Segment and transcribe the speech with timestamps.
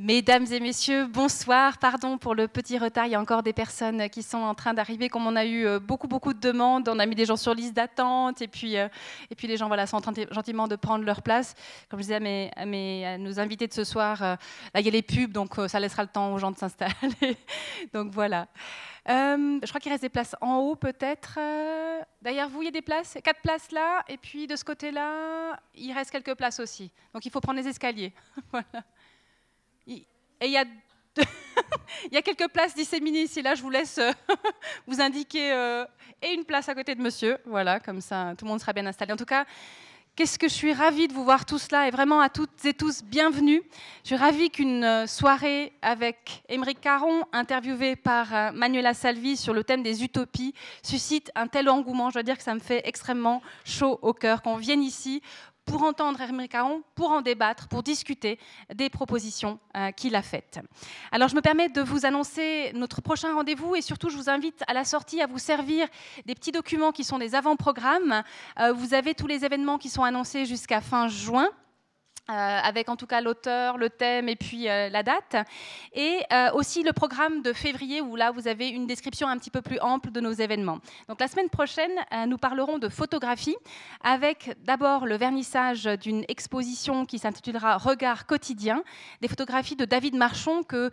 [0.00, 1.78] Mesdames et messieurs, bonsoir.
[1.78, 3.06] Pardon pour le petit retard.
[3.06, 5.08] Il y a encore des personnes qui sont en train d'arriver.
[5.08, 7.52] Comme on a eu euh, beaucoup, beaucoup de demandes, on a mis des gens sur
[7.52, 8.40] liste d'attente.
[8.40, 8.86] Et puis, euh,
[9.28, 11.56] et puis les gens sont en train gentiment de prendre leur place.
[11.88, 14.36] Comme je disais à, mes, mes, nos invités de ce soir, euh,
[14.72, 17.36] là, il y a les pubs, donc ça laissera le temps aux gens de s'installer.
[17.92, 18.46] donc voilà.
[19.04, 21.40] je crois qu'il reste des places en haut, peut-être.
[22.22, 23.18] Derrière vous, il y a des places.
[23.24, 24.04] Quatre places là.
[24.08, 26.92] Et puis de ce côté-là, il reste quelques places aussi.
[27.12, 28.12] Donc il faut prendre les escaliers.
[28.52, 28.84] voilà.
[30.40, 33.42] Et il y a, quelques places disséminées ici.
[33.42, 34.12] Là, je vous laisse euh,
[34.86, 35.84] vous indiquer euh,
[36.22, 37.38] et une place à côté de monsieur.
[37.44, 39.12] Voilà, comme ça, tout le monde sera bien installé.
[39.12, 39.44] En tout cas,
[40.14, 42.72] qu'est-ce que je suis ravie de vous voir tous là et vraiment à toutes et
[42.72, 43.62] tous, bienvenue.
[44.04, 49.64] Je suis ravie qu'une euh, soirée avec Émeric Caron, interviewé par Manuela Salvi sur le
[49.64, 52.10] thème des utopies, suscite un tel engouement.
[52.10, 55.20] Je dois dire que ça me fait extrêmement chaud au cœur qu'on vienne ici
[55.68, 58.38] pour entendre Hermé Caron, pour en débattre, pour discuter
[58.74, 60.60] des propositions euh, qu'il a faites.
[61.12, 64.64] Alors je me permets de vous annoncer notre prochain rendez-vous et surtout je vous invite
[64.66, 65.86] à la sortie à vous servir
[66.24, 68.22] des petits documents qui sont des avant-programmes.
[68.58, 71.50] Euh, vous avez tous les événements qui sont annoncés jusqu'à fin juin.
[72.30, 75.34] Euh, avec en tout cas l'auteur, le thème et puis euh, la date.
[75.94, 79.48] Et euh, aussi le programme de février où là vous avez une description un petit
[79.48, 80.78] peu plus ample de nos événements.
[81.08, 81.90] Donc la semaine prochaine,
[82.26, 83.56] nous parlerons de photographie
[84.04, 88.82] avec d'abord le vernissage d'une exposition qui s'intitulera Regard quotidien,
[89.22, 90.90] des photographies de David Marchon que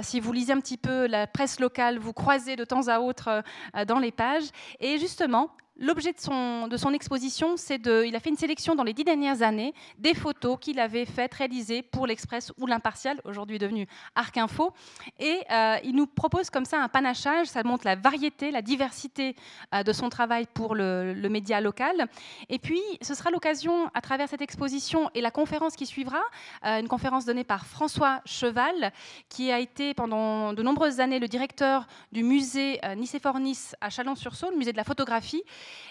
[0.00, 3.42] si vous lisez un petit peu la presse locale, vous croisez de temps à autre
[3.86, 4.48] dans les pages.
[4.80, 5.50] Et justement,
[5.80, 8.02] L'objet de son, exposition, c'est de.
[8.04, 11.34] Il a fait une sélection dans les dix dernières années des photos qu'il avait faites,
[11.34, 14.74] réalisées pour l'Express ou l'Impartial, aujourd'hui devenu Arc Info.
[15.20, 17.46] Et euh, il nous propose comme ça un panachage.
[17.46, 19.36] Ça montre la variété, la diversité
[19.72, 22.08] euh, de son travail pour le, média local.
[22.48, 26.22] Et puis, ce sera l'occasion, à travers cette exposition et la conférence qui suivra,
[26.64, 28.92] euh, une conférence donnée par François Cheval,
[29.28, 34.72] qui a été pendant de nombreuses années le directeur du musée Nicéphore-Nice à Chalon-sur-Saône, musée
[34.72, 35.44] de la photographie.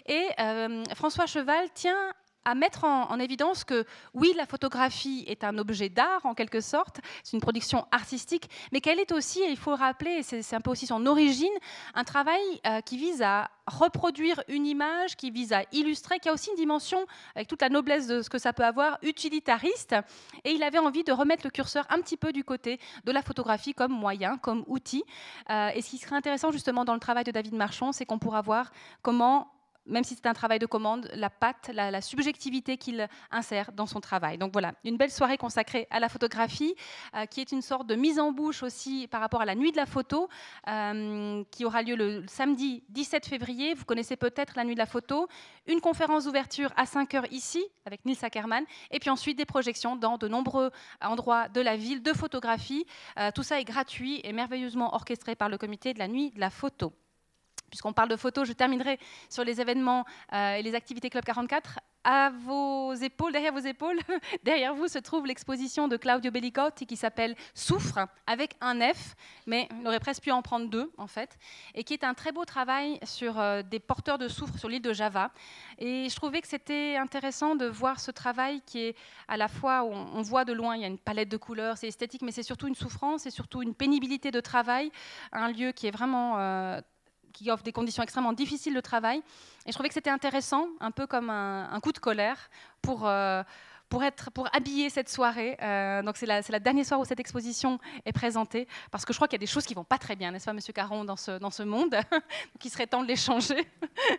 [0.06, 2.14] Et euh, François Cheval tient
[2.48, 7.02] à mettre en, évidence que oui, la photographie est un objet d'art en quelque sorte,
[7.22, 10.62] c'est une production artistique, mais qu'elle est aussi, et il faut le rappeler, c'est un
[10.62, 11.52] peu aussi son origine,
[11.94, 16.34] un travail euh, qui vise à reproduire une image, qui vise à illustrer, qui a
[16.34, 19.94] aussi une dimension, avec toute la noblesse de ce que ça peut avoir, utilitariste.
[20.46, 23.22] Et il avait envie de remettre le curseur un petit peu du côté de la
[23.22, 25.04] photographie comme moyen, comme outil.
[25.50, 28.20] Euh, et ce qui serait intéressant justement dans le travail de David Marchand, c'est qu'on
[28.20, 28.72] pourra voir
[29.02, 29.52] comment
[29.88, 34.00] même si c'est un travail de commande, la patte, la, subjectivité qu'il insère dans son
[34.00, 34.38] travail.
[34.38, 36.76] Donc voilà, une belle soirée consacrée à la photographie,
[37.16, 39.72] euh, qui est une sorte de mise en bouche aussi par rapport à la nuit
[39.72, 40.30] de la photo,
[40.68, 43.74] euh, qui aura lieu le samedi 17 février.
[43.74, 45.28] Vous connaissez peut-être la nuit de la photo.
[45.66, 49.96] Une conférence d'ouverture à 5 heures ici, avec Nils Ackermann, et puis ensuite des projections
[49.96, 50.72] dans de nombreux
[51.02, 52.86] endroits de la ville de photographie.
[53.20, 56.40] Euh, tout ça est gratuit et merveilleusement orchestré par le comité de la nuit de
[56.40, 56.94] la photo.
[57.70, 58.98] Puisqu'on parle de photos, je terminerai
[59.30, 61.80] sur les événements euh, et les activités Club 44.
[62.10, 64.00] À vos épaules, derrière vos épaules,
[64.44, 69.68] derrière vous se trouve l'exposition de Claudio Bellicotti qui s'appelle Souffre, avec un F, mais
[69.82, 71.38] il aurait presque pu en prendre deux en fait,
[71.76, 74.82] et qui est un très beau travail sur euh, des porteurs de soufre sur l'île
[74.82, 75.32] de Java.
[75.80, 78.96] Et je trouvais que c'était intéressant de voir ce travail qui est
[79.28, 81.78] à la fois, on, on voit de loin, il y a une palette de couleurs,
[81.78, 84.94] c'est esthétique, mais c'est surtout une souffrance, c'est surtout une pénibilité de travail,
[85.34, 86.40] un lieu qui est vraiment...
[86.40, 86.80] Euh,
[87.34, 89.20] qui offre des conditions extrêmement difficiles de travail.
[89.66, 92.50] Et je trouvais que c'était intéressant, un peu comme un, coup de colère,
[92.82, 93.44] pour, euh,
[93.90, 95.58] pour, être, pour habiller cette soirée.
[95.62, 99.18] Euh, donc c'est la, la, dernière soirée où cette exposition est présentée, parce que je
[99.18, 101.06] crois qu'il y a des choses qui vont pas très bien, n'est-ce pas, Monsieur Caron,
[101.06, 101.96] dans ce, dans ce monde,
[102.60, 103.68] qui serait temps de les changer.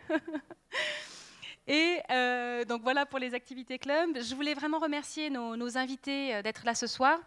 [1.67, 4.17] Et euh, donc voilà pour les activités club.
[4.19, 7.19] Je voulais vraiment remercier nos invités d'être là ce soir.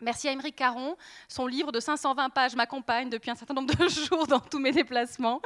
[0.00, 0.96] Merci à Émeric Caron.
[1.26, 4.72] Son livre de 520 pages m'accompagne depuis un certain nombre de jours dans tous mes
[4.72, 5.40] déplacements.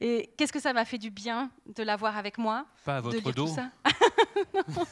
[0.00, 2.66] Et qu'est-ce que ça m'a fait du bien de l'avoir avec moi.
[2.84, 3.46] Pas à votre dos.
[3.46, 3.70] Ça?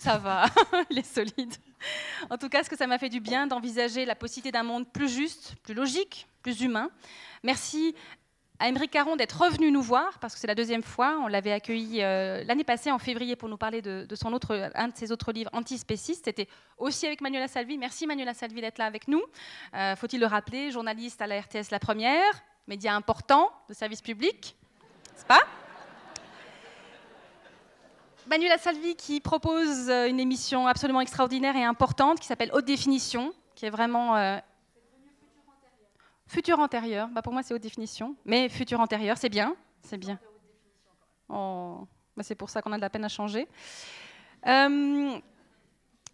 [0.00, 0.46] ça va,
[0.90, 1.54] il est solide.
[2.28, 4.86] En tout cas, ce que ça m'a fait du bien d'envisager la possibilité d'un monde
[4.88, 6.90] plus juste, plus logique, plus humain.
[7.42, 7.94] Merci
[8.60, 11.18] à Émeric Caron d'être revenu nous voir, parce que c'est la deuxième fois.
[11.24, 14.88] On l'avait accueilli euh, l'année passée, en février, pour nous parler de, son autre, un
[14.88, 16.26] de ses autres livres, Antispéciste.
[16.26, 16.46] C'était
[16.76, 17.78] aussi avec Manuela Salvi.
[17.78, 19.22] Merci Manuela Salvi d'être là avec nous.
[19.74, 22.30] Euh, faut-il le rappeler, journaliste à la RTS La Première,
[22.68, 24.54] média important de service public,
[25.14, 25.40] n'est-ce pas?
[28.26, 33.32] Manuela Salvi qui propose euh, une émission absolument extraordinaire et importante qui s'appelle Haute Définition,
[33.54, 34.38] qui est vraiment
[36.30, 40.16] Futur antérieur, bah pour moi c'est haute définition, mais futur antérieur, c'est bien, c'est bien.
[41.28, 43.48] Oh, bah c'est pour ça qu'on a de la peine à changer.
[44.46, 45.18] Euh,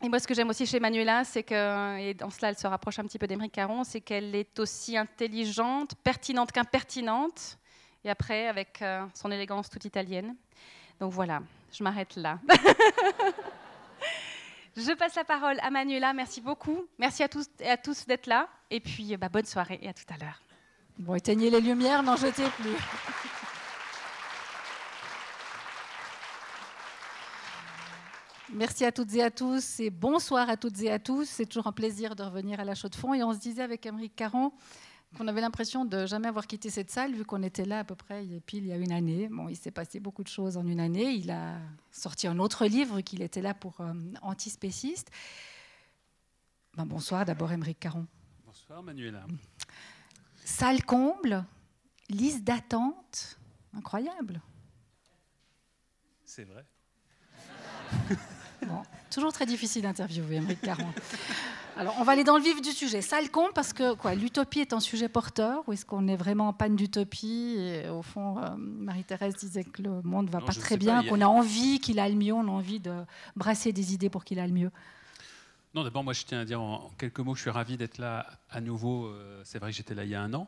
[0.03, 2.67] Et moi, ce que j'aime aussi chez Manuela, c'est que, et dans cela, elle se
[2.67, 7.59] rapproche un petit peu d'Émeric Caron, c'est qu'elle est aussi intelligente, pertinente qu'impertinente,
[8.03, 10.35] et après, avec euh, son élégance toute italienne.
[10.99, 11.43] Donc voilà,
[11.73, 12.39] je m'arrête là.
[14.77, 16.13] je passe la parole à Manuela.
[16.13, 16.85] Merci beaucoup.
[16.99, 18.49] Merci à tous et à tous d'être là.
[18.71, 20.43] Et puis, bah, bonne soirée et à tout à l'heure.
[20.99, 22.77] Bon, éteignez les lumières, n'en jetez plus.
[28.51, 31.29] Merci à toutes et à tous et bonsoir à toutes et à tous.
[31.29, 33.13] C'est toujours un plaisir de revenir à la Chaux de Fonds.
[33.13, 34.53] Et on se disait avec Émeric Caron
[35.17, 37.95] qu'on avait l'impression de jamais avoir quitté cette salle, vu qu'on était là à peu
[37.95, 39.29] près pile il y a une année.
[39.31, 41.13] Bon, il s'est passé beaucoup de choses en une année.
[41.13, 41.59] Il a
[41.91, 43.93] sorti un autre livre qu'il était là pour euh,
[44.23, 45.11] antispéciste.
[46.77, 48.07] Ben, bonsoir d'abord Émeric Caron.
[48.45, 49.27] Bonsoir Manuela.
[50.45, 51.45] Salle comble,
[52.11, 53.39] liste d'attente,
[53.75, 54.41] incroyable.
[56.25, 56.67] C'est vrai.
[59.11, 60.93] toujours très difficile d'interviewer Émeric Caron.
[61.79, 63.03] Alors, on va aller dans le vif du sujet.
[63.03, 66.17] Ça le compte parce que quoi, l'utopie est un sujet porteur ou est-ce qu'on est
[66.17, 70.55] vraiment en panne d'utopie Et au fond, euh, Marie-Thérèse disait que le monde va pas
[70.55, 71.27] très bien, qu'on a...
[71.27, 72.95] envie qu'il aille mieux, on a envie de
[73.37, 74.71] brasser des idées pour qu'il aille mieux.
[75.75, 77.99] Non, d'abord, moi, je tiens à dire en quelques mots que je suis ravi d'être
[77.99, 79.09] là à nouveau.
[79.09, 80.47] Euh, c'est vrai que j'étais là il y a un an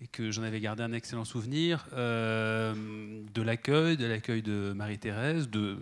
[0.00, 2.74] et que j'en avais gardé un excellent souvenir euh,
[3.34, 5.78] de l'accueil, de l'accueil de Marie-Thérèse, de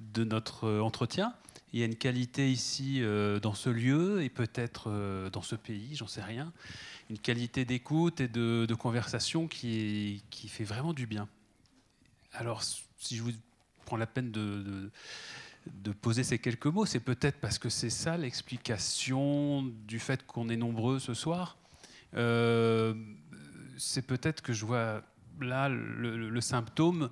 [0.00, 1.34] de notre euh, entretien.
[1.72, 5.54] Il y a une qualité ici euh, dans ce lieu et peut-être euh, dans ce
[5.54, 6.52] pays, j'en sais rien,
[7.10, 11.28] une qualité d'écoute et de, conversation qui, qui fait vraiment du bien.
[12.32, 13.30] Alors, si je vous
[13.84, 14.90] prends la peine de,
[15.66, 20.48] de, poser ces quelques mots, c'est peut-être parce que c'est ça l'explication du fait qu'on
[20.48, 21.56] est nombreux ce soir.
[22.12, 25.02] c'est peut-être que je vois
[25.40, 27.10] là le symptôme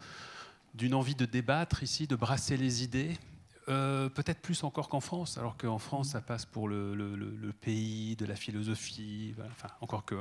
[0.79, 3.19] d'une envie de débattre ici, de brasser les idées,
[3.69, 8.25] euh, peut-être plus encore qu'en France, alors qu'en France, ça passe pour le, pays de
[8.25, 10.15] la philosophie, enfin, encore que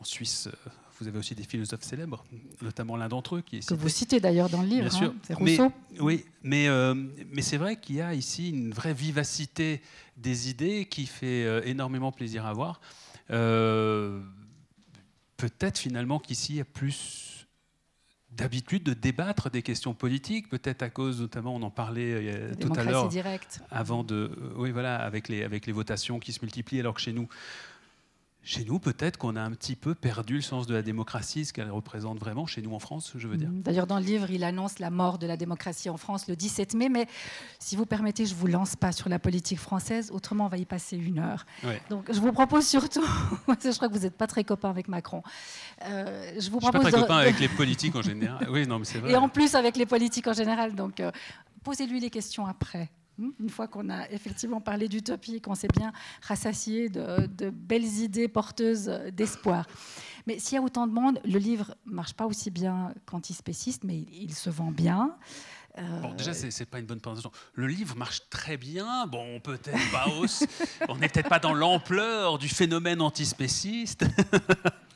[0.00, 0.52] en Suisse, euh,
[0.98, 2.24] vous avez aussi des philosophes célèbres,
[2.62, 5.10] notamment l'un d'entre eux qui est Que vous citez d'ailleurs dans le livre, Bien sûr.
[5.10, 5.70] Hein, c'est Rousseau.
[5.98, 6.94] oui, mais, euh,
[7.30, 9.82] mais c'est vrai qu'il y a ici une vraie vivacité
[10.16, 12.80] des idées qui fait énormément plaisir à voir.
[15.36, 17.39] Peut-être finalement qu'ici, il y a plus
[18.32, 22.72] d'habitude de débattre des questions politiques, peut-être à cause notamment, on en parlait euh, tout
[22.76, 23.10] à l'heure,
[23.70, 27.00] avant de, euh, oui voilà, avec les avec les votations qui se multiplient, alors que
[27.00, 27.28] chez nous,
[28.42, 31.52] chez nous, peut-être qu'on a un petit peu perdu le sens de la démocratie, ce
[31.52, 33.50] qu'elle représente vraiment chez nous en France, je veux dire.
[33.52, 36.74] D'ailleurs, dans le livre, il annonce la mort de la démocratie en France le 17
[36.74, 37.06] mai, mais
[37.58, 40.56] si vous permettez, je ne vous lance pas sur la politique française, autrement on va
[40.56, 41.44] y passer une heure.
[41.90, 43.04] Donc je vous propose surtout,
[43.48, 45.22] je crois que vous n'êtes pas très copain avec Macron.
[45.84, 48.48] Euh, je vous propose suis pas très copain avec les politiques en général.
[48.50, 49.12] Oui, non, mais c'est vrai.
[49.12, 51.10] Et en plus avec les politiques en général, donc euh,
[51.62, 52.90] posez-lui les questions après.
[53.20, 53.32] Hmm?
[53.38, 58.86] Une fois qu'on a effectivement parlé d'utopie, qu'on s'est bien rassasié de, belles idées porteuses
[59.12, 59.66] d'espoir.
[60.26, 63.98] Mais s'il y a autant de monde, le livre marche pas aussi bien qu'antispéciste, mais
[63.98, 65.16] il, se vend bien.
[65.78, 67.30] Euh, bon, déjà, c'est pas une bonne présentation.
[67.52, 69.06] Le livre marche très bien.
[69.06, 70.06] Bon, peut-être pas
[70.88, 74.06] on n'est peut-être pas dans l'ampleur du phénomène antispéciste.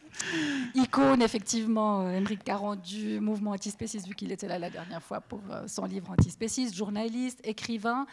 [0.74, 5.20] icône effectivement, Émeric euh, Caron du mouvement antispéciste, vu qu'il était là la dernière fois
[5.20, 8.06] pour euh, son livre antispéciste, journaliste, écrivain,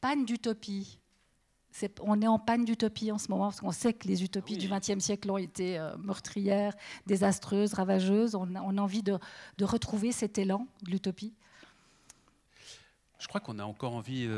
[0.00, 0.98] panne d'utopie.
[2.02, 4.68] on est en panne d'utopie en ce moment, parce qu'on sait que les utopies du
[4.68, 6.74] XXe siècle ont été euh, meurtrières,
[7.06, 8.34] désastreuses, ravageuses.
[8.34, 9.18] On a, envie de,
[9.62, 11.32] retrouver cet élan de l'utopie.
[13.18, 14.28] Je crois qu'on a encore envie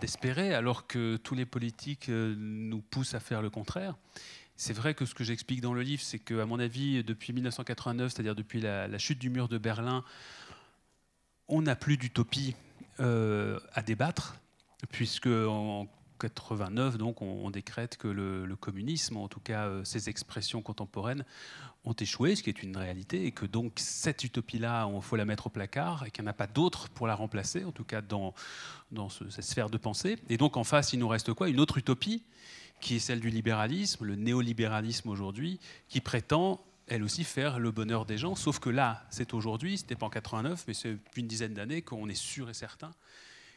[0.00, 3.94] d'espérer, alors que tous les politiques nous poussent à faire le contraire.
[4.56, 8.12] C'est vrai que ce que j'explique dans le livre, c'est qu'à mon avis, depuis 1989,
[8.12, 10.02] c'est-à-dire depuis la, chute du mur de Berlin,
[11.48, 12.56] on n'a plus d'utopie
[13.00, 14.36] euh, à débattre,
[14.90, 15.86] puisque en
[16.20, 21.26] 89, donc, on, décrète que le, communisme, en tout cas euh, ses expressions contemporaines,
[21.84, 25.26] ont échoué, ce qui est une réalité, et que donc cette utopie-là, il faut la
[25.26, 27.84] mettre au placard, et qu'il n'y en a pas d'autre pour la remplacer, en tout
[27.84, 28.32] cas dans
[29.10, 30.16] cette sphère de pensée.
[30.30, 31.50] Et donc en face, il nous reste quoi?
[31.50, 32.22] Une autre utopie
[32.80, 38.06] qui est celle du libéralisme, le néolibéralisme aujourd'hui, qui prétend elle aussi faire le bonheur
[38.06, 38.34] des gens.
[38.34, 41.54] Sauf que là, c'est aujourd'hui, ce n'était pas en 89, mais c'est depuis une dizaine
[41.54, 42.92] d'années qu'on est sûr et certain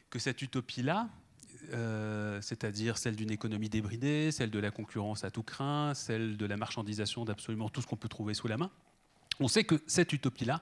[0.09, 1.07] que cette utopie-là,
[1.73, 6.45] euh, c'est-à-dire celle d'une économie débridée, celle de la concurrence à tout craint, celle de
[6.45, 8.71] la marchandisation d'absolument tout ce qu'on peut trouver sous la main,
[9.39, 10.61] on sait que cette utopie-là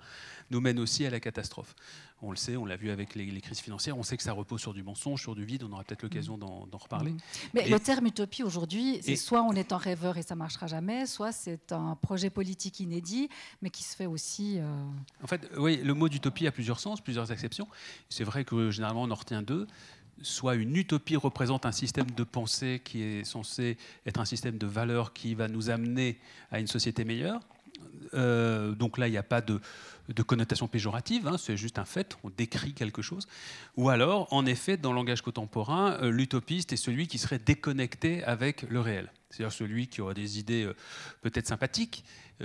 [0.50, 1.75] nous mène aussi à la catastrophe.
[2.22, 4.60] On le sait, on l'a vu avec les, crises financières, on sait que ça repose
[4.60, 7.12] sur du mensonge, sur du vide, on aura peut-être l'occasion d'en reparler.
[7.12, 7.19] Mmh.
[7.53, 11.05] Mais le terme utopie aujourd'hui, c'est soit on est un rêveur et ça marchera jamais,
[11.05, 13.29] soit c'est un projet politique inédit,
[13.62, 14.57] mais qui se fait aussi...
[14.57, 14.84] Euh,
[15.22, 17.67] en fait, oui, le mot d'utopie a plusieurs sens, plusieurs exceptions.
[18.10, 19.67] C'est vrai que généralement on en retient deux
[20.22, 24.65] soit une utopie représente un système de pensée qui est censé être un système de
[24.65, 26.17] valeurs qui va nous amener
[26.51, 27.39] à une société meilleure.
[28.13, 29.60] Euh, donc là, il n'y a pas de,
[30.25, 33.27] connotation péjorative, hein, c'est juste un fait, on décrit quelque chose.
[33.75, 38.24] Ou alors, en effet, dans le langage contemporain, euh, l'utopiste est celui qui serait déconnecté
[38.24, 39.12] avec le réel.
[39.29, 40.75] C'est-à-dire celui qui aurait des idées euh,
[41.22, 42.03] peut-être sympathiques,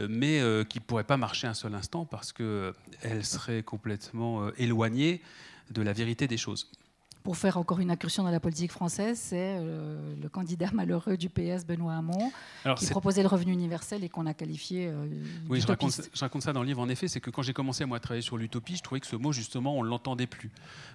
[0.08, 5.20] mais qui ne pourrait pas marcher un seul instant parce qu'elle serait complètement éloignée
[5.70, 6.70] de la vérité des choses
[7.22, 11.28] pour faire encore une incursion dans la politique française, c'est euh, le candidat malheureux du
[11.28, 12.32] PS, Benoît Hamon,
[12.76, 15.06] qui proposait le revenu universel et qu'on a qualifié euh,
[15.48, 17.52] Oui, je raconte, je raconte, ça dans le livre, en effet, c'est que quand j'ai
[17.52, 20.26] commencé moi, à travailler sur l'utopie, je trouvais que ce mot, justement, on ne l'entendait
[20.26, 20.50] plus.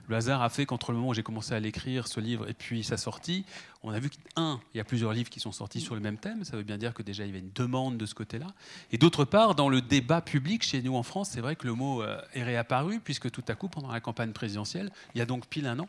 [0.07, 2.53] Le hasard a fait qu'entre le moment où j'ai commencé à l'écrire, ce livre, et
[2.53, 3.45] puis sa sortie,
[3.83, 6.17] on a vu qu'un, il y a plusieurs livres qui sont sortis sur le même
[6.17, 8.47] thème, ça veut bien dire que déjà il y avait une demande de ce côté-là.
[8.91, 11.73] Et d'autre part, dans le débat public chez nous en France, c'est vrai que le
[11.73, 15.25] mot euh, est réapparu, puisque tout à coup, pendant la campagne présidentielle, il y a
[15.25, 15.87] donc pile un an,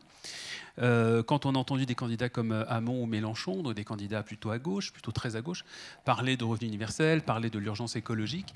[0.80, 4.22] euh, quand on a entendu des candidats comme euh, Hamon ou Mélenchon, donc des candidats
[4.22, 5.64] plutôt à gauche, plutôt très à gauche,
[6.04, 8.52] parler de revenu universel, parler de l'urgence écologique,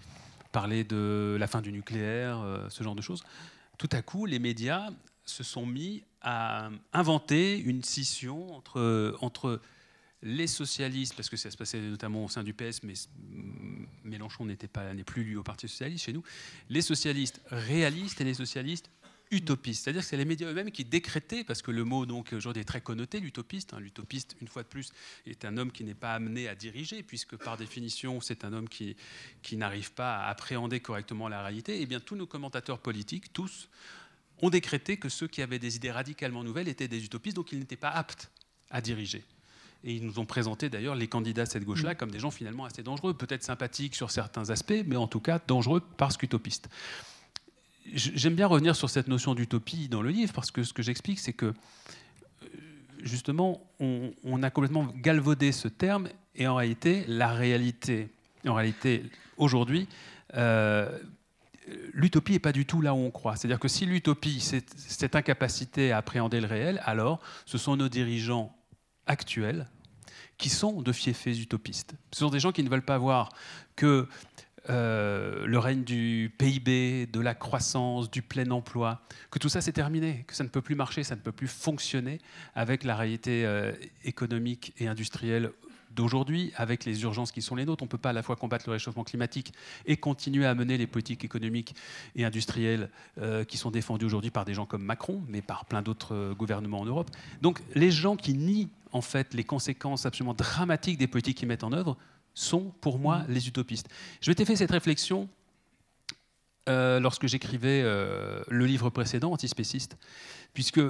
[0.53, 3.25] parler de la fin du nucléaire, ce genre de choses,
[3.79, 4.91] tout à coup, les médias
[5.25, 9.61] se sont mis à inventer une scission entre, entre
[10.23, 12.95] les socialistes, parce que ça se passait notamment au sein du PS, mais
[14.05, 16.23] Mélenchon n'était pas n'est plus lui au Parti socialiste chez nous,
[16.69, 18.89] les socialistes réalistes et les socialistes
[19.33, 19.85] utopiste.
[19.85, 22.67] C'est-à-dire que c'est les médias eux-mêmes qui décrétaient, parce que le mot donc aujourd'hui est
[22.67, 23.73] très connoté, l'utopiste.
[23.73, 23.81] Hein.
[23.81, 24.93] l'utopiste, une fois de plus,
[25.27, 28.69] est un homme qui n'est pas amené à diriger, puisque par définition, c'est un homme
[28.69, 28.95] qui,
[29.43, 31.79] qui n'arrive pas à appréhender correctement la réalité.
[31.79, 33.69] Et eh bien tous nos commentateurs politiques, tous,
[34.43, 37.59] ont décrété que ceux qui avaient des idées radicalement nouvelles étaient des utopistes, donc ils
[37.59, 38.31] n'étaient pas aptes
[38.71, 39.25] à diriger.
[39.85, 42.65] Et ils nous ont présenté d'ailleurs les candidats de cette gauche-là comme des gens finalement
[42.65, 46.69] assez dangereux, peut-être sympathiques sur certains aspects, mais en tout cas dangereux parce qu'utopistes
[47.93, 51.19] j'aime bien revenir sur cette notion d'utopie dans le livre, parce que ce que j'explique,
[51.19, 51.55] c'est que euh,
[53.03, 58.09] justement, on, a complètement galvaudé ce terme, et en réalité, la réalité,
[58.47, 59.05] en réalité,
[59.37, 59.89] aujourd'hui,
[60.35, 60.99] euh,
[61.93, 63.37] l'utopie n'est pas du tout là où on croit.
[63.37, 67.89] C'est-à-dire que si l'utopie, c'est cette incapacité à appréhender le réel, alors ce sont nos
[67.89, 68.57] dirigeants
[69.07, 69.69] actuels
[70.39, 71.95] qui sont de fiefés utopistes.
[72.13, 73.31] Ce sont des gens qui ne veulent pas voir
[73.77, 74.09] que
[74.71, 79.73] euh, le règne du PIB, de la croissance, du plein emploi, que tout ça c'est
[79.73, 82.19] terminé, que ça ne peut plus marcher, ça ne peut plus fonctionner
[82.55, 83.73] avec la réalité euh,
[84.05, 85.51] économique et industrielle
[85.95, 87.83] d'aujourd'hui, avec les urgences qui sont les nôtres.
[87.83, 89.53] On ne peut pas à la fois combattre le réchauffement climatique
[89.87, 91.75] et continuer à mener les politiques économiques
[92.17, 95.83] et industrielles euh, qui sont défendues aujourd'hui par des gens comme Macron, mais par plein
[95.83, 97.11] d'autres gouvernements en Europe.
[97.41, 101.65] Donc les gens qui nient en fait les conséquences absolument dramatiques des politiques qu'ils mettent
[101.65, 101.97] en œuvre
[102.35, 103.25] sont pour moi mm.
[103.29, 103.89] les utopistes.
[104.21, 105.29] Je m'étais fait cette réflexion
[106.69, 109.97] euh, lorsque j'écrivais euh, le livre précédent, Antispéciste,
[110.55, 110.81] puisque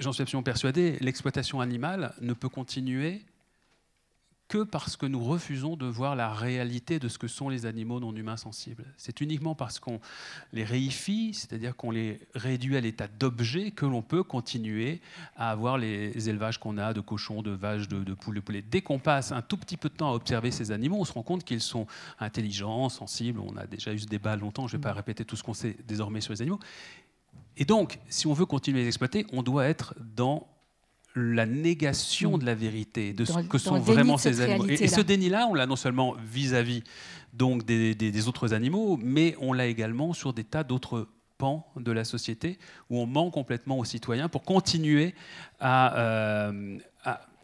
[0.00, 3.22] j'en suis absolument persuadé, l'exploitation animale ne peut continuer
[4.50, 8.00] que parce que nous refusons de voir la réalité de ce que sont les animaux
[8.00, 8.84] non humains sensibles.
[8.96, 10.00] C'est uniquement parce qu'on
[10.52, 15.00] les réifie, c'est-à-dire qu'on les réduit à l'état d'objet, que l'on peut continuer
[15.36, 18.62] à avoir les élevages qu'on a de cochons, de vaches, de, poules, de poulets.
[18.62, 21.12] Dès qu'on passe un tout petit peu de temps à observer ces animaux, on se
[21.12, 21.86] rend compte qu'ils sont
[22.18, 23.38] intelligents, sensibles.
[23.38, 25.54] On a déjà eu ce débat longtemps, je ne vais pas répéter tout ce qu'on
[25.54, 26.58] sait désormais sur les animaux.
[27.56, 30.48] Et donc, si on veut continuer à les exploiter, on doit être dans
[31.14, 34.66] la négation de la vérité, de ce que sont vraiment ces animaux.
[34.68, 36.84] Et, ce déni-là, on l'a non seulement vis-à-vis
[37.32, 42.04] donc des, autres animaux, mais on l'a également sur des tas d'autres pans de la
[42.04, 42.58] société
[42.90, 45.14] où on ment complètement aux citoyens pour continuer
[45.58, 46.78] à, euh,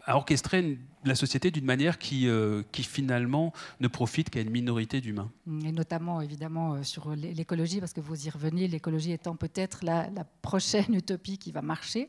[0.09, 5.31] orchestrer la société d'une manière qui, euh, qui finalement ne profite qu'à une minorité d'humains.
[5.65, 10.09] Et notamment, évidemment, euh, sur l'écologie, parce que vous y revenez, l'écologie étant peut-être la,
[10.43, 12.09] prochaine utopie qui va marcher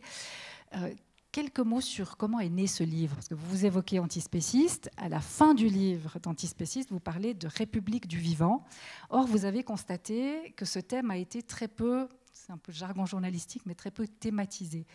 [1.37, 4.89] quelques mots sur comment est né ce livre Parce que vous évoquez antispéciste.
[4.97, 8.65] À la fin du livre d'antispéciste, vous parlez de République du vivant.
[9.11, 12.07] Or, vous avez constaté que ce thème a été très peu
[12.47, 14.85] c'est un peu jargon journalistique, mais très peu thématisé.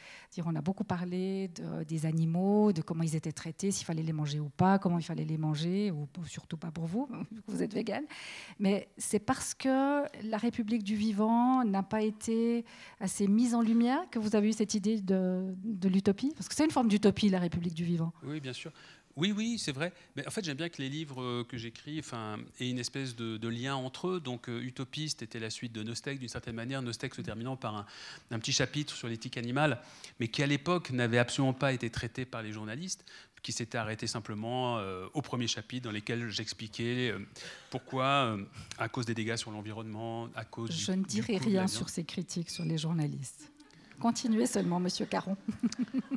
[0.43, 1.51] on a beaucoup parlé
[1.87, 5.05] des animaux, de comment ils étaient traités, s'il fallait les manger ou pas, comment il
[5.05, 7.11] fallait les manger, ou surtout pas pour vous,
[7.49, 8.05] vous êtes végane.
[8.59, 12.65] Mais c'est parce que la République du vivant n'a pas été
[13.01, 16.33] assez mise en lumière que vous avez eu cette idée de l'utopie?
[16.35, 18.15] Parce que c'est une forme d'utopie, la République du vivant.
[18.23, 18.73] Oui, bien sûr.
[19.17, 19.93] Oui, oui, c'est vrai.
[20.17, 23.15] Mais en fait, j'aime bien que les livres euh, que j'écris enfin, aient une espèce
[23.15, 24.21] de, lien entre eux.
[24.21, 26.81] Donc, euh, Utopiste était la suite de Nostek, d'une certaine manière.
[26.81, 27.87] Nostek se terminant par
[28.31, 29.81] un, petit chapitre sur l'éthique animale,
[30.19, 33.05] mais qui à l'époque n'avait absolument pas été traité par les journalistes,
[33.43, 37.13] qui s'était arrêté simplement euh, au premier chapitre dans lequel j'expliquais
[37.71, 38.39] pourquoi,
[38.79, 42.51] à cause des dégâts sur l'environnement, à cause Je ne dirai rien sur ces critiques
[42.51, 43.52] sur les journalistes.
[44.03, 45.37] Continuez seulement, Monsieur Caron.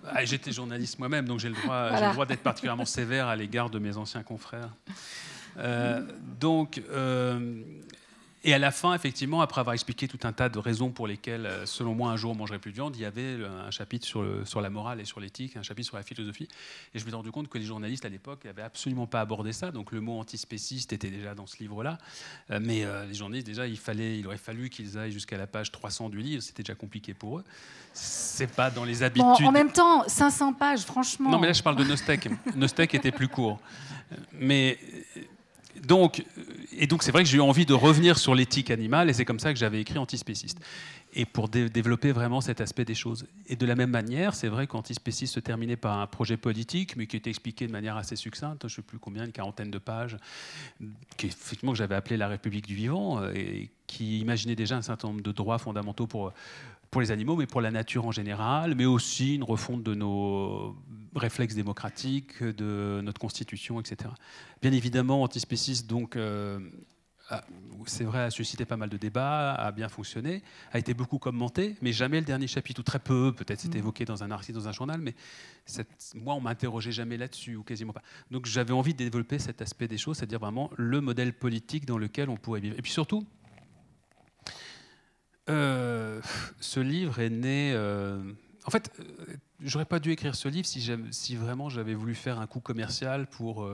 [0.07, 3.71] Ah, j'étais journaliste moi-même, donc j'ai le droit, le droit d'être particulièrement sévère à l'égard
[3.71, 4.69] de mes anciens confrères.
[5.57, 6.01] Euh,
[6.39, 7.63] donc, euh,
[8.45, 11.47] et à la fin, effectivement, après avoir expliqué tout un tas de raisons pour lesquelles,
[11.47, 14.05] euh, selon moi, un jour on mangerait plus de viande, il y avait un chapitre
[14.05, 16.47] sur, le, sur la morale et sur l'éthique, un chapitre sur la philosophie.
[16.93, 19.51] Et je me suis rendu compte que les journalistes à l'époque n'avaient absolument pas abordé
[19.51, 19.71] ça.
[19.71, 21.97] Donc le mot antispéciste était déjà dans ce livre-là.
[22.51, 25.47] Euh, mais euh, les journalistes, déjà, il, fallait, il aurait fallu qu'ils aillent jusqu'à la
[25.47, 26.43] page 300 du livre.
[26.43, 27.43] C'était déjà compliqué pour eux.
[27.93, 29.47] C'est pas dans les habitudes.
[29.47, 31.31] en même temps, 500 pages, franchement.
[31.31, 32.29] Non, mais là, je parle de Nostek.
[32.55, 33.59] Nostek était plus court.
[34.33, 34.77] Mais
[35.83, 36.23] donc,
[36.77, 39.25] et donc c'est vrai que j'ai eu envie de revenir sur l'éthique animale, et c'est
[39.25, 40.59] comme ça que j'avais écrit Antispéciste.
[41.17, 43.25] Et pour développer vraiment cet aspect des choses.
[43.47, 47.07] Et de la même manière, c'est vrai qu'Antispéciste se terminait par un projet politique, mais
[47.07, 49.77] qui était expliqué de manière assez succincte, je ne sais plus combien, une quarantaine de
[49.77, 50.17] pages,
[51.15, 54.81] qui, effectivement, que j'avais appelé la République du vivant, euh, et qui imaginait déjà un
[54.81, 56.33] certain nombre de droits fondamentaux pour
[56.95, 60.77] pour les animaux, mais pour la nature en général, mais aussi une refonte de nos
[61.13, 64.11] réflexes démocratiques, de notre constitution, etc.
[64.61, 66.57] Bien évidemment, antispéciste, donc, euh,
[67.85, 71.75] c'est vrai, a suscité pas mal de débats, a bien fonctionné, a été beaucoup commenté,
[71.81, 73.81] mais jamais le dernier chapitre, ou très peu, peut-être c'était mm.
[73.81, 75.15] évoqué dans un article, dans un journal, mais
[76.13, 78.03] moi, on m'interrogeait jamais là-dessus, ou quasiment pas.
[78.31, 81.97] Donc j'avais envie de développer cet aspect des choses, c'est-à-dire vraiment le modèle politique dans
[81.97, 82.77] lequel on pourrait vivre.
[82.79, 83.27] Et puis surtout,
[85.49, 86.21] euh,
[86.59, 87.71] ce livre est né.
[87.73, 88.19] Euh,
[88.65, 92.39] en fait, euh, j'aurais pas dû écrire ce livre si, si vraiment j'avais voulu faire
[92.39, 93.67] un coup commercial pour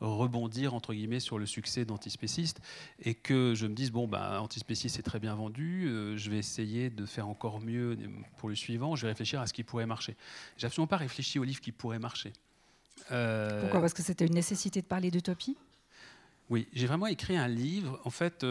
[0.00, 2.60] rebondir entre guillemets sur le succès d'Antispéciste
[2.98, 5.86] et que je me dise bon ben Antispéciste est très bien vendu,
[6.16, 7.96] je vais essayer de faire encore mieux
[8.36, 10.16] pour le suivant, je vais réfléchir à ce qui pourrait marcher.
[10.56, 12.32] J'ai absolument pas réfléchi au livre qui pourrait marcher.
[13.06, 13.80] Pourquoi?
[13.80, 15.56] Parce que c'était une nécessité de parler d'utopie?
[16.50, 18.44] Oui, j'ai vraiment écrit un livre en fait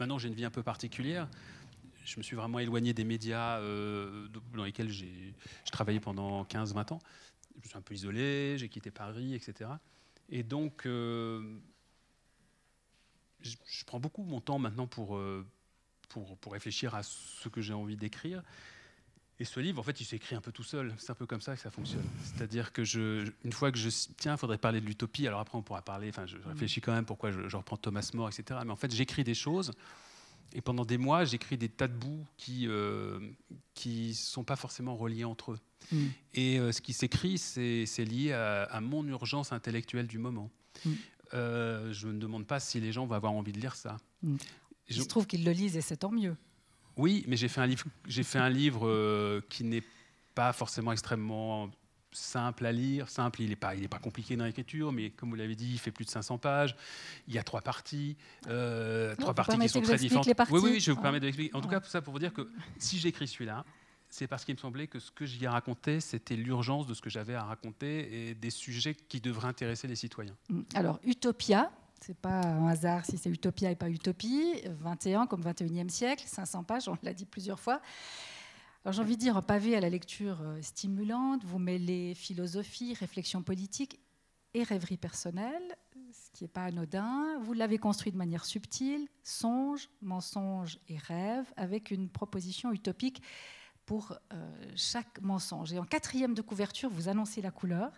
[0.00, 1.28] Maintenant, j'ai une vie un peu particulière.
[2.06, 5.34] Je me suis vraiment éloigné des médias euh, dans lesquels j'ai
[5.70, 6.98] travaillé pendant 15-20 ans.
[7.56, 9.70] Je me suis un peu isolé, j'ai quitté Paris, etc.
[10.30, 11.58] Et donc, euh,
[13.42, 15.46] je, prends beaucoup mon temps maintenant pour, euh,
[16.08, 18.42] pour, pour réfléchir à ce que j'ai envie d'écrire.
[19.40, 20.94] Et ce livre, en fait, il s'écrit un peu tout seul.
[20.98, 22.04] C'est un peu comme ça que ça fonctionne.
[22.22, 25.26] C'est-à-dire que je, une fois que je tiens, il faudrait parler de l'utopie.
[25.26, 26.10] Alors après, on pourra parler.
[26.10, 26.42] Enfin, je mm.
[26.46, 28.60] réfléchis quand même pourquoi je, reprends Thomas More, etc.
[28.66, 29.72] Mais en fait, j'écris des choses.
[30.52, 33.18] Et pendant des mois, j'écris des tas de bouts qui euh,
[33.72, 35.58] qui sont pas forcément reliés entre eux.
[35.90, 36.06] Mm.
[36.34, 40.50] Et euh, ce qui s'écrit, c'est lié à, mon urgence intellectuelle du moment.
[40.84, 40.90] Mm.
[41.32, 43.96] Euh, je ne me demande pas si les gens vont avoir envie de lire ça.
[44.88, 46.36] Il se trouve qu'ils le lisent et c'est tant mieux.
[47.00, 49.82] Oui, mais j'ai fait un livre, j'ai fait un livre euh, qui n'est
[50.34, 51.70] pas forcément extrêmement
[52.12, 53.08] simple à lire.
[53.08, 55.70] Simple, il n'est pas, il est pas compliqué dans l'écriture, mais comme vous l'avez dit,
[55.72, 56.76] il fait plus de 500 pages.
[57.26, 60.28] Il y a trois parties, euh, trois parties qui sont très différentes.
[60.50, 61.56] Oui, oui, je vous permettre de l'expliquer.
[61.56, 63.64] En tout cas, tout ça pour vous dire que si j'écris celui-là,
[64.10, 67.00] c'est parce qu'il me semblait que ce que j'y ai raconté, c'était l'urgence de ce
[67.00, 70.36] que j'avais à raconter et des sujets qui devraient intéresser les citoyens.
[70.74, 74.62] Alors, Utopia, c'est pas un hasard si c'est Utopia et pas Utopie.
[74.64, 77.80] 21 comme 21e siècle, 500 pages, on l'a dit plusieurs fois.
[78.84, 82.94] Alors j'ai envie de dire, un pavé à la lecture euh, stimulante, vous mêlez philosophie,
[82.94, 84.00] réflexion politique
[84.54, 85.76] et rêverie personnelle,
[86.12, 87.38] ce qui n'est pas anodin.
[87.42, 93.22] Vous l'avez construit de manière subtile, songe, mensonge et rêve, avec une proposition utopique
[93.84, 95.72] pour euh, chaque mensonge.
[95.74, 97.92] Et en quatrième de couverture, vous annoncez la couleur.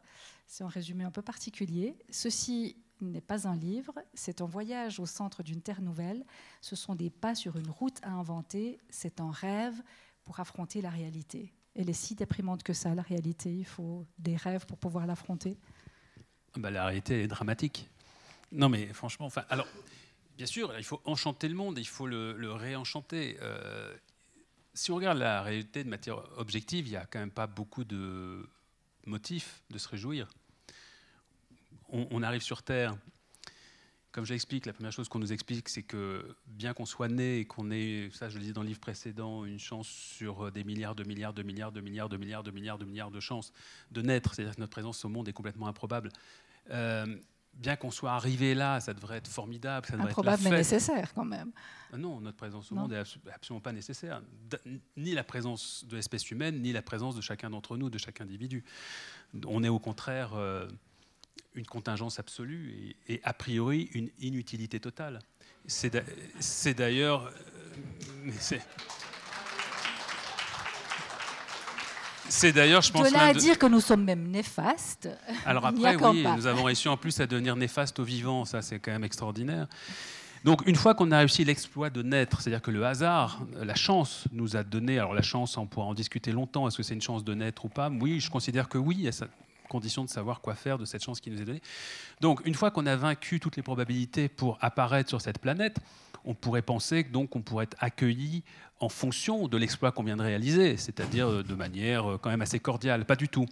[0.48, 1.96] C'est un résumé un peu particulier.
[2.10, 2.76] Ceci
[3.10, 6.24] n'est pas un livre, c'est un voyage au centre d'une terre nouvelle,
[6.60, 9.82] ce sont des pas sur une route à inventer, c'est un rêve
[10.24, 11.52] pour affronter la réalité.
[11.74, 15.56] Elle est si déprimante que ça, la réalité, il faut des rêves pour pouvoir l'affronter.
[16.56, 17.88] Bah, la réalité est dramatique.
[18.52, 19.66] Non mais franchement, enfin, alors,
[20.36, 23.38] bien sûr, il faut enchanter le monde, il faut le, réenchanter.
[23.40, 23.94] Euh,
[24.74, 27.84] si on regarde la réalité de matière objective, il n'y a quand même pas beaucoup
[27.84, 28.46] de
[29.06, 30.28] motifs de se réjouir
[31.92, 32.96] on, arrive sur Terre.
[34.10, 37.38] Comme je l'explique, la première chose qu'on nous explique, c'est que bien qu'on soit né
[37.38, 40.64] et qu'on ait, ça je le disais dans le livre précédent, une chance sur des
[40.64, 43.52] milliards, de milliards, de milliards, de milliards, de milliards, de milliards, de milliards de chances
[43.90, 46.10] de naître, c'est-à-dire que notre présence au monde est complètement improbable.
[46.70, 47.06] Euh,
[47.54, 49.86] bien qu'on soit arrivé là, ça devrait être formidable.
[49.86, 51.52] Ça devrait Improbable mais nécessaire quand même.
[51.92, 54.22] Ah non, notre présence au monde n'est absolument pas nécessaire.
[54.96, 58.20] Ni la présence de l'espèce humaine, ni la présence de chacun d'entre nous, de chaque
[58.20, 58.64] individu.
[59.46, 60.34] On est au contraire...
[60.34, 60.68] Euh,
[61.54, 65.20] une contingence absolue et, a priori une inutilité totale.
[65.66, 67.32] C'est d'ailleurs...
[68.50, 68.58] Euh,
[72.28, 73.08] c'est d'ailleurs, je pense.
[73.08, 75.08] De là à dire que nous sommes même néfastes.
[75.44, 78.78] Alors après, oui, nous avons réussi en plus à devenir néfastes aux vivants, ça c'est
[78.78, 79.66] quand même extraordinaire.
[80.44, 84.24] Donc une fois qu'on a réussi l'exploit de naître, c'est-à-dire que le hasard, la chance
[84.32, 87.02] nous a donné, alors la chance, on pourra en discuter longtemps, est-ce que c'est une
[87.02, 87.90] chance de naître ou pas?
[87.90, 89.06] Oui, je considère que oui,
[89.72, 91.62] condition de savoir quoi faire de cette chance qui nous est donnée.
[92.20, 95.78] Donc une fois qu'on a vaincu toutes les probabilités pour apparaître sur cette planète,
[96.24, 98.44] on pourrait penser donc on pourrait être accueilli
[98.78, 103.04] en fonction de l'exploit qu'on vient de réaliser, c'est-à-dire de manière quand même assez cordiale.
[103.04, 103.46] Pas du tout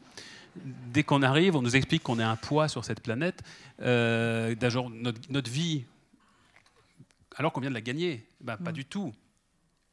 [0.92, 3.42] dès qu'on arrive, on nous explique qu'on est un poids sur cette planète.
[3.80, 4.54] Euh,
[5.28, 5.84] notre, vie,
[7.36, 8.74] alors qu'on vient de la gagner, ben, pas mm.
[8.74, 9.12] du tout.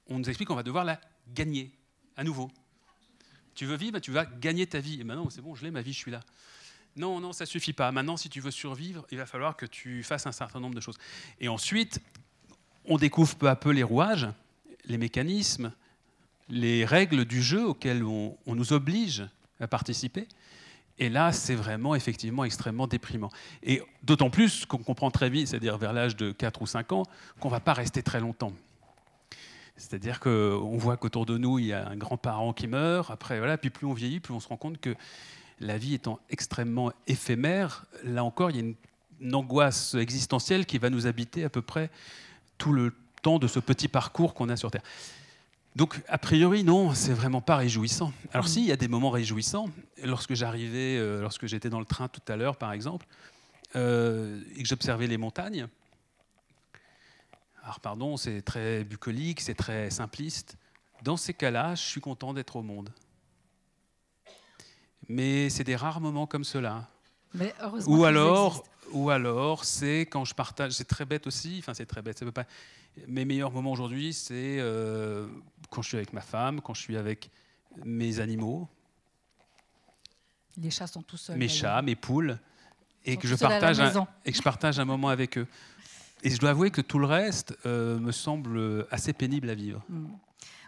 [0.09, 0.99] On nous explique qu'on va devoir la
[1.33, 1.71] gagner
[2.15, 2.49] à nouveau.
[3.57, 5.01] Tu veux vivre, tu vas gagner ta vie.
[5.01, 6.19] Et maintenant, c'est bon, je l'ai, ma vie, je suis là.
[6.95, 7.91] Non, non, ça suffit pas.
[7.91, 10.79] Maintenant, si tu veux survivre, il va falloir que tu fasses un certain nombre de
[10.79, 10.97] choses.
[11.39, 11.99] Et ensuite,
[12.85, 14.27] on découvre peu à peu les rouages,
[14.85, 15.73] les mécanismes,
[16.49, 19.25] les règles du jeu auxquelles on nous oblige
[19.59, 20.27] à participer.
[20.99, 23.31] Et là, c'est vraiment effectivement extrêmement déprimant.
[23.63, 27.03] Et d'autant plus qu'on comprend très vite, c'est-à-dire vers l'âge de 4 ou 5 ans,
[27.39, 28.53] qu'on ne va pas rester très longtemps.
[29.77, 33.57] C'est-à-dire qu'on voit qu'autour de nous, il y a un grand-parent qui meurt, après, voilà,
[33.57, 34.95] puis plus on vieillit, plus on se rend compte que
[35.59, 38.75] la vie étant extrêmement éphémère, là encore, il y a une,
[39.33, 41.89] angoisse existentielle qui va nous habiter à peu près
[42.59, 44.83] tout le temps de ce petit parcours qu'on a sur Terre.
[45.75, 48.13] Donc, a priori, non, c'est vraiment pas réjouissant.
[48.31, 49.69] Alors, si, il y a des moments réjouissants.
[50.03, 53.07] Lorsque j'arrivais, euh, lorsque j'étais dans le train tout à l'heure, par exemple,
[53.75, 55.67] euh, et que j'observais les montagnes,
[57.67, 60.55] alors, pardon, c'est très bucolique, c'est très simpliste.
[61.03, 62.93] Dans ces cas-là, je suis content d'être au monde.
[65.09, 66.87] Mais c'est des rares moments comme cela.
[67.33, 67.53] Mais
[67.85, 70.71] ou alors, ou alors, c'est quand je partage.
[70.71, 71.57] C'est très bête aussi.
[71.59, 72.17] Enfin, c'est très bête.
[72.17, 72.45] Ça veut pas.
[73.05, 75.27] Mes meilleurs moments aujourd'hui, c'est euh,
[75.69, 77.29] quand je suis avec ma femme, quand je suis avec
[77.83, 78.69] mes animaux.
[80.55, 81.37] Les chats sont tous seuls.
[81.37, 82.39] Mes chats, mes poules,
[83.07, 85.47] et que, je partage un, et que je partage un moment avec eux.
[86.23, 89.83] Et je dois avouer que tout le reste euh, me semble assez pénible à vivre.
[89.89, 90.07] Hmm.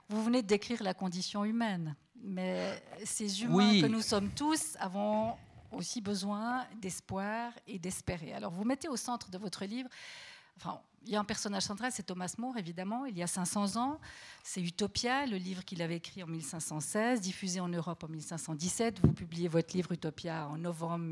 [0.10, 5.36] Vous venez de décrire la condition humaine, mais ces humains que nous sommes tous avons
[5.72, 8.34] aussi besoin d'espoir et d'espérer.
[8.34, 9.90] Alors vous mettez au centre de votre livre
[10.60, 13.78] Enfin, il y a un personnage central, c'est Thomas More, évidemment, il y a 500
[13.78, 14.00] ans.
[14.44, 19.00] C'est Utopia, le livre qu'il avait écrit en 1516, diffusé en Europe en 1517.
[19.02, 21.06] Vous publiez votre livre Utopia en novembre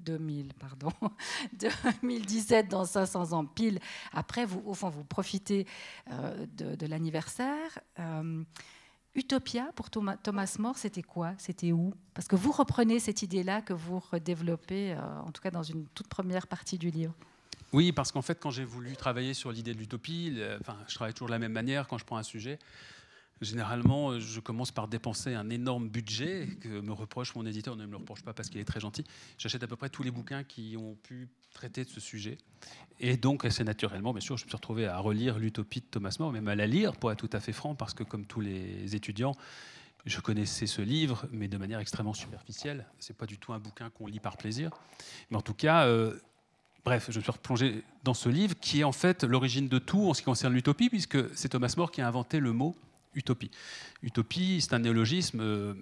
[0.00, 0.92] 2000, euh, pardon,
[2.02, 3.78] 2017, dans 500 ans pile.
[4.12, 5.66] Après, vous, au fond, vous profitez
[6.10, 7.78] euh, de, l'anniversaire.
[7.98, 8.42] Euh,
[9.14, 11.32] Utopia, pour Thomas, More, c'était quoi?
[11.38, 11.92] C'était où?
[12.14, 16.06] Parce que vous reprenez cette idée-là que vous redéveloppez, en tout cas dans une toute
[16.06, 17.12] première partie du livre.
[17.72, 21.12] Oui, parce qu'en fait, quand j'ai voulu travailler sur l'idée de l'utopie, enfin, je travaille
[21.12, 22.60] toujours de la même manière quand je prends un sujet.
[23.40, 27.92] Généralement, je commence par dépenser un énorme budget que me reproche mon éditeur, ne me
[27.92, 29.02] le reproche pas parce qu'il est très gentil.
[29.38, 32.36] J'achète à peu près tous les bouquins qui ont pu traiter de ce sujet.
[32.98, 36.14] Et donc, assez naturellement, bien sûr, je me suis retrouvé à relire l'Utopie de Thomas
[36.18, 38.40] More, même à la lire, pour être tout à fait franc, parce que comme tous
[38.40, 39.34] les étudiants,
[40.04, 42.86] je connaissais ce livre, mais de manière extrêmement superficielle.
[42.98, 44.70] C'est pas du tout un bouquin qu'on lit par plaisir.
[45.30, 46.14] Mais en tout cas, euh,
[46.82, 50.08] Bref, je me suis replongé dans ce livre qui est en fait l'origine de tout
[50.08, 52.74] en ce qui concerne l'utopie, puisque c'est Thomas More qui a inventé le mot
[53.14, 53.50] utopie.
[54.02, 55.74] Utopie, c'est un néologisme euh,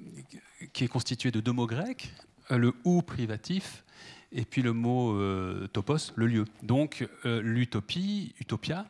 [0.72, 2.12] qui est constitué de deux mots grecs,
[2.50, 3.84] euh, le ou privatif
[4.32, 6.44] et puis le mot euh, topos, le lieu.
[6.62, 8.86] Donc l'utopie, utopia,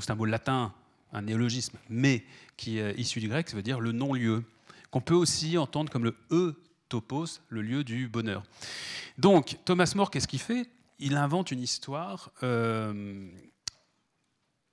[0.00, 0.72] c'est un mot latin,
[1.12, 2.24] un néologisme, mais
[2.56, 4.44] qui est issu du grec, ça veut dire le non-lieu,
[4.90, 6.54] qu'on peut aussi entendre comme le e
[6.88, 8.42] topos, le lieu du bonheur.
[9.16, 10.68] Donc Thomas More, qu'est-ce qu'il fait?
[10.98, 12.30] Il invente une histoire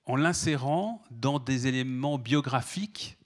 [0.06, 3.18] en l'insérant dans des éléments biographiques,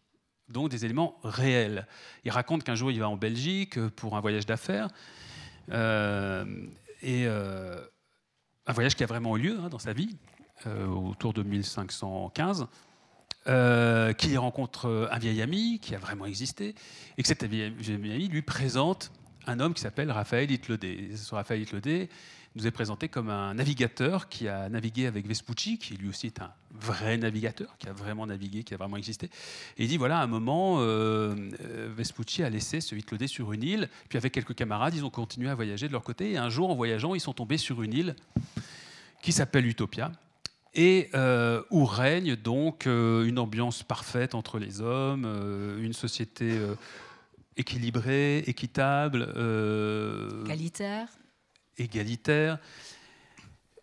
[0.48, 1.86] donc des éléments réels.
[2.24, 4.88] Il raconte qu'un jour il va en Belgique pour un voyage d'affaires,
[5.70, 6.44] euh,
[7.02, 7.80] et euh,
[8.66, 10.16] un voyage qui a vraiment eu lieu hein, dans sa vie,
[10.66, 12.66] autour de 1515.
[14.18, 16.74] qu'il rencontre un vieil ami qui a vraiment existé,
[17.16, 19.12] et que cet vieil ami lui présente
[19.46, 21.10] un homme qui s'appelle Raphaël Hitlodé.
[21.30, 21.62] Raphaël
[22.56, 26.42] Nous est présenté comme un navigateur qui a navigué avec Vespucci, qui lui aussi est
[26.42, 29.26] un vrai navigateur, qui a vraiment navigué, qui a vraiment existé.
[29.78, 33.52] Et il dit voilà, à un moment, euh, euh, Vespucci a laissé ce Hitlodé sur
[33.52, 36.38] une île, puis avec quelques camarades, ils ont continué à voyager de leur côté, et
[36.38, 38.16] un jour, en voyageant, ils sont tombés sur une île
[39.22, 40.10] qui s'appelle Utopia,
[40.74, 45.24] et euh, où règne donc une ambiance parfaite entre les hommes,
[45.80, 46.58] une société
[47.56, 49.28] équilibrée, équitable,
[50.46, 51.06] égalitaire
[51.80, 52.58] égalitaire.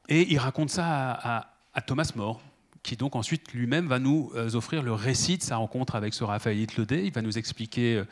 [0.09, 2.41] Et il raconte ça à, Thomas More,
[2.81, 6.23] qui donc ensuite lui-même va nous euh, offrir le récit de sa rencontre avec ce
[6.23, 7.03] Raphaël Hitlodé.
[7.03, 8.03] Il va nous expliquer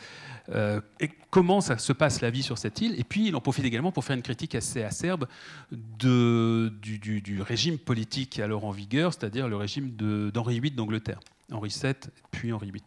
[0.49, 0.81] euh,
[1.29, 2.99] comment ça se passe la vie sur cette île.
[2.99, 5.27] Et puis il en profite également pour faire une critique assez acerbe
[5.71, 9.95] de, du, régime politique alors en vigueur, c'est-à-dire le régime
[10.31, 11.19] d'Henri VIII d'Angleterre.
[11.51, 11.93] Henri VII,
[12.31, 12.83] puis Henri VIII.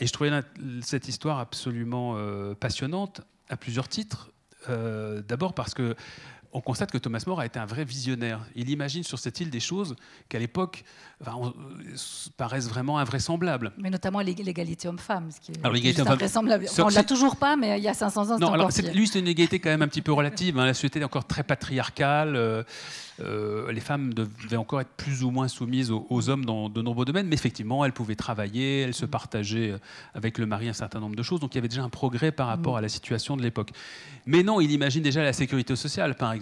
[0.00, 0.30] et je trouvais
[0.80, 2.16] cette histoire absolument
[2.54, 4.31] passionnante à plusieurs titres.
[4.68, 5.94] D'abord parce que
[6.52, 8.44] on constate que Thomas More a été un vrai visionnaire.
[8.54, 9.96] Il imagine sur cette île des choses
[10.28, 10.84] qu'à l'époque
[12.36, 13.72] paraissent vraiment invraisemblables.
[13.78, 16.66] Mais notamment l'égalité homme-femme, ce qui est, alors, l'égalité invraisemblable.
[16.78, 19.20] on ne l'a toujours pas, mais il y a 500 ans, Non, alors, lui, c'est
[19.20, 20.58] une égalité quand même un petit peu relative.
[20.58, 20.66] Hein.
[20.66, 22.36] La société est encore très patriarcale.
[22.36, 22.62] Euh,
[23.20, 27.04] euh, les femmes devaient encore être plus ou moins soumises aux, hommes dans de nombreux
[27.04, 29.74] domaines, mais effectivement, elles pouvaient travailler, elles se partageaient
[30.14, 31.40] avec le mari un certain nombre de choses.
[31.40, 32.78] Donc il y avait déjà un progrès par rapport mm.
[32.78, 33.70] à la situation de l'époque.
[34.26, 36.41] Mais non, il imagine déjà la sécurité sociale, par exemple.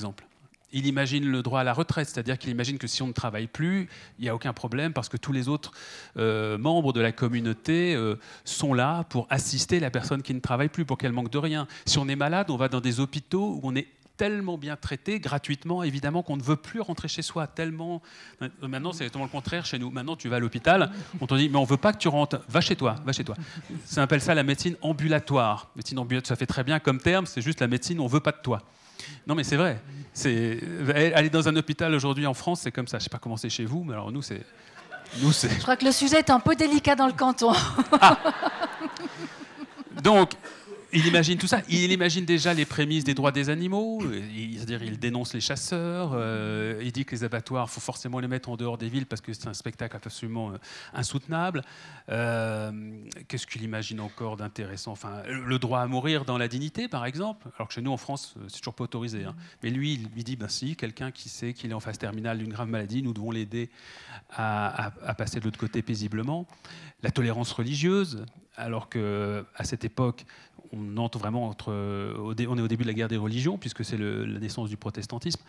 [0.72, 3.48] Il imagine le droit à la retraite, c'est-à-dire qu'il imagine que si on ne travaille
[3.48, 5.72] plus, il n'y a aucun problème parce que tous les autres
[6.16, 10.68] euh, membres de la communauté euh, sont là pour assister la personne qui ne travaille
[10.68, 11.66] plus, pour qu'elle manque de rien.
[11.86, 13.88] Si on est malade, on va dans des hôpitaux où on est
[14.20, 17.46] tellement bien traité gratuitement, évidemment, qu'on ne veut plus rentrer chez soi.
[17.46, 18.02] Tellement.
[18.60, 19.90] Maintenant, c'est exactement le contraire chez nous.
[19.90, 22.38] Maintenant, tu vas à l'hôpital, on te dit, mais on veut pas que tu rentres.
[22.46, 23.34] Va chez toi, va chez toi.
[23.86, 25.70] Ça appelle ça la médecine ambulatoire.
[25.74, 28.32] Médecine ambulatoire, ça fait très bien comme terme, c'est juste la médecine, on veut pas
[28.32, 28.62] de toi.
[29.30, 29.80] Non, mais c'est vrai.
[30.12, 30.58] C'est
[31.14, 32.98] aller dans un hôpital aujourd'hui en France, c'est comme ça.
[32.98, 34.42] Je sais pas comment c'est chez vous, mais alors nous, c'est.
[35.22, 35.48] Nous, c'est.
[35.48, 37.52] Je crois que le sujet est un peu délicat dans le canton.
[38.00, 38.18] Ah.
[40.02, 40.32] Donc,
[40.92, 41.62] il imagine tout ça.
[41.68, 44.00] Il imagine déjà les prémices des droits des animaux.
[44.02, 46.12] C'est-à-dire, il dénonce les chasseurs.
[46.14, 49.20] Euh, il dit que les abattoirs, faut forcément les mettre en dehors des villes parce
[49.20, 50.58] que c'est un spectacle absolument euh,
[50.92, 51.62] insoutenable.
[52.08, 52.72] Euh,
[53.28, 54.92] qu'est-ce qu'il imagine encore d'intéressant?
[54.92, 57.48] Enfin, le droit à mourir dans la dignité, par exemple.
[57.56, 59.24] Alors que chez nous, en France, c'est toujours pas autorisé.
[59.24, 59.34] Hein.
[59.62, 62.38] Mais lui, il lui dit, ben si, quelqu'un qui sait qu'il est en phase terminale
[62.38, 63.70] d'une grave maladie, nous devons l'aider
[64.36, 66.46] à passer de l'autre côté paisiblement.
[67.02, 68.24] La tolérance religieuse,
[68.60, 70.24] alors que à cette époque,
[70.72, 73.98] on entre vraiment entre, on est au début de la guerre des religions, puisque c'est
[73.98, 75.42] la naissance du protestantisme.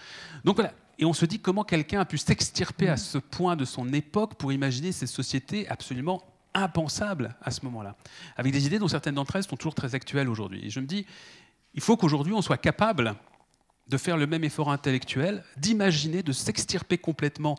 [0.43, 3.65] Donc voilà, et on se dit comment quelqu'un a pu s'extirper à ce point de
[3.65, 7.95] son époque pour imaginer ces sociétés absolument impensables à ce moment-là,
[8.35, 10.65] avec des idées dont certaines d'entre elles sont toujours très actuelles aujourd'hui.
[10.65, 11.05] Et je me dis,
[11.73, 13.15] il faut qu'aujourd'hui on soit capable
[13.87, 17.57] de faire le même effort intellectuel, d'imaginer, de s'extirper complètement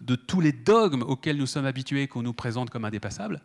[0.00, 3.42] de tous les dogmes auxquels nous sommes habitués, qu'on nous présente comme indépassables,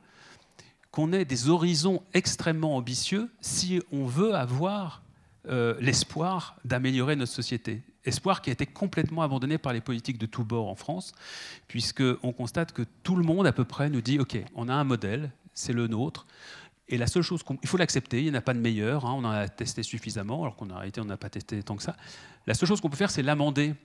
[0.92, 5.04] qu'on ait des horizons extrêmement ambitieux si on veut avoir
[5.48, 7.82] euh, l'espoir d'améliorer notre société.
[8.06, 11.14] Espoir qui a été complètement abandonné par les politiques de tous bords en France,
[11.68, 14.84] puisqu'on constate que tout le monde à peu près nous dit, OK, on a un
[14.84, 16.26] modèle, c'est le nôtre,
[16.90, 19.14] et la seule chose qu'il faut l'accepter, il n'y en a pas de meilleur, hein,
[19.16, 21.96] on en a testé suffisamment, alors qu'en réalité on n'a pas testé tant que ça.
[22.48, 23.76] La seule chose qu'on peut faire, c'est l'amender,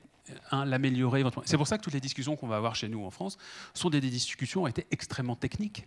[0.50, 1.22] hein, l'améliorer.
[1.44, 3.36] C'est pour ça que toutes les discussions qu'on va avoir chez nous en France
[3.74, 5.86] sont des discussions qui ont été extrêmement techniques.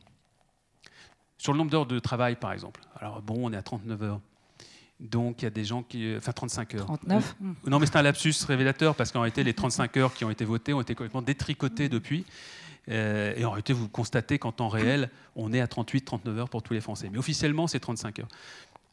[1.37, 2.81] Sur le nombre d'heures de travail, par exemple.
[2.99, 4.19] Alors bon, on est à 39 heures.
[4.99, 6.15] Donc il y a des gens qui.
[6.17, 6.85] Enfin 35 heures.
[6.85, 7.35] 39
[7.67, 10.43] Non, mais c'est un lapsus révélateur parce qu'en réalité, les 35 heures qui ont été
[10.45, 12.25] votées ont été complètement détricotées depuis.
[12.89, 16.63] Euh, et en réalité, vous constatez qu'en temps réel, on est à 38-39 heures pour
[16.63, 17.09] tous les Français.
[17.11, 18.27] Mais officiellement, c'est 35 heures.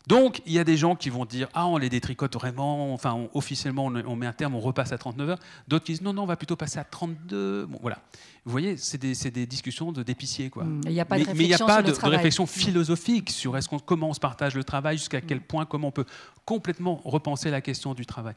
[0.06, 3.26] Donc, il y a des gens qui vont dire Ah, on les détricote vraiment, enfin,
[3.32, 5.38] officiellement, on, met un terme, on repasse à 39 heures.
[5.66, 7.66] D'autres qui disent Non, non, on va plutôt passer à 32.
[7.66, 7.98] Bon, voilà.
[8.44, 10.64] Vous voyez, c'est des, discussions de d'épicier, quoi.
[10.64, 13.56] Mmh, il n'y a pas de mais il n'y a pas de, réflexion philosophique sur
[13.56, 15.42] est-ce comment on se partage le travail, jusqu'à quel mmh.
[15.42, 16.04] point, comment on peut
[16.44, 18.34] complètement repenser la question du travail.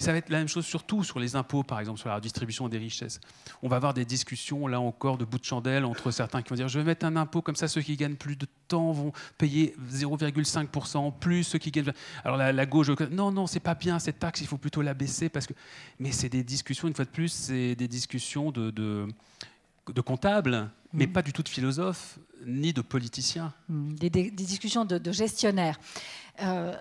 [0.00, 2.70] Ça va être la même chose surtout sur les impôts, par exemple, sur la distribution
[2.70, 3.20] des richesses.
[3.62, 6.56] On va avoir des discussions, là encore, de bout de chandelle entre certains qui vont
[6.56, 9.12] dire je vais mettre un impôt comme ça, ceux qui gagnent plus de temps vont
[9.36, 11.92] payer 0,5% en plus, ceux qui gagnent.
[12.24, 15.28] Alors la, gauche, non, non, c'est pas bien cette taxe, il faut plutôt la baisser
[15.28, 15.52] parce que.
[15.98, 21.08] Mais c'est des discussions, une fois de plus, c'est des discussions de, de, comptables, mais
[21.08, 21.12] mm.
[21.12, 23.52] pas du tout de philosophes ni de politiciens.
[23.68, 23.94] Mm.
[23.96, 25.78] Des, discussions de, gestionnaires.
[26.42, 26.74] Euh,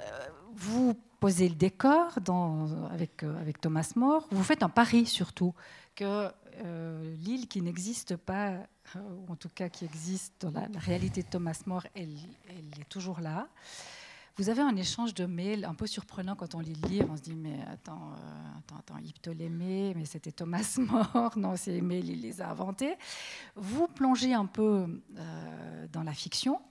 [0.56, 4.28] vous posez le décor euh, avec, Thomas More.
[4.32, 5.54] Vous faites un pari surtout
[5.96, 6.30] que
[6.64, 11.22] euh, l'île qui n'existe pas, euh, ou en tout cas qui existe dans la, réalité
[11.22, 12.16] de Thomas More, elle,
[12.80, 13.48] est toujours là.
[14.38, 17.10] Vous avez un échange de mails un peu surprenant quand on lit le livre.
[17.12, 18.14] On se dit, mais attends,
[18.58, 21.34] attends, attends, Ptolémée, mais c'était Thomas More.
[21.38, 22.96] Non, ces mails, il les a inventés.
[23.58, 25.02] Vous plongez un peu
[25.92, 26.62] dans la fiction.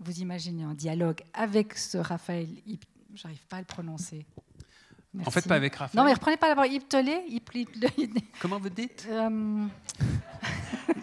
[0.00, 2.48] Vous imaginez un dialogue avec ce Raphaël
[3.14, 4.26] j'arrive pas à le prononcer.
[5.26, 5.98] En fait, pas avec Raphaël.
[5.98, 7.24] Non, mais reprenez pas d'abord Iptolé.
[8.40, 9.06] Comment vous dites?
[9.10, 9.66] Euh...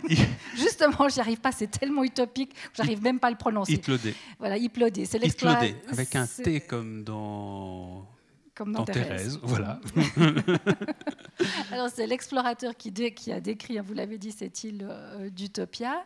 [0.56, 1.52] Justement, j'y arrive pas.
[1.52, 3.74] C'est tellement utopique que j'arrive même pas à le prononcer.
[3.74, 4.15] Iplodé.
[4.39, 5.06] Voilà, Iplodé.
[5.06, 5.58] C'est l'exploit.
[5.89, 8.08] avec un T comme dans
[8.54, 9.39] Comme dans, Thérèse.
[9.41, 9.82] voilà.
[11.72, 16.06] Alors c'est l'explorateur qui, qui, a décrit, hein, vous l'avez dit, cette île euh, d'Utopia.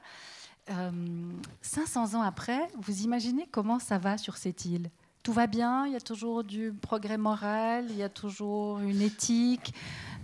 [1.61, 4.91] 500 ans après, vous imaginez comment ça va sur cette île?
[5.23, 9.01] Tout va bien, il y a toujours du progrès moral, il y a toujours une
[9.01, 9.73] éthique,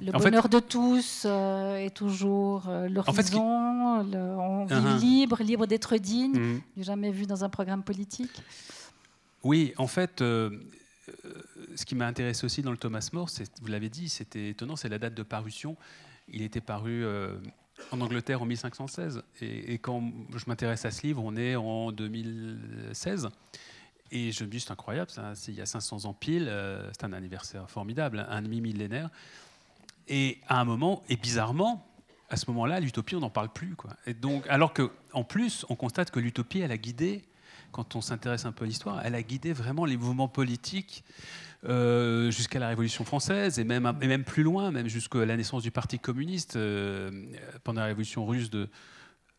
[0.02, 5.00] le bonheur de tous euh, est toujours euh, l'horizon, on vit uh-huh.
[5.00, 6.62] libre, libre d'être digne, mm.
[6.78, 8.42] jamais vu dans un programme politique.
[9.44, 10.50] Oui, en fait, euh,
[11.76, 13.30] ce qui m'a intéressé aussi dans le Thomas More,
[13.62, 15.78] vous l'avez dit, c'était étonnant, c'est la date de parution.
[16.28, 17.06] Il était paru
[17.92, 21.92] en Angleterre en 1516, et, et quand je m'intéresse à ce livre, on est en
[21.92, 23.30] 2016.
[24.12, 27.06] Et je me dis, c'est incroyable, ça, il y a 500 ans pile, euh, c'est
[27.06, 29.10] un anniversaire formidable, un demi-millénaire.
[30.08, 31.86] Et à un moment, et bizarrement,
[32.30, 33.76] à ce moment-là, l'utopie, on n'en parle plus.
[33.76, 33.92] Quoi.
[34.22, 37.24] Donc, alors qu'en plus, on constate que l'utopie, elle a guidé,
[37.72, 41.04] quand on s'intéresse un peu à l'histoire, elle a guidé vraiment les mouvements politiques
[41.66, 45.72] euh, jusqu'à la Révolution française et même, même plus loin, même jusqu'à la naissance du
[45.72, 47.26] Parti communiste euh,
[47.64, 48.70] pendant la Révolution russe de,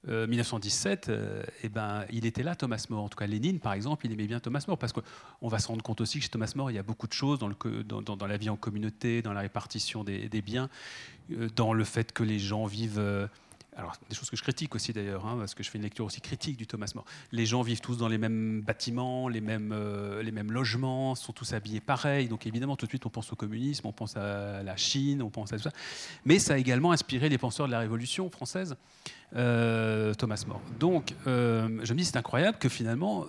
[0.06, 3.04] 1917, euh, euh, eh ben, il était là, Thomas More.
[3.04, 5.68] En tout cas, Lénine, par exemple, il aimait bien Thomas More, parce qu'on va se
[5.68, 7.82] rendre compte aussi que chez Thomas More, il y a beaucoup de choses dans, le,
[7.82, 10.68] dans, dans, la vie en communauté, dans la répartition des, des biens,
[11.32, 13.28] euh, dans le fait que les gens vivent
[13.76, 16.06] alors des choses que je critique aussi d'ailleurs, hein, parce que je fais une lecture
[16.06, 17.04] aussi critique du Thomas More.
[17.32, 21.32] Les gens vivent tous dans les mêmes bâtiments, les mêmes, euh, les mêmes logements, sont
[21.32, 22.28] tous habillés pareil.
[22.28, 25.30] Donc évidemment, tout de suite, on pense au communisme, on pense à la Chine, on
[25.30, 25.72] pense à tout ça.
[26.24, 28.76] Mais ça a également inspiré les penseurs de la Révolution française,
[29.34, 30.62] euh, Thomas More.
[30.80, 33.26] Donc euh, je me dis, c'est incroyable que finalement,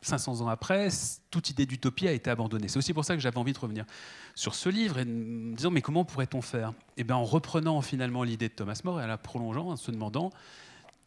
[0.00, 0.88] 500 ans après,
[1.30, 2.68] toute idée d'utopie a été abandonnée.
[2.68, 3.84] C'est aussi pour ça que j'avais envie de revenir
[4.34, 6.72] sur ce livre et me disant mais comment pourrait-on faire?
[7.00, 9.90] Eh bien en reprenant finalement l'idée de Thomas More et en la prolongeant, en se
[9.90, 10.30] demandant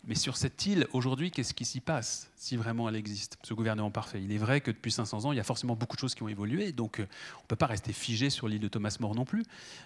[0.06, 3.90] mais sur cette île, aujourd'hui, qu'est-ce qui s'y passe, si vraiment elle existe, ce gouvernement
[3.90, 6.14] parfait Il est vrai que depuis 500 ans, il y a forcément beaucoup de choses
[6.14, 7.06] qui ont évolué, donc euh,
[7.38, 9.46] on ne peut pas rester figé sur l'île de Thomas More non plus.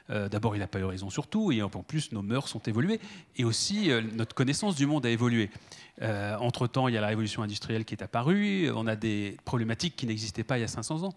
[0.10, 2.62] Euh, d'abord, il n'a pas eu raison sur tout, et en plus, nos mœurs sont
[2.62, 3.00] évoluées,
[3.36, 5.52] et aussi euh, notre connaissance du monde a évolué.
[6.00, 10.06] Entre-temps, il y a la révolution industrielle qui est apparue, on a des problématiques qui
[10.06, 11.14] n'existaient pas il y a 500 ans.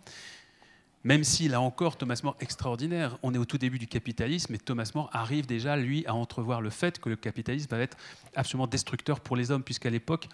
[1.03, 4.59] Même si, là encore, Thomas More, extraordinaire, on est au tout début du capitalisme et
[4.59, 7.97] Thomas More arrive déjà, lui, à entrevoir le fait que le capitalisme va être
[8.35, 10.29] absolument destructeur pour les hommes, puisqu'à l'époque,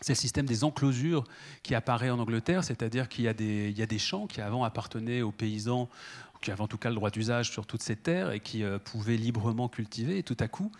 [0.00, 1.24] c'est le système des enclosures
[1.62, 5.88] qui apparaît en Angleterre, c'est-à-dire qu'il y, a des champs qui avant appartenaient aux paysans,
[6.42, 8.78] qui avaient en tout cas le droit d'usage sur toutes ces terres et qui euh,
[8.78, 10.70] pouvaient librement cultiver, et tout à coup,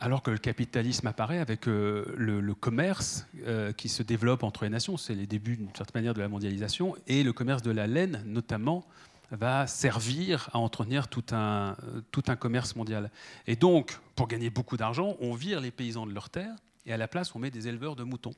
[0.00, 4.70] alors que le capitalisme apparaît avec euh, le, commerce euh, qui se développe entre les
[4.70, 7.86] nations, c'est les débuts d'une certaine manière de la mondialisation, et le commerce de la
[7.86, 8.86] laine notamment
[9.30, 11.76] va servir à entretenir tout un,
[12.10, 13.10] tout un commerce mondial.
[13.46, 16.96] Et donc, pour gagner beaucoup d'argent, on vire les paysans de leurs terres, et à
[16.96, 18.34] la place, on met des éleveurs de moutons.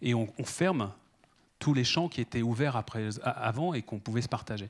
[0.00, 0.92] Et on ferme
[1.64, 4.68] tous les champs qui étaient ouverts après, avant et qu'on pouvait se partager.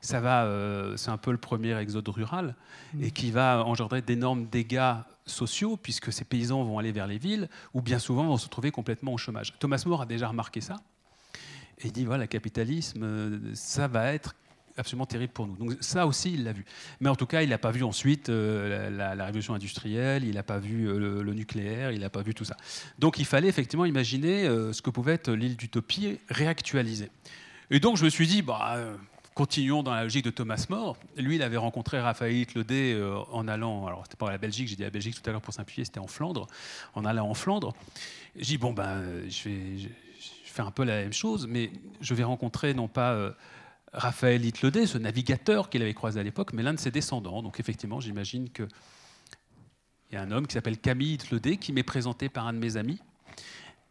[0.00, 2.54] Ça va, euh, c'est un peu le premier exode rural
[2.94, 3.02] mmh.
[3.02, 4.94] et qui va engendrer d'énormes dégâts
[5.26, 8.70] sociaux puisque ces paysans vont aller vers les villes ou bien souvent vont se trouver
[8.70, 9.54] complètement au chômage.
[9.58, 10.76] Thomas More a déjà remarqué ça
[11.78, 14.36] et il dit voilà, le capitalisme, euh, ça va être
[14.76, 15.56] absolument terrible pour nous.
[15.56, 16.64] Donc ça aussi, il l'a vu.
[17.00, 20.42] Mais en tout cas, il n'a pas vu ensuite euh, la, révolution industrielle, il n'a
[20.42, 22.56] pas vu euh, le, nucléaire, il n'a pas vu tout ça.
[22.98, 27.10] Donc il fallait effectivement imaginer euh, ce que pouvait être l'île d'utopie réactualisée.
[27.70, 28.78] Et donc je me suis dit, bah,
[29.34, 30.96] continuons dans la logique de Thomas More.
[31.16, 32.98] Lui, il avait rencontré Raphaël Hitledé
[33.32, 35.52] en allant, alors c'était pas la Belgique, j'ai dit la Belgique tout à l'heure pour
[35.52, 36.46] simplifier, c'était en Flandre,
[36.94, 37.74] en allant en Flandre.
[38.36, 39.88] J'ai dit, bon, ben, je vais, je,
[40.44, 43.34] faire un peu la même chose, mais je vais rencontrer non pas
[43.92, 47.42] Raphaël Hitledé, ce navigateur qu'il avait croisé à l'époque, mais l'un de ses descendants.
[47.42, 48.68] Donc effectivement, j'imagine qu'il
[50.12, 52.76] y a un homme qui s'appelle Camille Hitledé qui m'est présenté par un de mes
[52.76, 53.00] amis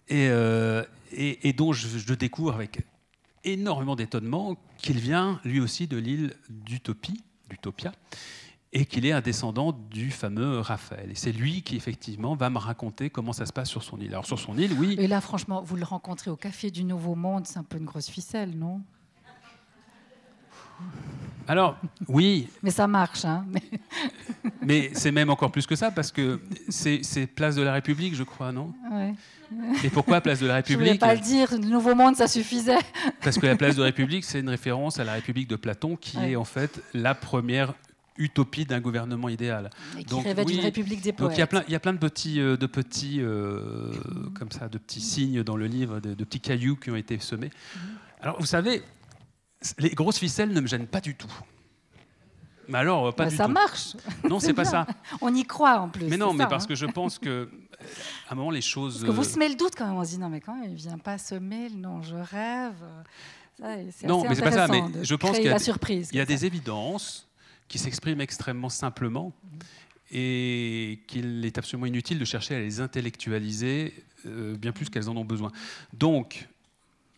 [0.07, 0.83] et, euh,
[1.55, 2.85] dont je, découvre avec
[3.43, 7.91] énormément d'étonnement qu'il vient lui aussi de l'île d'Utopie, d'Utopia,
[8.73, 11.09] et qu'il est un descendant du fameux Raphaël.
[11.11, 14.09] Et c'est lui qui, effectivement, va me raconter comment ça se passe sur son île.
[14.09, 14.97] Alors, sur son île, oui.
[14.99, 17.85] Et là, franchement, vous le rencontrez au Café du Nouveau Monde, c'est un peu une
[17.85, 18.81] grosse ficelle, non?
[21.47, 22.47] Alors, oui.
[22.63, 23.45] Mais ça marche, hein.
[24.61, 28.23] Mais, c'est même encore plus que ça, parce que c'est Place de la République, je
[28.23, 28.73] crois, non?
[28.91, 29.13] Ouais.
[29.83, 32.15] Et pourquoi Place de la République Je ne voulais pas le dire, le Nouveau Monde,
[32.15, 32.79] ça suffisait.
[33.21, 35.95] Parce que la Place de la République, c'est une référence à la République de Platon,
[35.95, 37.73] qui est en fait la première
[38.17, 39.69] utopie d'un gouvernement idéal.
[39.97, 41.29] Et qui donc, rêvait d'une république des poètes.
[41.29, 43.91] Donc il y a plein, il y a plein de petits, euh, de petits, euh,
[44.39, 47.51] comme ça, de petits signes dans le livre, de, petits cailloux qui ont été semés.
[47.75, 47.81] Mhm.
[48.21, 48.81] Alors vous savez,
[49.79, 51.33] les grosses ficelles ne me gênent pas du tout.
[52.67, 53.51] Mais alors, pas bah, du ça tout.
[53.51, 53.95] marche.
[54.27, 54.87] Non, c'est pas ça.
[55.21, 56.05] On y croit en plus.
[56.05, 56.67] Mais non, mais parce hein.
[56.67, 57.49] que je pense que
[58.29, 58.99] à un moment les choses.
[58.99, 59.95] Parce que vous semez le doute quand même.
[59.95, 61.69] On se dit non, mais quand même, il vient pas semer.
[61.69, 62.75] Non, je rêve.
[64.03, 64.67] non, mais c'est pas ça.
[64.67, 67.27] Mais je pense qu'il y a, surprise, il y a des évidences
[67.67, 69.33] qui s'expriment extrêmement simplement
[70.11, 73.93] et qu'il est absolument inutile de chercher à les intellectualiser
[74.27, 75.51] euh, bien plus qu'elles en ont besoin.
[75.93, 76.47] Donc,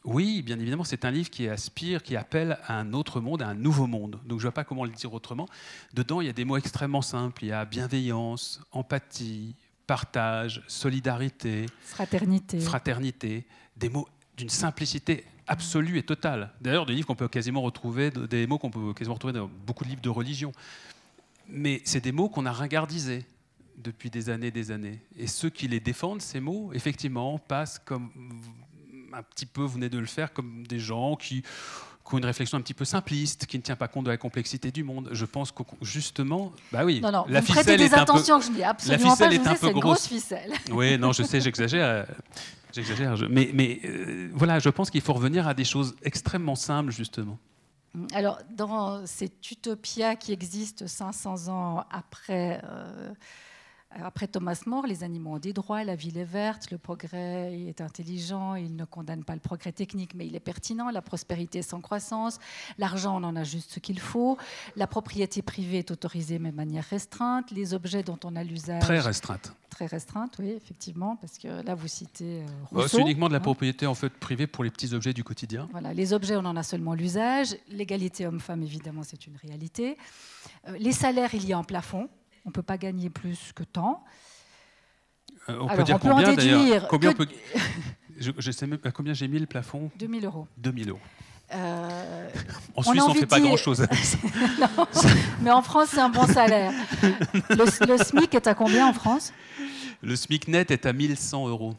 [0.06, 3.48] oui, bien évidemment, c'est un livre qui aspire, qui appelle à un autre monde, à
[3.48, 4.20] un nouveau monde.
[4.26, 5.48] Donc je ne vois pas comment le dire autrement.
[5.94, 7.44] Dedans, il y a des mots extrêmement simples.
[7.44, 12.60] Il y a bienveillance, empathie, partage, solidarité, fraternité.
[12.60, 13.46] Fraternité.
[13.76, 16.52] Des mots d'une simplicité absolue et totale.
[16.62, 19.84] D'ailleurs, des livres qu'on peut quasiment retrouver, des mots qu'on peut quasiment retrouver dans beaucoup
[19.84, 20.52] de livres de religion.
[21.50, 23.26] Mais c'est des mots qu'on a ringardisés
[23.78, 25.00] depuis des années, des années.
[25.18, 28.12] Et ceux qui les défendent, ces mots, effectivement, passent comme
[29.18, 31.44] un petit peu, vous venez de le faire, comme des gens qui,
[32.12, 34.72] ont une réflexion un petit peu simpliste, qui ne tient pas compte de la complexité
[34.72, 35.10] du monde.
[35.12, 38.52] Je pense que justement, bah oui, non, non, la vous ficelle des attentions que je
[38.52, 39.52] n'ai absolument la ficelle pas.
[39.52, 39.84] Est un peu grosse.
[39.84, 40.54] grosse ficelle.
[40.72, 42.06] Oui, non, je sais, j'exagère.
[42.74, 46.92] J'exagère, mais, mais euh, voilà, je pense qu'il faut revenir à des choses extrêmement simples,
[46.92, 47.40] justement.
[48.14, 53.12] Alors, dans cette utopia qui existe 500 ans après euh,
[53.92, 57.82] après Thomas More, les animaux ont des droits, la ville est verte, le progrès est
[57.82, 61.64] intelligent, il ne condamne pas le progrès technique, mais il est pertinent, la prospérité est
[61.64, 62.40] sans croissance,
[62.78, 64.38] l'argent, on en a juste ce qu'il faut,
[64.76, 68.82] la propriété privée est autorisée, mais de manière restreinte, les objets dont on a l'usage...
[68.82, 69.54] Très restreinte.
[69.70, 72.98] Très restreinte, oui, effectivement, parce que là, vous citez euh, bah, Rousseau.
[72.98, 73.42] C'est uniquement de la hein.
[73.42, 75.68] propriété en fait privée pour les petits objets du quotidien.
[75.72, 77.56] Voilà, les objets, on en a seulement l'usage.
[77.70, 79.98] L'égalité homme-femme, évidemment, c'est une réalité.
[80.68, 82.10] Euh, les salaires, il y a un plafond
[82.48, 84.06] on ne peut pas gagner plus que tant.
[85.50, 87.14] Euh, on peut dire combien d'ailleurs combien
[88.18, 90.48] je, sais même à combien j'ai mis le plafond 2000 euros.
[90.58, 91.00] 2000 euros.
[91.54, 92.30] Euh,
[92.76, 93.86] en Suisse, on ne fait pas grand-chose.
[95.42, 96.74] mais en France, c'est un bon salaire.
[97.50, 99.34] Le, SMIC est à combien en France?
[100.02, 101.76] Le SMIC net est à 1100 euros.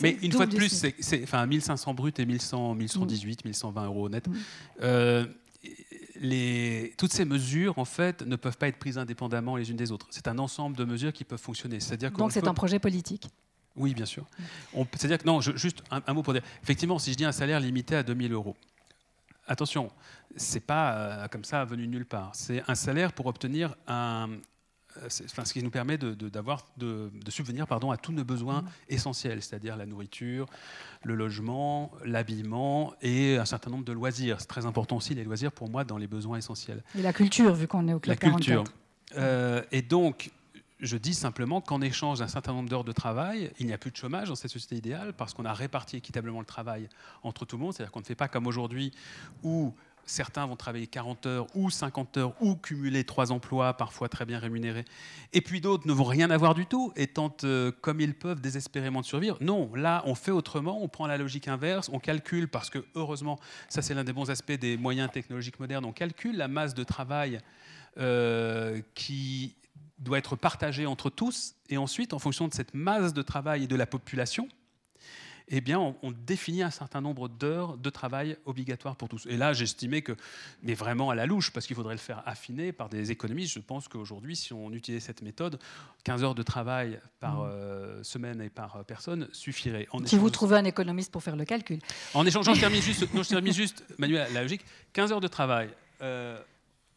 [0.00, 4.28] mais une fois de plus, c'est enfin 1500 brut et 1100, 1118, 1120 euros net.
[4.28, 4.34] Mm.
[4.82, 5.26] Euh,
[6.98, 10.06] toutes ces mesures, en fait, ne peuvent pas être prises indépendamment les unes des autres.
[10.10, 11.80] C'est un ensemble de mesures qui peuvent fonctionner.
[11.80, 13.28] C'est-à-dire Donc c'est un projet politique
[13.76, 14.26] Oui, bien sûr.
[14.96, 17.96] C'est-à-dire que, non, juste un, mot pour dire, effectivement, si je dis un salaire limité
[17.96, 18.56] à 2000 euros,
[19.46, 19.90] attention,
[20.36, 22.30] c'est pas euh, comme ça venu nulle part.
[22.34, 24.28] C'est un salaire pour obtenir un,
[25.04, 26.30] enfin, ce qui nous permet de, de,
[26.76, 28.68] de, subvenir pardon, à tous nos besoins mmh.
[28.88, 30.46] essentiels, c'est-à-dire la nourriture,
[31.04, 34.40] le logement, l'habillement et un certain nombre de loisirs.
[34.40, 36.82] C'est très important aussi les loisirs pour moi dans les besoins essentiels.
[36.98, 38.64] Et la culture, vu qu'on est au club La culture.
[39.16, 40.30] Euh, et donc,
[40.80, 43.90] je dis simplement qu'en échange d'un certain nombre d'heures de travail, il n'y a plus
[43.90, 46.88] de chômage dans cette société idéale parce qu'on a réparti équitablement le travail
[47.22, 47.74] entre tout le monde.
[47.74, 48.92] C'est-à-dire qu'on ne fait pas comme aujourd'hui
[49.42, 49.74] où
[50.10, 54.40] Certains vont travailler 40 heures ou 50 heures ou cumuler trois emplois, parfois très bien
[54.40, 54.84] rémunérés.
[55.32, 58.40] Et puis d'autres ne vont rien avoir du tout et tentent, euh, comme ils peuvent,
[58.40, 59.38] désespérément de survivre.
[59.40, 63.38] Non, là, on fait autrement, on prend la logique inverse, on calcule, parce que heureusement,
[63.68, 66.82] ça c'est l'un des bons aspects des moyens technologiques modernes, on calcule la masse de
[66.82, 67.38] travail
[67.96, 69.54] euh, qui
[70.00, 73.66] doit être partagée entre tous, et ensuite, en fonction de cette masse de travail et
[73.68, 74.48] de la population,
[75.50, 79.26] eh bien, on, définit un certain nombre d'heures de travail obligatoires pour tous.
[79.26, 80.16] Et là, j'estimais que,
[80.62, 83.58] mais vraiment à la louche, parce qu'il faudrait le faire affiner par des économistes, je
[83.58, 85.58] pense qu'aujourd'hui, si on utilisait cette méthode,
[86.04, 87.48] 15 heures de travail par mmh.
[87.50, 89.88] euh, semaine et par personne suffirait.
[90.04, 91.80] si vous trouvez un économiste pour faire le calcul.
[92.14, 95.28] En échangeant, je termine juste, non, je termine juste Manuel, la logique, 15 heures de
[95.28, 95.70] travail.
[96.02, 96.40] Euh,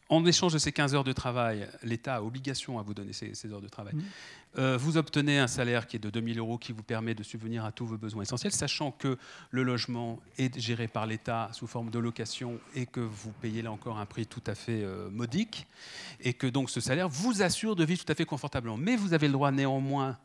[0.08, 3.52] en échange de ces 15 heures de travail, l'État a obligation à vous donner ces,
[3.52, 3.94] heures de travail.
[3.94, 4.02] Mmh.
[4.58, 7.64] Euh, vous obtenez un salaire qui est de 2000 euros qui vous permet de subvenir
[7.64, 9.16] à tous vos besoins essentiels, sachant que
[9.50, 13.72] le logement est géré par l'État sous forme de location et que vous payez là
[13.72, 15.66] encore un prix tout à fait euh, modique,
[16.20, 18.76] et que donc ce salaire vous assure de vivre tout à fait confortablement.
[18.76, 20.18] Mais vous avez le droit néanmoins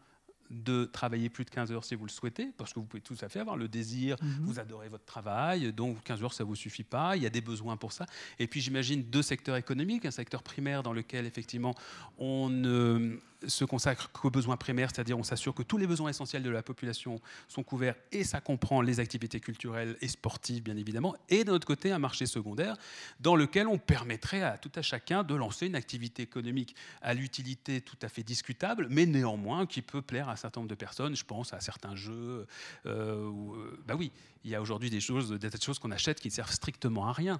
[0.49, 3.15] de travailler plus de 15 heures si vous le souhaitez, parce que vous pouvez tout
[3.21, 4.39] à fait avoir le désir, mhm.
[4.41, 7.29] vous adorez votre travail, donc 15 heures ça ne vous suffit pas, il y a
[7.29, 8.05] des besoins pour ça.
[8.39, 11.75] Et puis j'imagine deux secteurs économiques, un secteur primaire dans lequel effectivement
[12.17, 16.43] on ne se consacre qu'aux besoins primaires, c'est-à-dire on s'assure que tous les besoins essentiels
[16.43, 21.15] de la population sont couverts, et ça comprend les activités culturelles et sportives, bien évidemment,
[21.29, 22.77] et d'un autre côté, un marché secondaire
[23.19, 27.81] dans lequel on permettrait à tout à chacun de lancer une activité économique à l'utilité
[27.81, 31.15] tout à fait discutable, mais néanmoins qui peut plaire à un certain nombre de personnes.
[31.15, 32.45] Je pense à certains jeux.
[32.85, 34.11] Euh, euh, bah oui,
[34.43, 37.13] il y a aujourd'hui des choses, des choses qu'on achète qui ne servent strictement à
[37.13, 37.39] rien,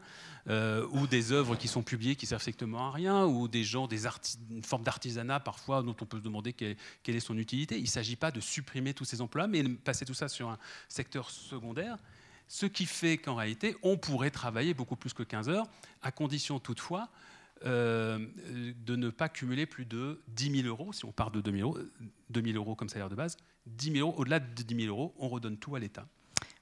[0.49, 3.87] euh, ou des œuvres qui sont publiées qui servent strictement à rien, ou des gens,
[3.87, 4.05] des
[4.49, 6.75] une forme d'artisanat parfois dont on peut se demander quelle,
[7.05, 7.77] est son utilité.
[7.77, 10.49] Il ne s'agit pas de supprimer tous ces emplois, mais de passer tout ça sur
[10.49, 11.97] un secteur secondaire.
[12.47, 15.67] Ce qui fait qu'en réalité, on pourrait travailler beaucoup plus que 15 heures,
[16.01, 17.09] à condition toutefois
[17.65, 18.25] euh,
[18.85, 21.69] de ne pas cumuler plus de 10 000 euros, si on part de 2 000
[21.69, 21.77] euros,
[22.29, 23.37] 2 000 euros comme salaire de base,
[23.67, 26.07] 10 000 euros, au-delà de 10 000 euros, on redonne tout à l'État.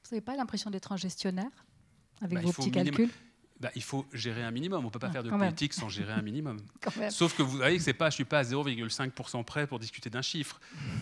[0.09, 1.49] Vous n'avez pas l'impression d'être un gestionnaire
[2.21, 3.09] avec Bah, vos petits calculs
[3.59, 4.83] Bah, il faut gérer un minimum.
[4.83, 5.39] On ne peut pas Ah, faire de même.
[5.39, 6.61] politique sans gérer un minimum.
[7.09, 10.21] Sauf que vous voyez que pas, je suis pas à 0,5% près pour discuter d'un
[10.21, 10.61] chiffre.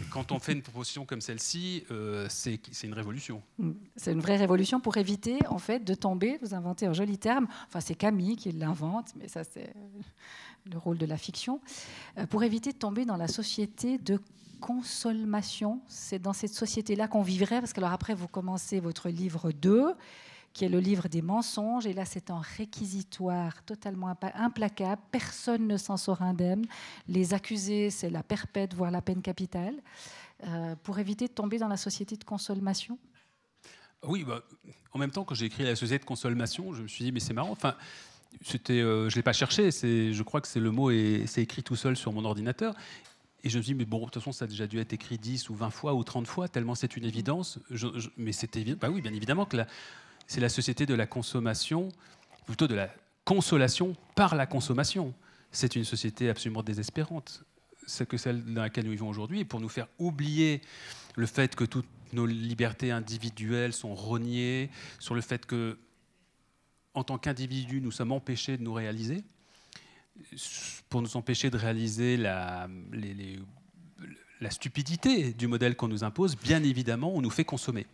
[0.09, 3.43] Quand on fait une proposition comme celle-ci, euh, c'est une révolution.
[3.59, 3.71] Mm.
[3.95, 6.39] C'est une vraie révolution pour éviter en fait de tomber.
[6.41, 7.47] Vous inventez un joli terme.
[7.67, 9.71] Enfin, c'est Camille qui l'invente, mais ça c'est
[10.71, 11.61] le rôle de la fiction.
[12.17, 14.19] Euh, pour éviter de tomber dans la société de
[14.65, 15.79] consommation.
[15.87, 19.93] C'est dans cette société-là qu'on vivrait, parce que alors après vous commencez votre livre 2
[20.53, 21.85] qui est le livre des mensonges.
[21.85, 25.01] Et là, c'est un réquisitoire totalement implacable.
[25.11, 26.65] Personne ne s'en sort indemne.
[27.09, 29.75] Les accusés, c'est la perpète, voire la peine capitale,
[30.45, 32.97] euh, pour éviter de tomber dans la société de consommation.
[34.03, 34.43] Oui, bah,
[34.93, 37.19] en même temps, quand j'ai écrit la société de consommation, je me suis dit, mais
[37.19, 37.51] c'est marrant.
[37.51, 37.75] Enfin,
[38.41, 39.71] c'était, euh, je l'ai pas cherché.
[39.71, 42.73] Je crois que c'est le mot et c'est écrit tout seul sur mon ordinateur.
[43.45, 45.19] Et je me dit, mais bon, de toute façon, ça a déjà dû être écrit
[45.19, 47.59] 10 ou 20 fois ou 30 fois, tellement c'est une évidence.
[48.17, 48.79] Mais c'était évident.
[48.81, 49.57] Bah oui, bien évidemment que
[50.25, 51.89] c'est la société de la consommation,
[52.47, 52.89] plutôt de la
[53.23, 55.13] consolation par la consommation.
[55.51, 57.43] C'est une société absolument désespérante.
[57.85, 59.45] C'est que celle dans laquelle nous vivons aujourd'hui.
[59.45, 60.61] Pour nous faire oublier
[61.15, 65.77] le fait que toutes nos libertés individuelles sont rognées, sur le fait que,
[66.95, 69.23] en tant qu'individus, nous sommes empêchés de nous réaliser,
[70.89, 73.39] pour nous empêcher de réaliser la, les- les-
[74.41, 77.87] la stupidité du modèle qu'on nous impose, bien évidemment, on nous fait consommer.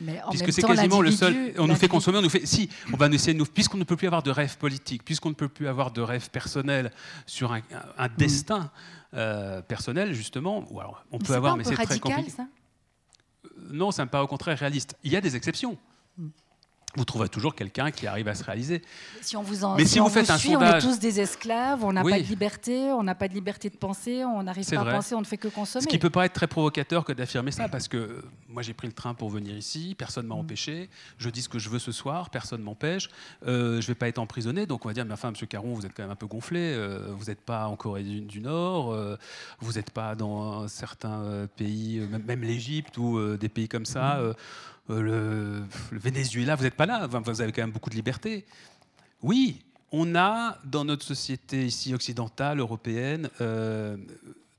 [0.00, 1.52] Mais en Puisque c'est quasiment le seul.
[1.58, 2.46] On nous fait consommer, on nous fait.
[2.46, 3.44] Si, on va essayer de nous.
[3.46, 6.30] Puisqu'on ne peut plus avoir de rêve politique, puisqu'on ne peut plus avoir de rêve
[6.30, 6.90] personnel
[7.26, 7.60] sur un,
[7.96, 8.72] un destin
[9.14, 11.84] euh, personnel, justement, ou alors on peut c'est avoir, pas un mais peu c'est très
[11.84, 12.30] radical, compliqué.
[12.36, 12.46] ça?
[13.70, 14.96] Non, ça me paraît au contraire réaliste.
[15.04, 15.78] Il y a des exceptions.
[16.94, 16.98] Mm.
[16.98, 18.82] Vous trouverez toujours quelqu'un qui arrive à se réaliser.
[19.20, 20.98] Si on vous en, Mais si on vous faites un suit, sondage- on est tous
[20.98, 22.12] des esclaves, on n'a Oui.
[22.12, 24.92] pas de liberté, on n'a pas de liberté de penser, on n'arrive pas vrai.
[24.92, 25.82] à penser, on ne fait que consommer.
[25.82, 28.86] Ce qui peut paraître très provocateur que d'affirmer ça, parce que euh, moi j'ai pris
[28.86, 30.28] le train pour venir ici, personne Mm.
[30.28, 30.88] m'a empêché,
[31.18, 33.08] je dis ce que je veux ce soir, personne m'empêche,
[33.46, 35.84] euh, je vais pas être emprisonné, donc on va dire, mais enfin, Monsieur Caron, vous
[35.86, 38.92] êtes quand même un peu gonflé, euh, vous n'êtes pas en Corée du, du Nord,
[38.92, 39.16] euh,
[39.60, 44.32] vous n'êtes pas dans certains pays, même, même l'Égypte ou des pays comme ça, euh,
[44.88, 48.46] le, le Venezuela, vous n'êtes pas là, vous avez quand même beaucoup de liberté.
[49.22, 49.64] Oui,
[49.96, 53.96] on a dans notre société ici occidentale, européenne, euh,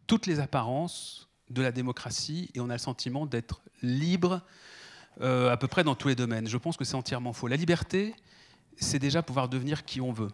[0.07, 4.41] toutes les apparences de la démocratie et on a le sentiment d'être libre
[5.21, 6.47] euh, à peu près dans tous les domaines.
[6.47, 7.47] Je pense que c'est entièrement faux.
[7.47, 8.15] La liberté,
[8.77, 10.31] c'est déjà pouvoir devenir qui on veut.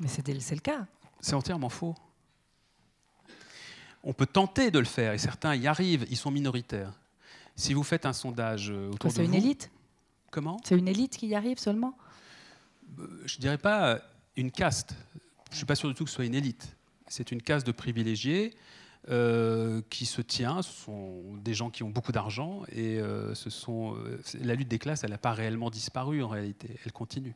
[0.00, 0.86] Mais c'est le cas.
[1.20, 1.94] C'est entièrement faux.
[4.02, 6.92] On peut tenter de le faire et certains y arrivent, ils sont minoritaires.
[7.56, 9.70] Si vous faites un sondage euh, autour de C'est une vous, élite
[10.30, 11.96] comment C'est une élite qui y arrive seulement
[13.24, 13.98] je dirais pas euh,
[14.36, 14.94] une caste.
[15.48, 16.76] Je ne suis pas sûr du tout que ce soit une élite.
[17.08, 18.54] C'est une caste de privilégiés
[19.08, 20.62] euh, qui se tient.
[20.62, 24.66] Ce sont des gens qui ont beaucoup d'argent et euh, ce sont, euh, la lutte
[24.66, 26.76] des classes, elle n'a pas réellement disparu en réalité.
[26.84, 27.34] Elle continue.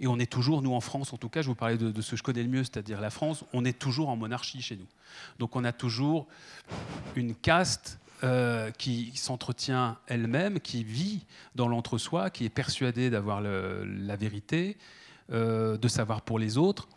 [0.00, 2.02] Et on est toujours, nous en France en tout cas, je vous parlais de, de
[2.02, 4.76] ce que je connais le mieux, c'est-à-dire la France, on est toujours en monarchie chez
[4.76, 4.86] nous.
[5.38, 6.26] Donc on a toujours
[7.16, 14.16] une caste euh, qui s'entretient elle-même, qui vit dans l'entre-soi, qui est persuadée d'avoir la
[14.16, 14.76] vérité,
[15.32, 16.88] euh, de savoir pour les autres,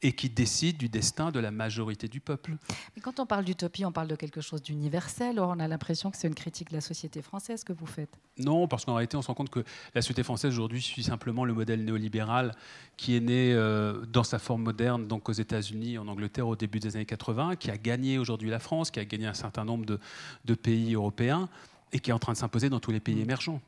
[0.00, 2.56] et qui décide du destin de la majorité du peuple.
[2.94, 5.40] Mais quand on parle d'utopie, on parle de quelque chose d'universel.
[5.40, 8.16] Or, on a l'impression que c'est une critique de la société française que vous faites.
[8.38, 11.44] Non, parce qu'en réalité, on se rend compte que la société française aujourd'hui suit simplement
[11.44, 12.54] le modèle néolibéral
[12.96, 16.78] qui est né euh, dans sa forme moderne, donc aux États-Unis, en Angleterre au début
[16.78, 19.84] des années 80, qui a gagné aujourd'hui la France, qui a gagné un certain nombre
[19.84, 19.98] de,
[20.44, 21.48] de pays européens
[21.92, 23.60] et qui est en train de s'imposer dans tous les pays émergents.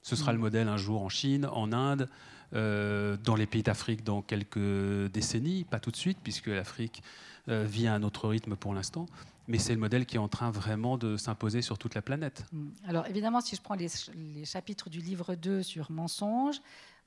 [0.00, 2.08] Ce sera le modèle un jour en Chine, en Inde,
[2.54, 7.02] euh, dans les pays d'Afrique dans quelques décennies, pas tout de suite, puisque l'Afrique
[7.48, 9.06] euh, vit à un autre rythme pour l'instant.
[9.48, 12.44] Mais c'est le modèle qui est en train vraiment de s'imposer sur toute la planète.
[12.52, 12.68] Mm.
[12.86, 16.60] Alors, évidemment, si je prends les, les chapitres du livre 2 sur mensonges,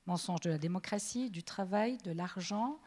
[0.06, 2.78] mensonges de la démocratie, du travail, de l'argent,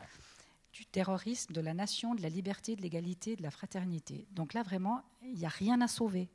[0.74, 4.28] du terrorisme, de la nation, de la liberté, de l'égalité, de la fraternité.
[4.32, 6.30] Donc là, vraiment, il n'y a rien à sauver.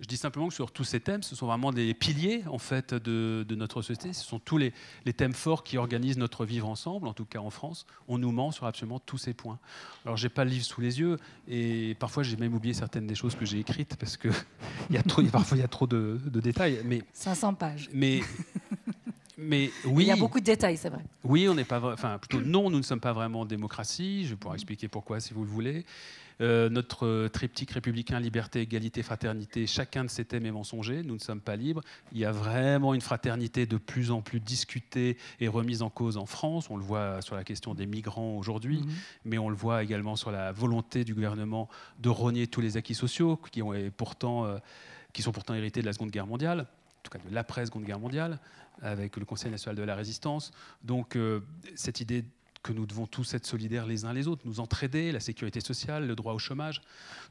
[0.00, 2.94] Je dis simplement que sur tous ces thèmes, ce sont vraiment des piliers en fait
[2.94, 4.12] de, de notre société.
[4.12, 4.72] Ce sont tous les,
[5.04, 7.86] les thèmes forts qui organisent notre vivre ensemble, en tout cas en France.
[8.08, 9.58] On nous ment sur absolument tous ces points.
[10.04, 13.14] Alors j'ai pas le livre sous les yeux et parfois j'ai même oublié certaines des
[13.14, 14.28] choses que j'ai écrites parce que
[14.90, 16.80] il y a trop, parfois il y a trop de, de détails.
[16.84, 17.88] Mais 500 pages.
[17.92, 18.20] mais
[19.38, 21.04] mais Il oui, y a beaucoup de détails, c'est vrai.
[21.22, 24.26] oui, on n'est pas, enfin plutôt non, nous ne sommes pas vraiment en démocratie.
[24.26, 25.84] Je pouvoir expliquer pourquoi si vous le voulez.
[26.40, 31.02] Euh, notre triptyque républicain, liberté, égalité, fraternité, chacun de ces thèmes est mensonger.
[31.02, 31.80] Nous ne sommes pas libres.
[32.12, 36.16] Il y a vraiment une fraternité de plus en plus discutée et remise en cause
[36.16, 36.70] en France.
[36.70, 38.92] On le voit sur la question des migrants aujourd'hui, Mhm.
[39.26, 41.68] mais on le voit également sur la volonté du gouvernement
[42.00, 44.58] de rogner tous les acquis sociaux qui, ont, et pourtant, euh,
[45.12, 46.66] qui sont pourtant hérités de la Seconde Guerre mondiale.
[47.04, 48.38] tout cas de l'après-Seconde Guerre mondiale,
[48.80, 50.52] avec le Conseil national de la résistance.
[50.82, 51.40] Donc euh,
[51.74, 52.24] cette idée
[52.64, 56.06] que nous devons tous être solidaires les uns les autres, nous entraider, la sécurité sociale,
[56.06, 56.80] le droit au chômage.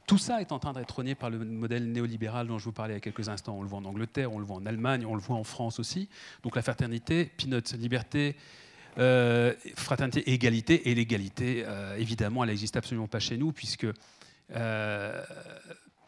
[0.06, 2.94] Tout ça est en train d'être renié par le modèle néolibéral dont je vous parlais
[2.94, 3.58] il y a quelques instants.
[3.58, 5.80] On le voit en Angleterre, on le voit en Allemagne, on le voit en France
[5.80, 6.08] aussi.
[6.44, 8.36] Donc la fraternité, peanuts, liberté,
[8.98, 10.88] euh, fraternité, égalité.
[10.88, 13.88] Et l'égalité, euh, évidemment, elle n'existe absolument pas chez nous, puisque
[14.54, 15.24] euh,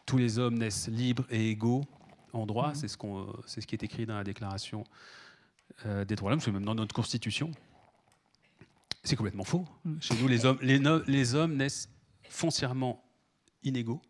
[0.05, 1.83] tous les hommes naissent libres et égaux
[2.31, 2.69] en droit.
[2.69, 2.75] Mmh.
[2.75, 2.97] C'est ce,
[3.45, 4.85] ce qui est écrit dans la Déclaration
[5.85, 7.51] des droits de l'homme, c'est même dans notre Constitution.
[9.07, 9.65] C'est complètement faux.
[9.85, 10.01] Mm.
[10.01, 11.89] Chez nous, les hommes, les, hommes naissent
[12.29, 13.01] foncièrement
[13.63, 14.01] inégaux.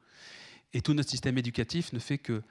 [0.73, 2.41] Et tout notre système éducatif ne fait que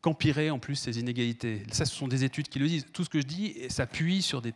[0.00, 1.62] qu'empirer en plus ces inégalités.
[1.70, 2.86] Ça, ce sont des études qui le disent.
[2.92, 4.52] Tout ce que je dis s'appuie sur du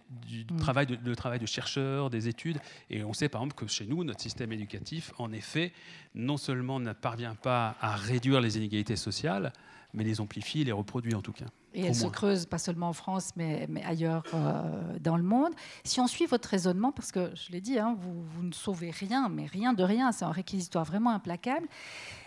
[0.50, 0.56] mm.
[0.56, 2.60] travail de, le travail de chercheurs, des études.
[2.88, 5.74] Et on sait par exemple que chez nous, notre système éducatif, en effet,
[6.14, 9.52] non seulement ne parvient pas à réduire les inégalités sociales,
[9.92, 11.46] mais les amplifie, les reproduit en tout cas.
[11.74, 15.52] Et elle se creuse pas seulement en France, mais, mais ailleurs euh, dans le monde.
[15.84, 18.90] Si on suit votre raisonnement, parce que je l'ai dit, hein, vous, vous, ne sauvez
[18.90, 21.68] rien, mais rien de rien, c'est un réquisitoire vraiment implacable,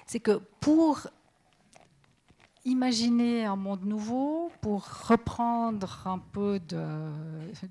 [0.05, 1.07] c'est que pour
[2.65, 6.83] imaginer un monde nouveau, pour reprendre un peu de,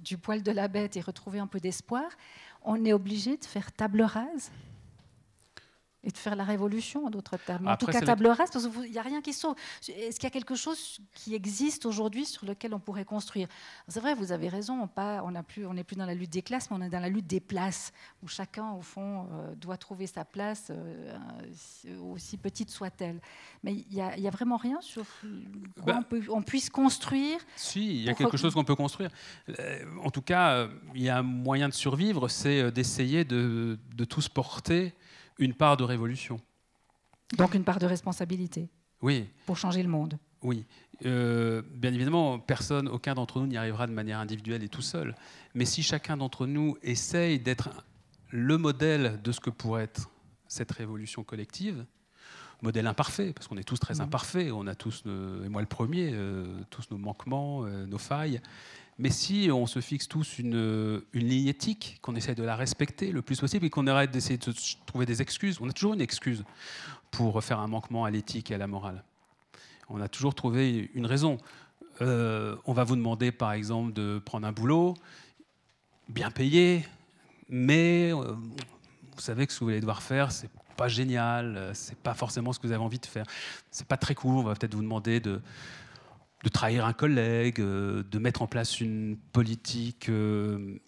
[0.03, 2.11] du poil de la bête et retrouver un peu d'espoir,
[2.63, 4.51] on est obligé de faire table rase
[6.03, 7.69] et de faire la révolution, en d'autres termes.
[7.69, 9.55] en tout cas, table rase, parce qu'il n'y a rien qui sauve.
[9.89, 13.49] Est-ce qu'il y a quelque chose qui existe aujourd'hui sur lequel on pourrait construire?
[13.87, 16.79] C'est vrai, vous avez raison, on n'est plus, plus dans la lutte des classes, mais
[16.79, 17.93] on est dans la lutte des places,
[18.23, 21.19] où chacun, au fond, euh, doit trouver sa place, euh,
[22.13, 23.21] aussi petite soit-elle.
[23.63, 25.05] Mais il n'y a, vraiment rien sur
[25.83, 29.11] quoi bah on, puisse construire Si, il y a quelque chose qu'on peut construire.
[29.59, 34.05] Euh, en tout cas, il y a un moyen de survivre, c'est d'essayer de, de
[34.05, 34.95] tous porter
[35.39, 36.41] une part de révolution.
[37.37, 38.69] Donc une part de responsabilité.
[39.03, 39.27] Oui.
[39.47, 40.19] Pour changer le monde.
[40.43, 40.65] Oui.
[41.07, 45.15] Euh, bien évidemment, personne, aucun d'entre nous n'y arrivera de manière individuelle et tout seul.
[45.55, 47.71] Mais si chacun d'entre nous essaye d'être
[48.31, 50.11] le modèle de ce que pourrait être
[50.49, 51.85] cette révolution collective,
[52.63, 54.01] modèle imparfait, parce qu'on est tous très mmh.
[54.03, 58.41] imparfaits, on a tous, et moi le premier, euh, tous nos manquements, euh, nos failles,
[59.01, 63.23] mais si on se fixe tous une, ligne éthique, qu'on essaie de la respecter le
[63.23, 64.53] plus possible et qu'on arrête d'essayer de
[64.85, 66.45] trouver des excuses, on a toujours une excuse
[67.11, 69.03] pour faire un manquement à l'éthique et à la morale.
[69.89, 71.39] On a toujours trouvé une raison.
[72.03, 74.95] Euh, on va vous demander, par exemple, de prendre un boulot
[76.11, 76.85] bien payé,
[77.49, 78.35] mais euh,
[79.15, 82.53] vous savez que ce que vous allez devoir faire, c'est pas génial, c'est pas forcément
[82.53, 83.25] ce que vous avez envie de faire.
[83.71, 84.37] C'est pas très cool.
[84.37, 85.41] On va peut-être vous demander de
[86.43, 90.79] de trahir un collègue, euh, de mettre en place une politique, euh,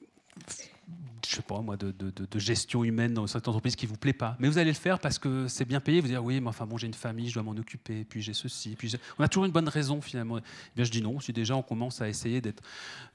[1.26, 4.36] je sais pas moi, de, gestion humaine dans cette entreprise qui vous plaît pas.
[4.40, 6.00] Mais vous allez le faire parce que c'est bien payé.
[6.00, 8.34] Vous dire oui, mais enfin bon, j'ai une famille, je dois m'en occuper, puis j'ai
[8.34, 10.38] ceci, puis on a toujours une bonne raison finalement.
[10.38, 10.42] Eh
[10.74, 11.20] bien, je dis non.
[11.20, 12.42] Si déjà on commence à essayer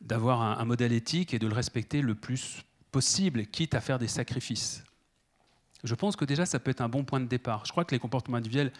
[0.01, 3.99] d'avoir un, un modèle éthique et de le respecter le plus possible, quitte à faire
[3.99, 4.83] des sacrifices.
[5.83, 7.65] Je pense que déjà ça peut être un bon point de départ.
[7.65, 8.71] Je crois que les comportements individuels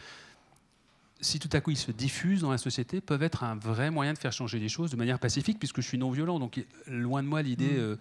[1.20, 4.13] si tout à coup ils se diffusent dans la société, peuvent être un vrai moyen
[4.13, 6.39] de faire changer les choses de manière pacifique, puisque je suis non violent.
[6.39, 7.80] Donc, loin de moi l'idée mm.
[7.80, 7.95] euh,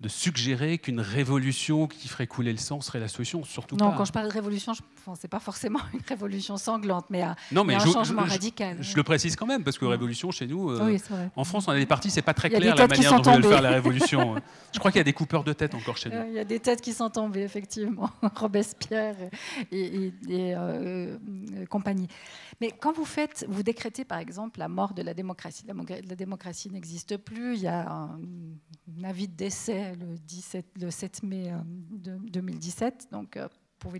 [0.00, 3.44] de suggérer qu'une révolution qui ferait couler le sang serait la solution.
[3.44, 3.96] Surtout non, pas.
[3.96, 7.36] quand je parle de révolution, ce n'est pas forcément une révolution sanglante, mais, un,
[7.78, 8.78] changement radical.
[8.80, 10.98] Je, le précise quand même, parce que révolution chez nous, euh,
[11.36, 13.48] en France, on a des partis, c'est pas très clair la manière dont on veut
[13.48, 14.36] faire la révolution.
[14.72, 16.22] je crois qu'il y a des coupeurs de tête encore chez nous.
[16.28, 18.10] Il y a des têtes qui sont tombées, effectivement.
[18.34, 19.16] Robespierre
[19.70, 21.16] et, euh,
[21.68, 22.08] compagnie.
[22.60, 26.70] Mais quand vous faites, vous décrétez par exemple la mort de la démocratie, la, démocratie
[26.70, 28.20] n'existe plus, il y a un,
[29.02, 31.52] avis de décès le, 17, le 7 mai
[31.90, 33.48] 2017, euh, donc euh,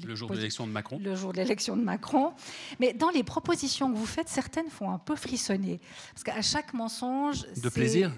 [0.05, 0.99] le jour de l'élection de Macron.
[0.99, 2.33] Le jour de l'élection de Macron.
[2.81, 5.81] Mais dans les propositions que vous faites, certaines font un peu frissonner.
[6.13, 7.47] Parce qu'à chaque mensonge.
[7.61, 8.13] De plaisir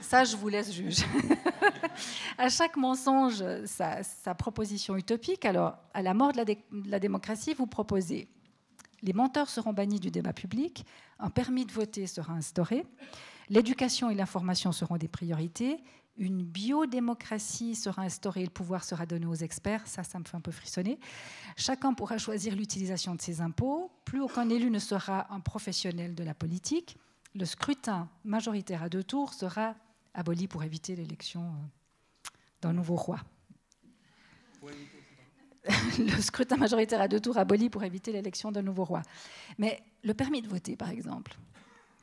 [0.00, 1.04] ça, je vous laisse juger.
[2.38, 5.44] à chaque mensonge, sa, sa, proposition utopique.
[5.44, 8.28] Alors, à la mort de la, de la démocratie, vous proposez
[9.04, 10.84] les menteurs seront bannis du débat public,
[11.18, 12.84] un permis de voter sera instauré,
[13.48, 15.82] l'éducation et l'information seront des priorités,
[16.16, 20.40] une biodémocratie sera instaurée, le pouvoir sera donné aux experts, ça, ça me fait un
[20.40, 20.98] peu frissonner.
[21.56, 26.24] Chacun pourra choisir l'utilisation de ses impôts, plus aucun élu ne sera un professionnel de
[26.24, 26.96] la politique,
[27.34, 29.74] le scrutin majoritaire à deux tours sera
[30.14, 32.30] aboli pour éviter l'élection euh,
[32.62, 33.18] d'un nouveau roi.
[35.98, 39.02] le scrutin majoritaire à deux tours aboli pour éviter l'élection d'un nouveau roi.
[39.58, 41.36] Mais le permis de voter, par exemple,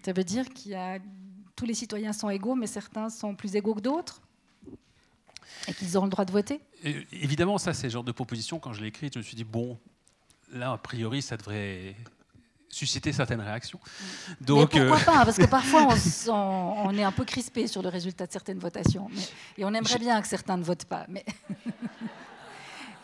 [0.03, 0.99] ça veut dire qu'il y a
[1.55, 4.22] tous les citoyens sont égaux, mais certains sont plus égaux que d'autres
[5.68, 6.62] et qu'ils auront le droit de voter?
[7.12, 8.59] Évidemment, ça, c'est le genre de proposition.
[8.59, 9.78] Quand je l'ai écrite, je me suis dit, bon,
[10.51, 11.95] là, a priori, ça devrait
[12.70, 13.80] susciter certaines réactions.
[14.39, 15.89] Donc, mais pourquoi pas Parce que parfois,
[16.30, 16.34] on,
[16.88, 19.09] on, est un peu crispé sur le résultat de certaines votations.
[19.57, 21.05] et on aimerait bien que certains ne votent pas.
[21.09, 21.26] Mais,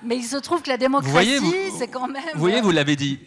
[0.03, 2.23] mais il se trouve que la démocratie, c'est quand même...
[2.33, 3.19] Vous voyez, vous l'avez dit.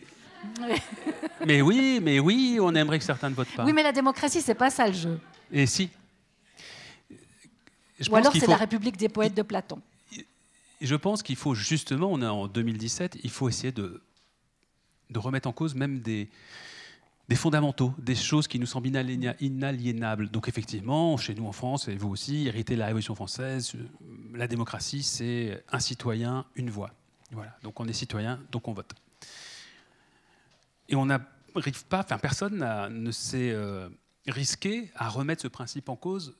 [1.46, 3.64] mais oui, mais oui, on aimerait que certains ne votent pas.
[3.64, 5.20] Oui, mais la démocratie, c'est pas ça le jeu.
[5.52, 5.90] Et si
[8.00, 9.80] je Ou alors c'est la République des poètes de Platon.
[10.80, 14.00] Je pense qu'il faut justement, on est en 2017, il faut essayer de,
[15.10, 16.30] de remettre en cause même des,
[17.30, 20.30] des fondamentaux, des choses qui nous semblent inaliénables.
[20.30, 23.72] Donc effectivement, chez nous en France, et vous aussi, hérité de la Révolution française,
[24.34, 26.90] la démocratie, c'est un citoyen, une voix.
[27.30, 27.56] Voilà.
[27.62, 28.90] Donc on est citoyen, donc on vote.
[30.88, 33.88] Et on n'arrive pas, enfin personne ne s'est euh,
[34.26, 36.34] risqué à remettre ce principe en cause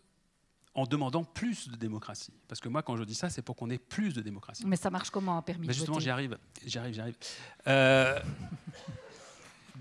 [0.74, 2.32] en demandant plus de démocratie.
[2.49, 4.64] Parce que moi, quand je dis ça, c'est pour qu'on ait plus de démocratie.
[4.66, 6.36] Mais ça marche comment un permis Mais Justement, j'y arrive,
[6.66, 7.16] j'y arrive, j'y arrive.
[7.68, 8.18] Euh,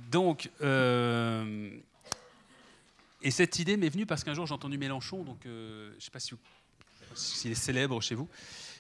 [0.10, 1.70] donc, euh,
[3.22, 6.12] et cette idée m'est venue parce qu'un jour j'ai entendu Mélenchon, donc je ne sais
[6.12, 6.34] pas si
[7.16, 8.28] s'il est célèbre chez vous.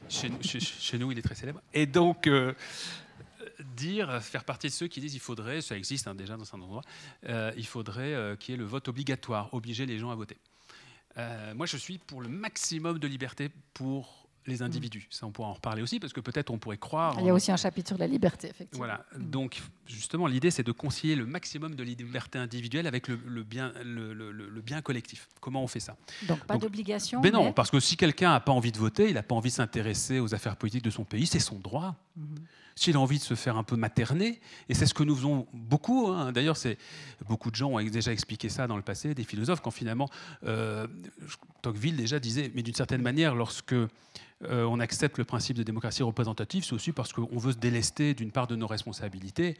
[0.07, 1.61] Chez, nous, il est très célèbre.
[1.73, 2.29] Et donc,
[3.75, 6.63] dire, faire partie de ceux qui disent il faudrait, ça existe hein, déjà dans certains
[6.63, 6.83] endroits,
[7.27, 10.37] euh, il faudrait euh, qu'il y ait le vote obligatoire, obliger les gens à voter.
[11.17, 15.07] Euh, moi, je suis pour le maximum de liberté pour les individus.
[15.09, 17.15] Ça, on pourra en reparler aussi, parce que peut-être on pourrait croire.
[17.19, 18.85] Il y a aussi un chapitre sur la liberté, effectivement.
[18.85, 19.05] Voilà.
[19.17, 24.61] Donc, justement, l'idée, c'est de concilier le maximum de liberté individuelle avec le, bien, le,
[24.61, 25.27] bien collectif.
[25.39, 25.95] Comment on fait ça?
[26.27, 27.21] Donc, pas d'obligation.
[27.21, 29.35] Ben mais non, parce que si quelqu'un n'a pas envie de voter, il n'a pas
[29.35, 31.95] envie de s'intéresser aux affaires politiques de son pays, c'est son droit.
[32.17, 32.39] Mhm
[32.79, 35.47] s'il a envie de se faire un peu materner, et c'est ce que nous faisons
[35.51, 36.31] beaucoup, hein.
[36.31, 36.77] d'ailleurs c'est
[37.27, 40.09] beaucoup de gens ont déjà expliqué ça dans le passé, des philosophes, quand finalement,
[40.45, 40.87] euh,
[41.61, 43.75] Tocqueville déjà disait, mais d'une certaine manière, lorsque
[44.43, 48.13] euh, on accepte le principe de démocratie représentative, c'est aussi parce qu'on veut se délester
[48.13, 49.57] d'une part de nos responsabilités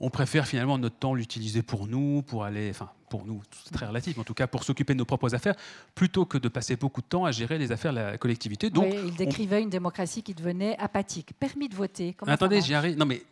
[0.00, 3.86] on préfère finalement notre temps l'utiliser pour nous, pour aller, enfin pour nous, c'est très
[3.86, 5.54] relatif, en tout cas pour s'occuper de nos propres affaires,
[5.94, 8.70] plutôt que de passer beaucoup de temps à gérer les affaires de la collectivité.
[8.70, 11.32] Donc, il décrivait une démocratie qui devenait apathique.
[11.38, 12.16] Permis de voter.
[12.26, 12.96] Attendez, j'y arrive.
[12.96, 13.22] Non mais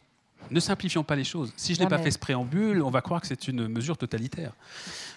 [0.51, 1.53] ne simplifions pas les choses.
[1.57, 4.53] Si je n'ai pas fait ce préambule, on va croire que c'est une mesure totalitaire.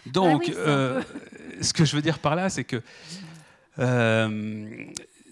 [0.05, 1.01] Donc, ah euh,
[1.61, 2.81] ce que je veux dire par là, c'est que,
[3.79, 4.85] euh,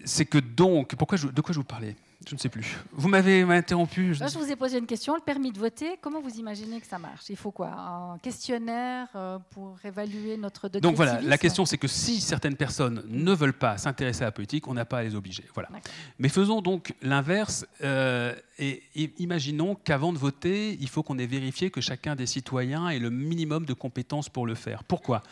[0.04, 1.96] c'est que donc, pourquoi de quoi je vous parlais?
[2.28, 2.76] Je ne sais plus.
[2.92, 4.14] Vous m'avez interrompu.
[4.14, 4.24] Je...
[4.24, 4.38] je...
[4.38, 5.14] vous ai posé une question.
[5.14, 7.24] Le permis de voter, comment vous imaginez que ça marche?
[7.30, 7.68] Il faut quoi?
[7.68, 12.56] Un questionnaire euh, pour évaluer notre degré Donc voilà, la question c'est que si certaines
[12.56, 15.44] personnes ne veulent pas s'intéresser à la politique, on n'a pas à les obliger.
[15.54, 15.70] Voilà.
[16.18, 18.82] Mais faisons donc l'inverse euh, et
[19.18, 23.08] imaginons qu'avant de voter, il faut qu'on ait vérifié que chacun des citoyens ait le
[23.08, 24.84] minimum de compétences pour le faire.
[24.84, 25.22] Pourquoi?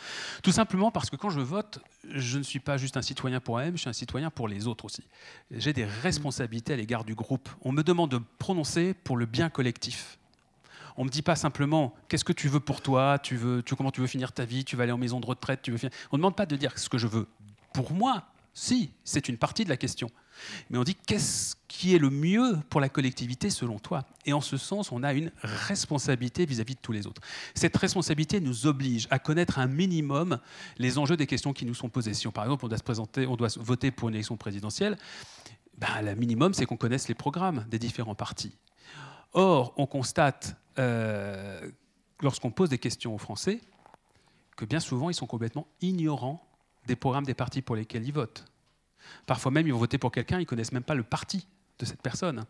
[0.41, 1.79] Tout simplement parce que quand je vote,
[2.09, 4.67] je ne suis pas juste un citoyen pour moi-même, je suis un citoyen pour les
[4.67, 5.03] autres aussi.
[5.51, 7.49] J'ai des responsabilités à l'égard du groupe.
[7.61, 10.17] On me demande de prononcer pour le bien collectif.
[10.97, 13.75] On ne me dit pas simplement qu'est-ce que tu veux pour toi, tu veux, tu,
[13.75, 15.89] comment tu veux finir ta vie, tu vas aller en maison de retraite, tu veux
[16.11, 17.27] On ne demande pas de dire ce que je veux
[17.73, 18.23] pour moi.
[18.53, 20.09] Si, c'est une partie de la question.
[20.69, 24.05] Mais on dit qu'est-ce qui est le mieux pour la collectivité selon toi?
[24.25, 27.21] Et en ce sens, on a une responsabilité vis-à-vis de tous les autres.
[27.53, 30.39] Cette responsabilité nous oblige à connaître un minimum
[30.77, 32.13] les enjeux des questions qui nous sont posées.
[32.13, 34.97] Si on, par exemple on doit, se présenter, on doit voter pour une élection présidentielle,
[35.79, 38.57] ben, le minimum c'est qu'on connaisse les programmes des différents partis.
[39.33, 41.71] Or, on constate, euh,
[42.21, 43.61] lorsqu'on pose des questions aux Français,
[44.57, 46.45] que bien souvent ils sont complètement ignorants
[46.87, 48.45] des programmes des partis pour lesquels ils votent.
[49.25, 51.85] Parfois même, ils vont voter pour quelqu'un, ils ne connaissent même pas le parti de
[51.85, 52.45] cette personne.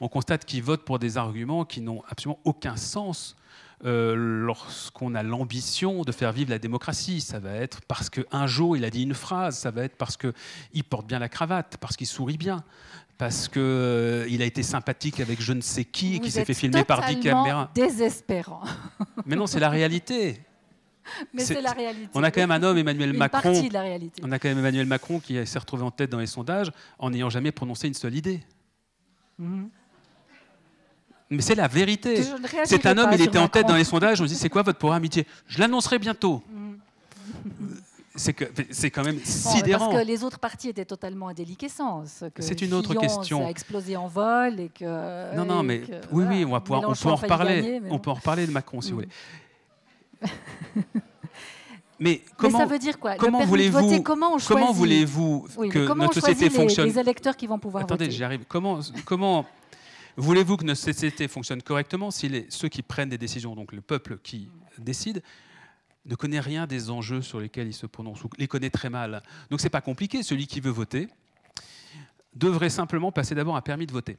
[0.00, 3.36] On constate qu'ils votent pour des arguments qui n'ont absolument aucun sens
[3.84, 7.20] euh, lorsqu'on a l'ambition de faire vivre la démocratie.
[7.20, 10.16] Ça va être parce qu'un jour il a dit une phrase, ça va être parce
[10.16, 12.62] qu'il porte bien la cravate, parce qu'il sourit bien,
[13.16, 16.54] parce qu'il euh, a été sympathique avec je ne sais qui et qui s'est fait
[16.54, 17.70] filmer par 10 caméras.
[17.74, 18.62] désespérant.
[19.26, 20.40] Mais non, c'est la réalité.
[21.32, 22.10] Mais c'est la réalité.
[22.14, 23.62] On a quand même un homme, Emmanuel Macron.
[23.62, 24.22] De la réalité.
[24.24, 27.10] On a quand même Emmanuel Macron qui s'est retrouvé en tête dans les sondages en
[27.10, 28.40] n'ayant jamais prononcé une seule idée.
[29.38, 29.70] Mhm.
[31.30, 32.22] Mais c'est la vérité.
[32.64, 34.20] C'est un homme, il était en tête dans les sondages.
[34.20, 35.26] On se dit, c'est quoi votre programme amitié?
[35.46, 36.42] Je l'annoncerai bientôt.
[36.52, 36.78] Mhm.
[38.16, 39.88] C'est quand même sidérant.
[39.88, 42.24] parce que les autres partis étaient totalement en déliquescence.
[42.38, 43.40] C'est une autre question.
[43.40, 45.36] Ça a explosé en vol et que.
[45.36, 47.80] Non, non, mais oui, oui, on va pouvoir, on peut en reparler.
[47.88, 49.06] on peut en reparler de Macron si vous mhm.
[50.22, 50.32] voulez.
[52.02, 53.16] Mais comment, ça veut dire quoi?
[53.16, 56.86] Comment voulez-vous comment, comment voulez-vous que notre société fonctionne?
[56.86, 58.44] les, électeurs qui vont pouvoir Attendez, j'y arrive.
[58.48, 59.44] Comment comment
[60.20, 63.80] voulez-vous que notre société fonctionne correctement si les, ceux qui prennent des décisions, donc le
[63.80, 64.48] peuple qui
[64.78, 65.22] décide,
[66.06, 69.22] ne connaît rien des enjeux sur lesquels il se prononce ou les connaît très mal.
[69.50, 70.22] Donc c'est pas compliqué.
[70.22, 71.08] Celui qui veut voter
[72.34, 74.18] devrait simplement passer d'abord un permis de voter.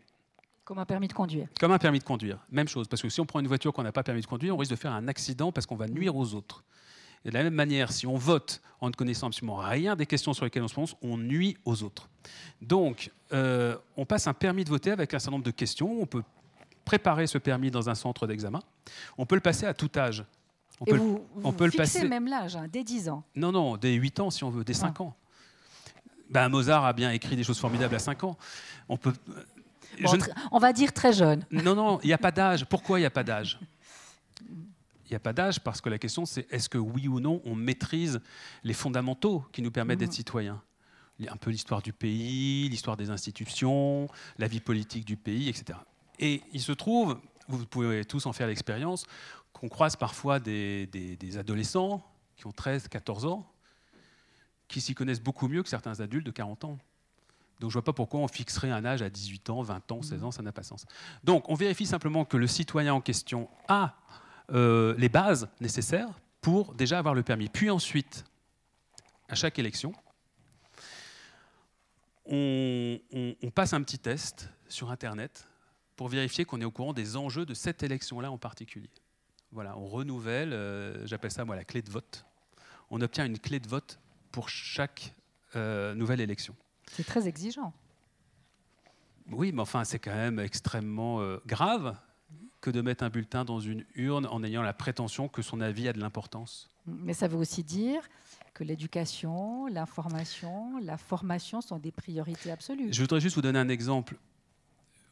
[0.63, 1.47] Comme un permis de conduire.
[1.59, 2.37] Comme un permis de conduire.
[2.51, 4.55] Même chose, parce que si on prend une voiture qu'on n'a pas permis de conduire,
[4.55, 6.63] on risque de faire un accident parce qu'on va nuire aux autres.
[7.25, 10.33] Et de la même manière, si on vote en ne connaissant absolument rien des questions
[10.33, 12.09] sur lesquelles on se prononce, on nuit aux autres.
[12.61, 16.01] Donc, euh, on passe un permis de voter avec un certain nombre de questions.
[16.01, 16.23] On peut
[16.83, 18.59] préparer ce permis dans un centre d'examen.
[19.19, 20.23] On peut le passer à tout âge.
[20.79, 23.07] On Et peut, vous, on vous peut le fixez passer- même l'âge, hein, dès 10
[23.09, 23.23] ans.
[23.35, 25.15] Non, non, dès 8 ans si on veut, dès 5 ans.
[26.31, 28.35] Ben, Mozart a bien écrit des choses formidables à 5 ans.
[28.89, 29.13] On peut.
[30.01, 31.45] Bon, ne- On va dire très jeune.
[31.51, 32.65] Non, non, il n'y a pas d'âge.
[32.65, 33.59] Pourquoi il n'y a pas d'âge?
[35.11, 37.55] n'y a pas d'âge parce que la question c'est est-ce que oui ou non on
[37.55, 38.19] maîtrise
[38.63, 40.61] les fondamentaux qui nous permettent d'être citoyens?
[41.29, 44.07] Un peu l'histoire du pays, l'histoire des institutions,
[44.39, 45.77] la vie politique du pays, etc.
[46.17, 49.05] Et il se trouve, vous pouvez tous en faire l'expérience,
[49.53, 52.03] qu'on croise parfois des, des- des adolescents
[52.35, 53.47] qui ont 13, 14 ans,
[54.67, 56.79] qui s'y connaissent beaucoup mieux que certains adultes de 40 ans.
[57.59, 60.01] Donc je ne vois pas pourquoi on fixerait un âge à 18 ans, 20 ans,
[60.01, 60.85] 16 ans, ça n'a pas sens.
[61.23, 63.95] Donc on vérifie simplement que le citoyen en question a
[64.51, 66.09] euh, les bases nécessaires
[66.41, 67.49] pour déjà avoir le permis.
[67.49, 68.23] Puis ensuite,
[69.29, 69.93] à chaque élection,
[72.25, 75.47] on, on- on passe un petit test sur Internet
[75.95, 78.89] pour vérifier qu'on est au courant des enjeux de cette élection-là en particulier.
[79.51, 82.25] Voilà, on renouvelle, euh, j'appelle ça moi la clé de vote.
[82.89, 83.99] On obtient une clé de vote
[84.31, 85.13] pour chaque
[85.55, 86.55] euh, nouvelle élection.
[86.91, 87.73] C'est très exigeant.
[89.29, 91.97] Oui, mais enfin, c'est quand même extrêmement euh, grave
[92.61, 95.87] que de mettre un bulletin dans une urne en ayant la prétention que son avis
[95.87, 96.69] a de l'importance.
[96.85, 98.07] Mais ça veut aussi dire
[98.53, 102.93] que l'éducation, l'information, la formation sont des priorités absolues.
[102.93, 104.17] Je voudrais juste vous donner un exemple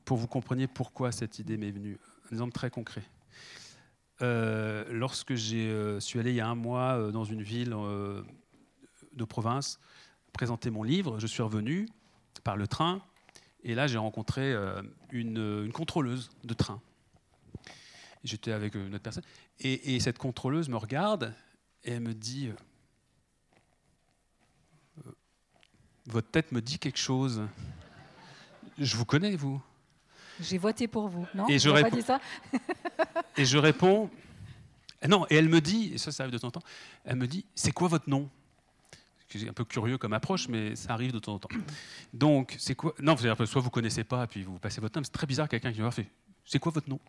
[0.05, 1.97] pour que vous compreniez pourquoi cette idée m'est venue.
[2.27, 3.03] Un exemple très concret.
[4.21, 8.21] Euh, lorsque je suis allé il y a un mois euh, dans une ville euh,
[9.13, 9.79] de province
[10.33, 11.87] présenter mon livre, je suis revenu
[12.43, 13.01] par le train
[13.63, 14.81] et là j'ai rencontré euh,
[15.11, 16.81] une, une contrôleuse de train.
[18.23, 19.23] J'étais avec une autre personne
[19.59, 21.33] et, et cette contrôleuse me regarde
[21.83, 22.53] et elle me dit euh,
[25.07, 25.11] Euh,
[26.07, 27.41] Votre tête me dit quelque chose.
[28.77, 29.61] Je vous connais, vous.
[30.39, 32.19] J'ai voté pour vous, non Et Vous je pas dit ça
[33.37, 34.09] Et je réponds.
[35.01, 36.63] Eh Non, et elle me dit, et ça, ça arrive de temps en temps,
[37.05, 38.29] elle me dit C'est quoi votre nom?
[39.29, 41.49] C'est un peu curieux comme approche, mais ça arrive de temps en temps.
[42.13, 42.95] Donc, c'est quoi?
[42.99, 45.03] Non, c'est-à-dire, soit vous connaissez pas, puis vous passez votre nom.
[45.03, 46.07] C'est très bizarre, quelqu'un qui voir fait
[46.49, 46.99] C'est quoi votre nom?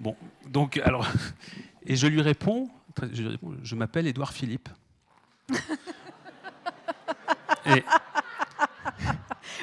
[0.00, 1.06] Bon, donc, alors.
[1.86, 2.68] Et je lui réponds
[3.12, 4.68] Je, lui réponds, je m'appelle Édouard Philippe.
[7.66, 7.84] et,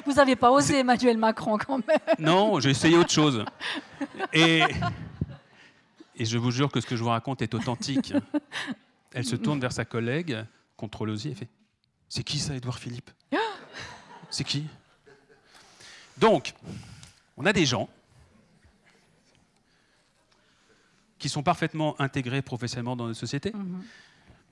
[0.06, 2.00] Vous n'avez pas osé Emmanuel Macron quand même.
[2.18, 3.44] Non, j'ai essayé autre chose.
[4.34, 4.62] Et,
[6.16, 8.14] et je vous jure que ce que je vous raconte est authentique.
[9.14, 10.46] Elle se tourne vers sa collègue,
[10.78, 11.50] contrôleuse, et fait
[12.08, 13.12] C'est qui ça, Édouard Philippe?
[14.30, 14.66] C'est qui?
[16.18, 16.54] Donc,
[17.36, 17.90] on a des gens
[21.26, 23.52] qui sont parfaitement intégrés professionnellement dans notre société,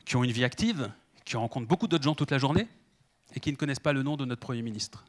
[0.06, 0.90] qui ont une vie active,
[1.24, 2.68] qui rencontrent beaucoup d'autres gens toute la journée
[3.36, 5.06] et qui ne connaissent pas le nom de notre Premier ministre.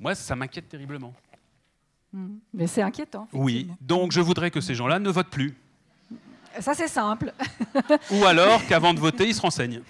[0.00, 1.14] Moi, ça m'inquiète terriblement.
[2.52, 3.28] Mais c'est inquiétant.
[3.32, 5.54] Oui, donc je voudrais que ces gens-là ne votent plus.
[6.58, 7.32] Ça, c'est simple.
[8.10, 9.82] Ou alors qu'avant de voter, ils se renseignent.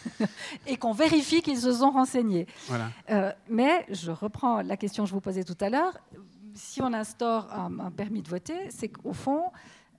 [0.66, 2.46] Et qu'on vérifie qu'ils se sont renseignés.
[2.66, 2.90] Voilà.
[3.08, 5.94] Euh, mais je reprends la question que je vous posais tout à l'heure.
[6.54, 9.50] Si on instaure un, un permis de voter, c'est qu'au fond,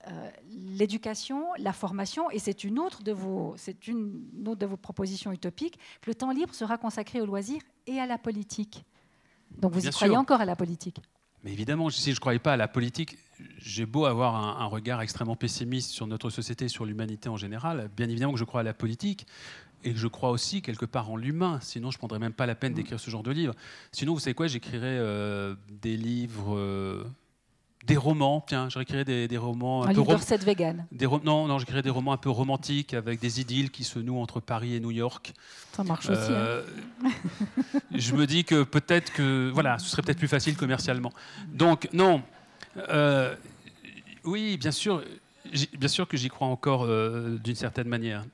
[0.07, 4.77] euh, l'éducation, la formation, et c'est une autre de vos, c'est une autre de vos
[4.77, 8.85] propositions utopiques, que le temps libre sera consacré au loisir et à la politique.
[9.57, 11.01] Donc vous Bien y croyez encore à la politique?
[11.43, 13.17] Mais évidemment, si je ne croyais pas à la politique,
[13.57, 17.89] j'ai beau avoir un, un regard extrêmement pessimiste sur notre société, sur l'humanité en général,
[17.95, 19.27] bien évidemment que je crois à la politique
[19.85, 21.59] et que je crois aussi quelque part en l'humain.
[21.61, 23.53] Sinon, je ne prendrais même pas la peine d'écrire ce genre de livre.
[23.93, 27.03] Sinon, vous savez quoi, j'écrirais euh, des livres, euh,
[27.85, 28.43] des romans.
[28.47, 30.87] Tiens, j'écrirais des, des romans Un un peu livre rom- véganes.
[30.91, 33.99] des rom- non, non, j'écrirais des romans un peu romantiques avec des idylles qui se
[33.99, 35.33] nouent entre Paris et New York.
[35.73, 36.31] Ça marche aussi.
[36.31, 36.35] hein.
[36.35, 36.63] Euh,
[37.93, 41.13] je me dis que peut-être que voilà, ce serait peut-être plus facile commercialement.
[41.53, 42.23] Donc non,
[42.89, 43.35] euh,
[44.23, 45.03] oui, bien sûr,
[45.77, 48.25] bien sûr que j'y crois encore euh, d'une certaine manière.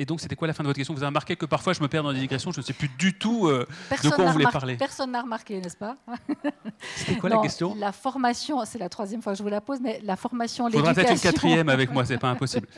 [0.00, 0.94] Et donc, c'était quoi la fin de votre question?
[0.94, 2.88] Vous avez remarqué que parfois je me perds dans des digressions, je ne sais plus
[2.98, 5.96] du tout euh, Personne quoi on voulait parler Personne n'a remarqué, n'est-ce pas?
[6.96, 7.74] C'était quoi la question?
[7.76, 10.74] La formation, c'est la troisième fois que je vous la pose, mais la formation, Il
[10.74, 12.68] faudra peut-être une l'éducation, quatrième avec moi, c'est pas impossible.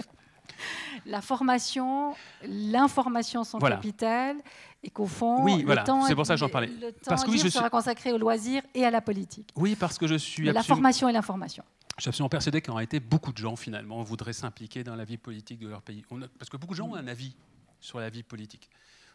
[1.07, 3.77] la formation, l'information sont Voilà.
[3.77, 4.37] capitales,
[4.83, 6.69] et qu'au fond, Oui, le voilà, temps, c'est pour ça que j'en parlais.
[6.69, 9.51] Le temps Parce que oui, je suis- sera consacré au loisir et à la politique.
[9.57, 11.65] Oui, parce que je suis Mais la absolument- formation et l'information.
[11.99, 15.19] Je suis absolument persuadé qu'en réalité, beaucoup de gens, finalement, voudraient s'impliquer dans la vie
[15.19, 16.03] politique de leur pays.
[16.11, 17.35] On a- parce que beaucoup de gens ont un avis
[17.79, 18.71] sur la vie politique.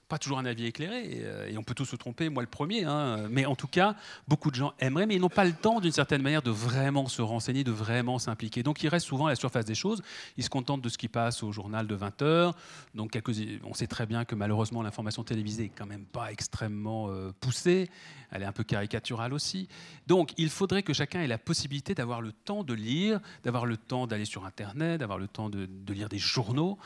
[0.08, 2.84] Pas toujours un avis éclairé, euh, et, on peut tous se tromper, moi le premier,
[2.84, 3.96] hein, mais en tout cas,
[4.28, 7.08] beaucoup de gens aimeraient, mais ils n'ont pas le temps d'une certaine manière de vraiment
[7.08, 8.62] se renseigner, de vraiment s'impliquer.
[8.62, 10.04] Donc ils restent souvent à la surface des choses,
[10.38, 12.56] ils se contentent de ce qui passe au journal de 20 heures.
[12.94, 13.20] Donc
[13.64, 17.90] on sait très bien que malheureusement l'information télévisée est quand même pas extrêmement euh, poussée,
[18.32, 19.68] elle est un peu caricaturale aussi.
[20.08, 23.78] Donc il faudrait que chacun ait la possibilité d'avoir le temps de lire, d'avoir le
[23.78, 26.78] temps d'aller sur Internet, d'avoir le temps de lire des journaux,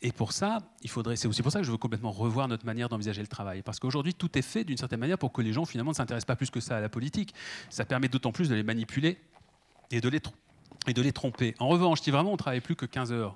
[0.00, 1.16] et pour ça, il faudrait.
[1.16, 3.80] C'est aussi pour ça que je veux complètement revoir notre manière d'envisager le travail, parce
[3.80, 6.36] qu'aujourd'hui tout est fait d'une certaine manière pour que les gens finalement ne s'intéressent pas
[6.36, 7.34] plus que ça à la politique.
[7.68, 9.18] Ça permet d'autant plus de les manipuler
[9.90, 10.20] et de les,
[10.86, 11.54] et de les tromper.
[11.58, 13.34] En revanche, si vraiment on travaille plus que 15 heures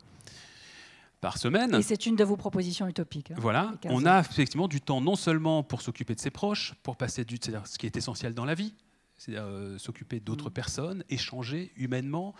[1.21, 1.75] par semaine.
[1.75, 3.31] Et c'est une de vos propositions utopiques.
[3.31, 6.97] Hein, voilà, on a effectivement du temps non seulement pour s'occuper de ses proches, pour
[6.97, 8.75] passer du, c'est-à-dire ce qui est essentiel dans la vie,
[9.17, 10.55] c'est-à-dire euh, s'occuper d'autres mm.
[10.55, 12.35] personnes, échanger humainement,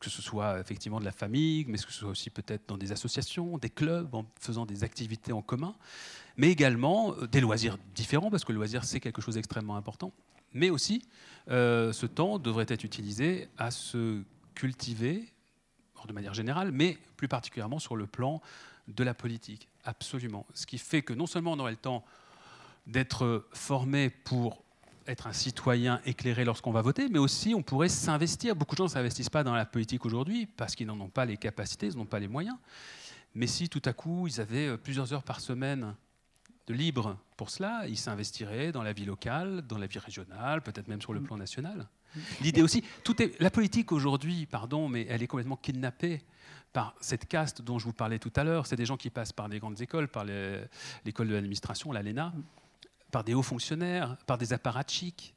[0.00, 2.92] que ce soit effectivement de la famille, mais que ce soit aussi peut-être dans des
[2.92, 5.74] associations, des clubs, en faisant des activités en commun,
[6.36, 10.12] mais également euh, des loisirs différents, parce que le loisir, c'est quelque chose d'extrêmement important.
[10.52, 11.02] Mais aussi,
[11.48, 14.22] euh, ce temps devrait être utilisé à se
[14.54, 15.32] cultiver,
[16.06, 18.42] de manière générale, mais plus particulièrement sur le plan
[18.88, 19.68] de la politique.
[19.84, 20.46] Absolument.
[20.54, 22.04] Ce qui fait que non seulement on aurait le temps
[22.86, 24.63] d'être formé pour
[25.06, 28.56] être un citoyen éclairé lorsqu'on va voter, mais aussi on pourrait s'investir.
[28.56, 31.24] Beaucoup de gens ne s'investissent pas dans la politique aujourd'hui parce qu'ils n'en ont pas
[31.24, 32.56] les capacités, ils n'ont pas les moyens.
[33.34, 35.94] Mais si tout à coup ils avaient euh, plusieurs heures par semaine
[36.66, 40.88] de libre pour cela, ils s'investiraient dans la vie locale, dans la vie régionale, peut-être
[40.88, 41.88] même sur le plan national.
[42.40, 46.22] L'idée aussi, tout est, la politique aujourd'hui, pardon, mais elle est complètement kidnappée
[46.72, 48.66] par cette caste dont je vous parlais tout à l'heure.
[48.66, 52.32] C'est des gens qui passent par les grandes écoles, par l'école de l'administration, l'ALENA
[53.14, 55.36] par des hauts fonctionnaires, par des apparatchiks,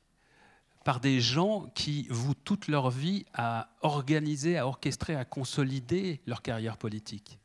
[0.83, 6.41] par des gens qui vouent toute leur vie à organiser, à orchestrer, à consolider leur
[6.41, 7.37] carrière politique,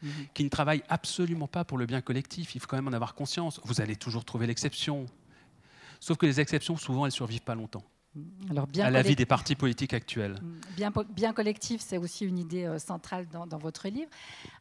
[0.00, 0.12] mhm.
[0.34, 2.54] qui ne travaillent absolument pas pour le bien collectif.
[2.54, 3.60] Il faut quand même en avoir conscience.
[3.64, 5.06] Vous allez toujours trouver l'exception.
[5.98, 7.82] Sauf que les exceptions, souvent, elles ne survivent pas longtemps.
[8.50, 10.38] Alors, bien à la vie des partis politiques actuels.
[10.76, 14.10] Bien, bien collectif, c'est aussi une idée euh, centrale dans, dans, votre livre.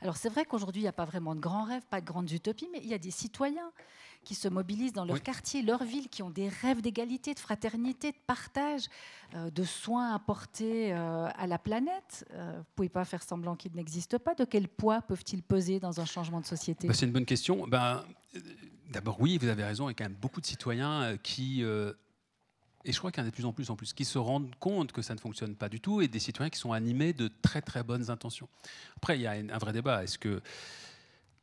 [0.01, 2.31] Alors c'est vrai qu'aujourd'hui, il n'y a pas vraiment de grands rêves, pas de grandes
[2.31, 3.71] utopies, mais il y a des citoyens
[4.23, 8.11] qui se mobilisent dans leur quartier, leur ville, qui ont des rêves d'égalité, de fraternité,
[8.11, 8.83] de partage,
[9.35, 12.25] euh, de soins apportés euh, à la planète.
[12.33, 14.35] Euh, vous ne pouvez pas faire semblant qu'ils n'existent pas.
[14.35, 16.87] De quel poids peuvent-ils peser dans un changement de société?
[16.87, 17.67] Bah, C'est une bonne question.
[17.67, 18.03] Ben,
[18.91, 21.63] D'abord, oui, vous avez raison, il y a quand même beaucoup de citoyens qui
[22.83, 24.17] et je crois qu'il y en a de plus en plus en plus qui se
[24.17, 27.13] rendent compte que ça ne fonctionne pas du tout et des citoyens qui sont animés
[27.13, 28.49] de très très bonnes intentions.
[28.97, 30.03] Après, il y a un vrai débat.
[30.03, 30.41] Est-ce que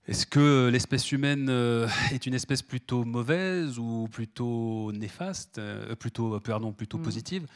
[0.09, 6.41] est-ce que l'espèce humaine euh, est une espèce plutôt mauvaise ou plutôt néfaste, euh, plutôt,
[6.41, 7.03] pardon, plutôt mm.
[7.03, 7.47] positive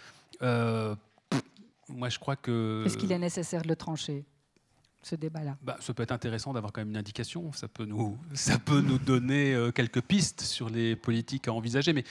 [0.43, 0.95] euh,
[1.89, 2.85] Moi, je crois que.
[2.85, 4.27] Est-ce qu'il est nécessaire de le trancher
[5.03, 5.57] ce débat-là?
[5.63, 7.51] Bah, Ça peut être intéressant d'avoir quand même une indication.
[7.53, 11.95] Ça peut nous, ça peut nous donner quelques pistes sur les politiques à envisager.
[11.95, 12.05] Mais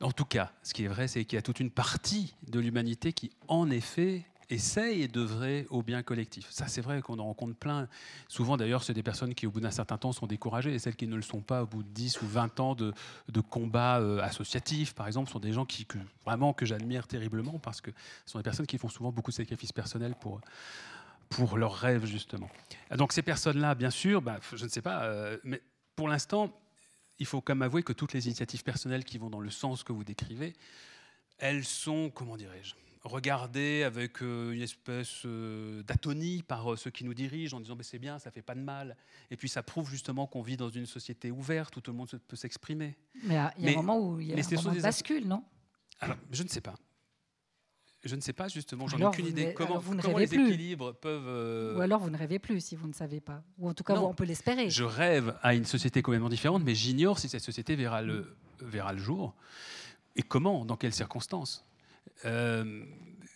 [0.00, 2.58] en tout cas, ce qui est vrai, c'est qu'il y a toute une partie de
[2.58, 6.46] l'humanité qui, en effet, essaye devrait au bien collectif.
[6.50, 7.88] Ça, c'est vrai qu'on en rencontre plein.
[8.28, 10.74] Souvent, d'ailleurs, c'est des personnes qui, au bout d'un certain temps, sont découragées.
[10.74, 12.92] Et celles qui ne le sont pas, au bout de 10 ou 20 ans de,
[13.28, 17.58] de combats euh, associatifs, par exemple, sont des gens qui, que, vraiment que j'admire terriblement
[17.58, 17.90] parce que
[18.26, 20.40] ce sont des personnes qui font souvent beaucoup de sacrifices personnels pour,
[21.28, 22.50] pour leurs rêves, justement.
[22.96, 25.62] Donc, ces personnes-là, bien sûr, bah, je ne sais pas, euh, mais
[25.96, 26.52] pour l'instant,
[27.18, 29.84] il faut quand même avouer que toutes les initiatives personnelles qui vont dans le sens
[29.84, 30.54] que vous décrivez,
[31.38, 32.74] elles sont, comment dirais-je,
[33.04, 37.76] regarder avec euh, une espèce euh, d'atonie par euh, ceux qui nous dirigent en disant
[37.80, 38.96] c'est bien, ça fait pas de mal.
[39.30, 42.08] Et puis ça prouve justement qu'on vit dans une société ouverte où tout le monde
[42.28, 42.96] peut s'exprimer.
[43.24, 45.44] Mais il y a un moment où il y a un moment de bascule, non?
[46.00, 46.74] Alors, je ne sais pas.
[48.04, 49.54] Je ne sais pas justement, j'en ai aucune idée.
[49.54, 50.48] Comment, vous ne comment les plus.
[50.48, 51.76] équilibres peuvent.
[51.76, 53.44] Ou alors vous ne rêvez plus si vous ne savez pas.
[53.58, 54.70] Ou en tout cas, on peut l'espérer.
[54.70, 58.92] Je rêve à une société complètement différente, mais j'ignore si cette société verra le, verra
[58.92, 59.34] le jour.
[60.16, 61.64] Et comment, dans quelles circonstances?
[62.24, 62.84] Euh,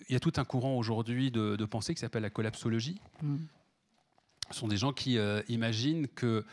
[0.08, 3.00] il y a tout un courant aujourd'hui de, pensée qui s'appelle la collapsologie.
[3.22, 3.36] Mm.
[4.50, 6.44] Ce sont des gens qui euh, imaginent qu'il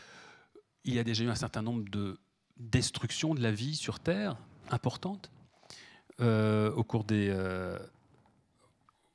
[0.84, 2.18] y a déjà eu un certain nombre de
[2.56, 4.36] destructions de la vie sur Terre
[4.70, 5.30] importantes
[6.20, 7.32] euh, au, cours des,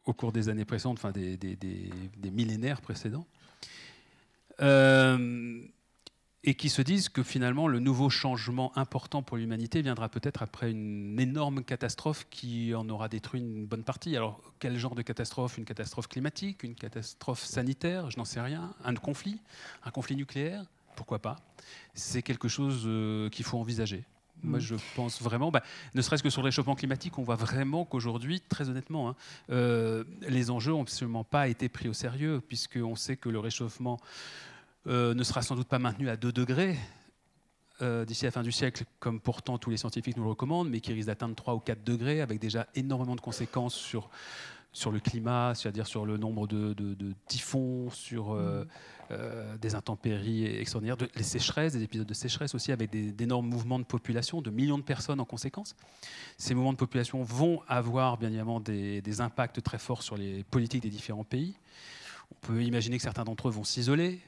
[0.05, 3.27] au cours des années précédentes, enfin des, des, des millénaires précédents
[6.43, 10.71] et qui se disent que finalement le nouveau changement important pour l'humanité viendra peut-être après
[10.71, 14.15] une énorme catastrophe qui en aura détruit une bonne partie.
[14.15, 15.57] Alors quel genre de catastrophe?
[15.57, 16.63] Une catastrophe climatique?
[16.63, 18.09] Une catastrophe sanitaire?
[18.09, 18.73] Je n'en sais rien.
[18.85, 19.39] Un conflit?
[19.83, 20.63] Un conflit nucléaire?
[20.95, 21.37] Pourquoi pas?
[21.93, 24.03] C'est quelque chose euh, qu'il faut envisager.
[24.41, 24.61] Moi, mm.
[24.61, 25.63] je pense vraiment, bah,
[25.93, 29.15] ne serait-ce que sur le réchauffement climatique, on voit vraiment qu'aujourd'hui, très honnêtement, hein,
[29.49, 33.99] euh, les enjeux n'ont absolument pas été pris au sérieux, puisqu'on sait que le réchauffement
[34.89, 36.77] euh, ne sera sans doute pas maintenu à 2 degrés,
[37.81, 40.81] euh, d'ici la fin du siècle, comme pourtant tous les scientifiques nous le recommandent, mais
[40.81, 44.09] qui risque d'atteindre 3 ou 4 degrés, avec déjà énormément de conséquences sur,
[44.73, 46.75] sur le climat, c'est-à-dire sur le nombre de,
[47.27, 48.65] typhons, sur euh,
[49.11, 53.85] euh, des intempéries extraordinaires, les sécheresses, des épisodes de sécheresse aussi, avec d'énormes mouvements de
[53.85, 55.73] population, de millions de personnes en conséquence.
[56.37, 60.83] Ces mouvements de population vont avoir bien évidemment des impacts très forts sur les politiques
[60.83, 61.55] des différents pays.
[62.31, 64.19] On peut imaginer que certains d'entre eux vont s'isoler,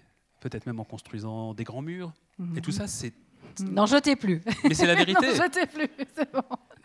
[0.41, 2.11] peut-être même en construisant des grands murs.
[2.57, 2.77] Et tout mhm.
[2.77, 3.13] ça, c'est
[3.59, 4.41] N'en jetez plus.
[4.63, 5.27] Mais c'est la vérité.
[5.27, 6.41] N'en jetez plus, c'est bon.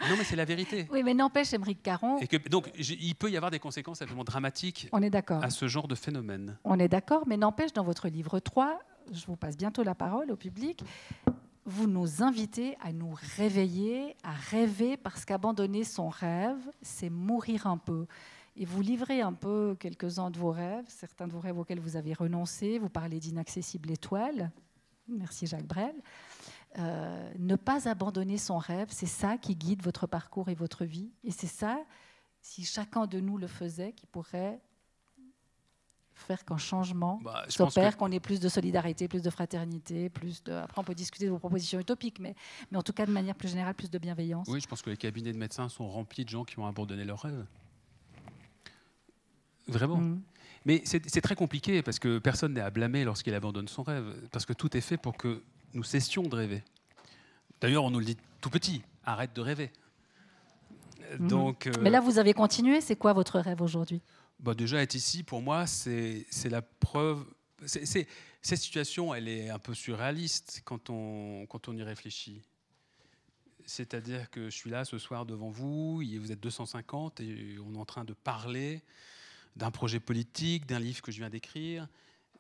[0.09, 0.87] Non, mais c'est la vérité.
[0.93, 2.19] Oui, mais n'empêche, Émeric Caron.
[2.19, 5.43] Et que, donc, il peut y avoir des conséquences absolument dramatiques On est d'accord.
[5.43, 6.59] à ce genre de phénomène.
[6.65, 8.79] On est d'accord, mais n'empêche, dans votre livre 3,
[9.11, 10.85] je vous passe bientôt la parole au public,
[11.65, 17.79] vous nous invitez à nous réveiller, à rêver, parce qu'abandonner son rêve, c'est mourir un
[17.79, 18.07] peu.
[18.57, 21.97] Et vous livrez un peu quelques-uns de vos rêves, certains de vos rêves auxquels vous
[21.97, 22.79] avez renoncé.
[22.79, 24.51] Vous parlez d'inaccessible étoile.
[25.09, 25.95] Merci Jacques Brel.
[26.79, 31.11] Euh, ne pas abandonner son rêve, c'est ça qui guide votre parcours et votre vie.
[31.25, 31.79] Et c'est ça,
[32.41, 34.61] si chacun de nous le faisait, qui pourrait
[36.15, 40.53] faire qu'un changement bah, s'opère, qu'on ait plus de solidarité, plus de fraternité, plus de...
[40.53, 42.35] Après, on peut discuter de vos propositions utopiques, mais,
[42.71, 44.49] mais en tout cas, de manière plus générale, plus de bienveillance.
[44.49, 47.05] Oui, je pense que les cabinets de médecins sont remplis de gens qui ont abandonné
[47.05, 47.45] leur rêve.
[49.69, 49.99] Vraiment.
[49.99, 50.23] Mm.
[50.64, 54.45] Mais c'est très compliqué parce que personne n'est à blâmer lorsqu'il abandonne son rêve, parce
[54.45, 55.41] que tout est fait pour que
[55.75, 56.64] nous cessions de rêver.
[57.61, 59.71] D'ailleurs, on nous le dit tout petit, arrête de rêver.
[61.21, 61.29] Mhm.
[61.29, 62.81] Donc, euh, Mais là, vous avez continué.
[62.81, 64.03] C'est quoi votre rêve aujourd'hui?
[64.41, 67.25] Bah Déjà, être ici, pour moi, c'est la preuve.
[67.64, 68.07] cette
[68.43, 72.43] situation, elle est un peu surréaliste quand on, quand on y réfléchit.
[73.67, 77.79] C'est-à-dire que je suis là ce soir devant vous, vous êtes 250 et on est
[77.79, 78.83] en train de parler
[79.57, 81.89] d'un projet politique, d'un livre que je viens d'écrire.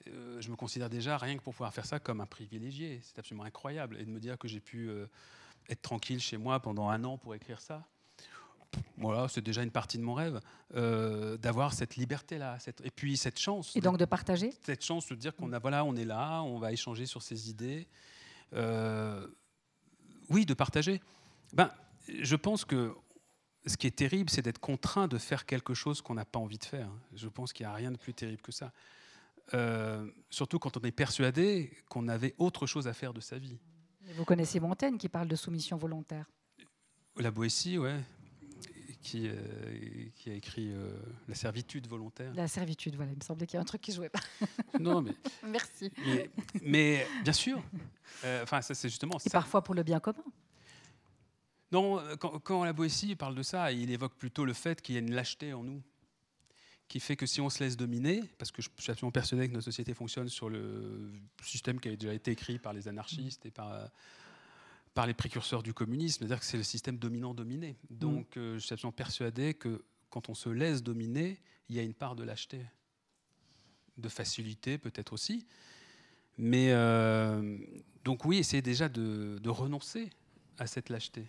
[0.08, 3.00] Euh, je me considère déjà, rien que pour pouvoir faire ça, comme un privilégié.
[3.02, 3.96] C'est absolument incroyable.
[3.98, 5.06] Et de me dire que j'ai pu euh,
[5.68, 7.84] être tranquille chez moi pendant un an pour écrire ça,
[8.98, 10.40] voilà, c'est déjà une partie de mon rêve,
[10.74, 13.74] euh, d'avoir cette liberté-là, et puis cette chance.
[13.74, 14.52] Et donc de partager?
[14.64, 17.48] Cette chance de dire qu'on a, voilà, on est là, on va échanger sur ces
[17.48, 17.86] idées.
[20.28, 21.00] oui, de partager.
[21.54, 21.70] Ben,
[22.08, 22.94] je pense que
[23.66, 26.58] ce qui est terrible, c'est d'être contraint de faire quelque chose qu'on n'a pas envie
[26.58, 26.88] de faire.
[27.14, 28.72] Je pense qu'il n'y a rien de plus terrible que ça.
[29.54, 33.58] Euh, surtout quand on est persuadé qu'on avait autre chose à faire de sa vie.
[34.16, 36.26] Vous connaissez Montaigne qui parle de soumission volontaire.
[37.16, 37.98] La Boétie, ouais,
[39.02, 39.34] qui, euh,
[40.14, 40.90] qui a écrit euh,
[41.28, 42.32] La servitude volontaire.
[42.34, 44.20] La servitude, voilà, il me semblait qu'il y a un truc qui jouait pas.
[44.80, 45.14] non, mais.
[45.46, 45.90] Merci.
[46.62, 47.62] Mais, bien sûr,
[48.42, 49.18] enfin, ça c'est justement.
[49.24, 50.24] Et parfois pour le bien commun.
[51.72, 54.98] Non, quand, quand la Boétie parle de ça, il évoque plutôt le fait qu'il y
[54.98, 55.82] a une lâcheté en nous
[56.88, 59.52] qui fait que si on se laisse dominer, parce que je suis absolument persuadé que
[59.52, 61.12] notre société fonctionne sur le
[61.42, 63.90] système qui a déjà été écrit par les anarchistes et par,
[64.94, 67.76] par les précurseurs du communisme, c'est-à-dire que c'est le système dominant-dominé.
[67.90, 68.40] Donc mm.
[68.40, 71.94] euh, je suis absolument persuadé que quand on se laisse dominer, il y a une
[71.94, 72.64] part de lâcheté,
[73.96, 75.46] de facilité peut-être aussi.
[76.38, 77.58] Mais euh,
[78.04, 80.10] donc oui, essayer déjà de, de renoncer
[80.58, 81.26] à cette lâcheté.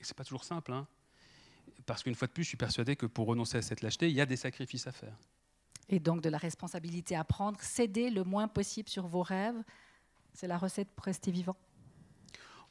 [0.00, 0.86] C'est pas toujours simple, hein
[1.86, 4.14] parce qu'une fois de plus, je suis persuadé que pour renoncer à cette lâcheté, il
[4.14, 5.16] y a des sacrifices à faire.
[5.88, 9.60] Et donc de la responsabilité à prendre, céder le moins possible sur vos rêves,
[10.32, 11.56] c'est la recette pour rester vivant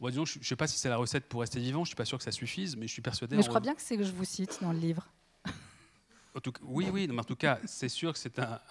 [0.01, 1.95] disons, Je ne sais pas si c'est la recette pour rester vivant, je ne suis
[1.95, 3.35] pas sûr que ça suffise, mais je suis persuadé...
[3.35, 5.05] Mais je crois bien que c'est que je vous cite dans le livre.
[6.61, 8.61] oui, oui, mais en tout cas, c'est sûr que c'est un,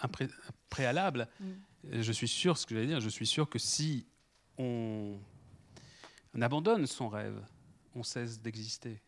[0.71, 1.29] préalable.
[1.39, 2.01] Mm.
[2.01, 4.07] Je suis sûr, ce que j'allais dire, je suis sûr que si
[4.57, 5.19] on
[6.41, 7.39] abandonne son rêve,
[7.95, 9.01] on cesse d'exister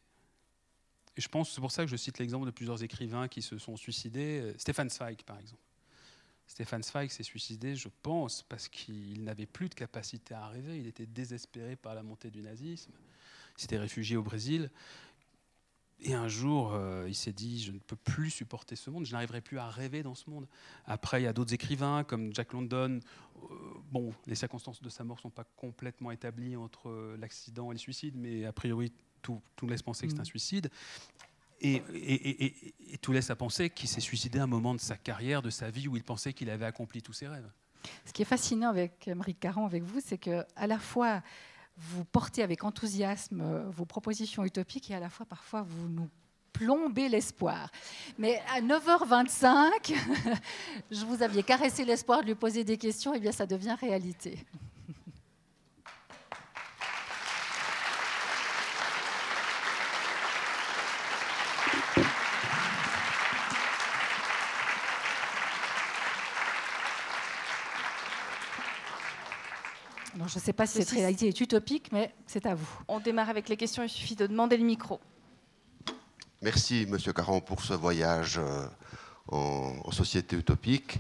[1.20, 3.76] je pense, c'est pour ça que je cite l'exemple de plusieurs écrivains qui se sont
[3.76, 4.54] suicidés.
[4.56, 5.62] Stéphane Zweig, par exemple.
[6.46, 10.78] Stéphane Zweig s'est suicidé, je pense, parce qu'il n'avait plus de capacité à rêver.
[10.78, 12.92] Il était désespéré par la montée du nazisme.
[13.56, 14.70] Il s'était réfugié au Brésil.
[16.02, 19.12] Et un jour, euh, il s'est dit, je ne peux plus supporter ce monde, je
[19.12, 20.46] n'arriverai plus à rêver dans ce monde.
[20.86, 23.00] Après, il y a d'autres écrivains comme Jack London.
[23.36, 23.54] Euh,
[23.90, 27.78] bon, les circonstances de sa mort ne sont pas complètement établies entre l'accident et le
[27.78, 30.26] suicide, mais a priori, tout, laisse penser que c'est un mm.
[30.26, 30.70] suicide.
[31.62, 31.82] Et,
[33.02, 35.70] tout laisse à penser qu'il s'est suicidé à un moment de sa carrière, de sa
[35.70, 37.50] vie, où il pensait qu'il avait accompli tous ses rêves.
[38.06, 41.22] Ce qui est fascinant avec Marie Caron, avec vous, c'est que à la fois
[41.80, 46.08] vous portez avec enthousiasme euh, vos propositions utopiques et à la fois parfois vous nous
[46.52, 47.70] plombez l'espoir.
[48.18, 49.94] Mais à 9h25,
[50.90, 54.44] je vous aviez caressé l'espoir de lui poser des questions, et bien ça devient réalité.
[70.30, 72.68] Je ne sais pas si cette réalité est utopique, mais c'est à vous.
[72.86, 75.00] On démarre avec les questions, il suffit de demander le micro.
[76.40, 78.66] Merci, Monsieur Caron, pour ce voyage euh,
[79.28, 80.98] en, société utopique.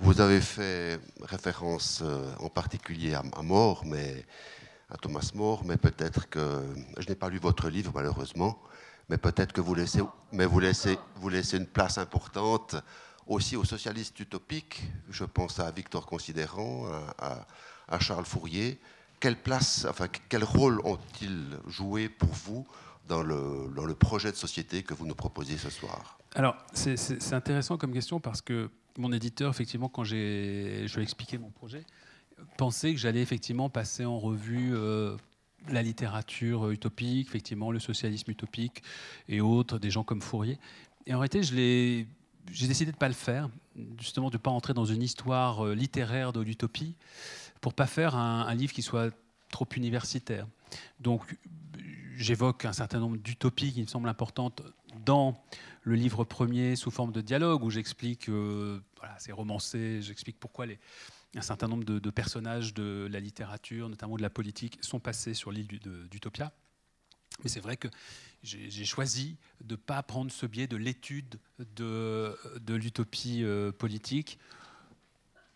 [0.00, 4.26] Vous avez fait référence euh, en particulier à, à More, mais
[4.90, 6.62] à Thomas More, mais peut-être que
[6.98, 8.58] je n'ai pas lu votre livre malheureusement,
[9.08, 10.00] mais peut-être que vous laissez,
[10.32, 12.74] mais vous laissez, vous laissez une place importante
[13.28, 14.82] aussi aux socialistes utopiques.
[15.08, 16.86] Je pense à Victor Considérant,
[17.18, 17.46] à, à
[17.98, 18.78] Charles Fourier.
[19.20, 22.66] Quelle place, enfin, quel rôle ont-ils joué pour vous
[23.08, 26.18] dans le, dans le, projet de société que vous nous proposez ce soir?
[26.34, 31.38] Alors, c'est intéressant comme question parce que mon éditeur, effectivement, quand je lui ai expliqué
[31.38, 31.84] mon projet,
[32.56, 35.16] pensait que j'allais effectivement passer en revue euh,
[35.68, 38.82] la littérature utopique, effectivement, le socialisme utopique
[39.28, 40.58] et autres, des gens comme Fourier.
[41.06, 42.06] Et en réalité, j'ai
[42.66, 43.48] décidé de ne pas le faire,
[43.98, 46.96] justement de ne pas entrer dans une histoire euh, littéraire de l'utopie,
[47.62, 49.14] pour pas faire un, livre qui soit
[49.50, 50.46] trop universitaire.
[51.00, 51.38] Donc,
[52.16, 54.62] j'évoque un certain nombre d'utopies qui me semblent importantes
[55.06, 55.42] dans
[55.82, 60.66] le livre premier sous forme de dialogue, où j'explique, euh, voilà, c'est romancé, j'explique pourquoi
[61.36, 65.52] un certain nombre de, personnages de la littérature, notamment de la politique, sont passés sur
[65.52, 65.68] l'île
[66.10, 66.52] d'Utopia.
[67.44, 67.88] Mais c'est vrai que
[68.42, 71.38] j'ai choisi de ne pas prendre ce biais de l'étude
[71.76, 74.38] de, de l'utopie euh, politique,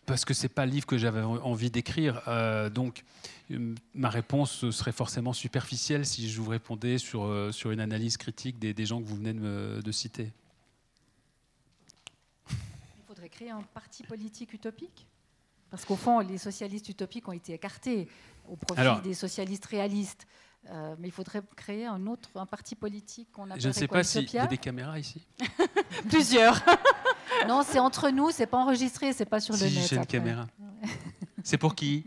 [0.07, 2.21] parce que ce n'est pas le livre que j'avais envie d'écrire.
[2.27, 3.03] Euh, donc,
[3.93, 8.57] ma réponse serait forcément superficielle si je vous répondais sur, euh, sur une analyse critique
[8.57, 10.31] des, des gens que vous venez de, me, de citer.
[12.49, 15.07] Il faudrait créer un parti politique utopique
[15.69, 18.07] parce qu'au fond, les socialistes utopiques ont été écartés
[18.47, 20.25] au profit des socialistes réalistes.
[20.69, 23.61] Euh, mais il faudrait créer un autre, un parti politique qu'on appelle.
[23.61, 25.25] Je ne sais pas s'il y a des caméras ici.
[26.09, 26.61] Plusieurs.
[27.47, 29.87] non, c'est entre nous, c'est pas enregistré, c'est pas sur le net.
[29.87, 30.47] j'ai une caméra.
[31.43, 32.05] c'est pour qui?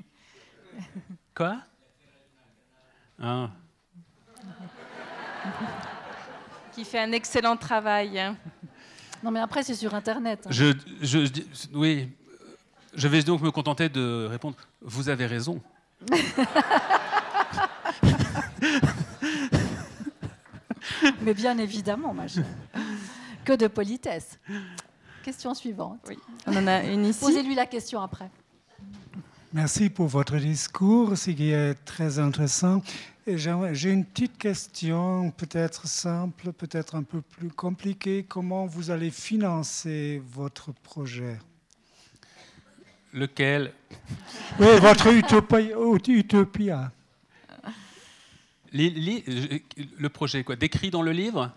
[1.34, 1.58] Quoi?
[3.22, 3.50] Ah.
[6.72, 8.34] Qui fait un excellent travail.
[9.22, 10.46] Non, mais après, c'est sur Internet.
[10.46, 10.50] Hein.
[10.50, 11.28] Je, je,
[11.74, 12.08] oui,
[12.94, 15.60] je vais donc me contenter de répondre Vous avez raison.
[21.22, 22.44] Mais bien évidemment, ma chère.
[23.44, 24.38] Que de politesse.
[25.22, 26.00] Question suivante.
[26.08, 26.18] Oui.
[26.46, 27.20] On en a une ici.
[27.20, 28.30] Posez-lui la question après.
[29.52, 32.82] Merci pour votre discours, ce qui est très intéressant.
[33.26, 38.24] J'ai une petite question, peut-être simple, peut-être un peu plus compliquée.
[38.28, 41.38] Comment vous allez financer votre projet?
[43.12, 43.72] Lequel?
[44.58, 46.92] Oui, votre utopia.
[48.72, 51.52] Le projet, quoi Décrit dans le livre?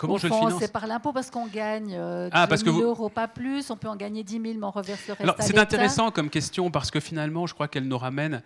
[0.00, 3.28] Comment je le finance C'est par l'impôt parce qu'on gagne euh, ah, 000 euros, pas
[3.28, 3.70] plus.
[3.70, 6.70] On peut en gagner 10 000, mais on reverse le reste C'est intéressant comme question
[6.70, 8.42] parce que finalement, je crois qu'elle nous ramène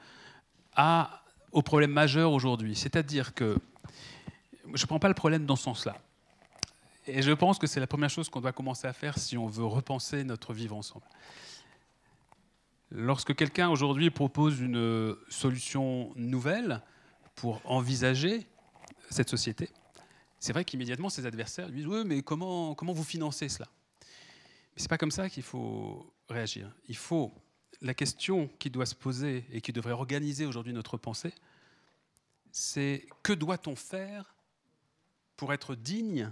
[0.75, 1.23] à,
[1.53, 2.75] au problème majeur aujourd'hui.
[2.75, 3.57] C'est-à-dire que
[4.75, 5.97] je ne prends pas le problème dans ce sens-là.
[7.07, 9.47] Et je pense que c'est la première chose qu'on doit commencer à faire si on
[9.47, 11.07] veut repenser notre vivre ensemble.
[12.91, 16.83] Lorsque quelqu'un aujourd'hui propose une solution nouvelle
[17.37, 18.45] pour envisager
[19.09, 19.71] cette société,
[20.45, 23.67] c'est vrai qu'immédiatement ses adversaires lui disent Oui, mais comment, comment vous financez cela?
[24.03, 26.71] Mais ce n'est pas comme ça qu'il faut réagir.
[26.87, 27.33] Il faut.
[27.81, 31.33] La question qui doit se poser et qui devrait organiser aujourd'hui notre pensée,
[32.53, 34.35] c'est que doit-on faire
[35.39, 36.31] pour être digne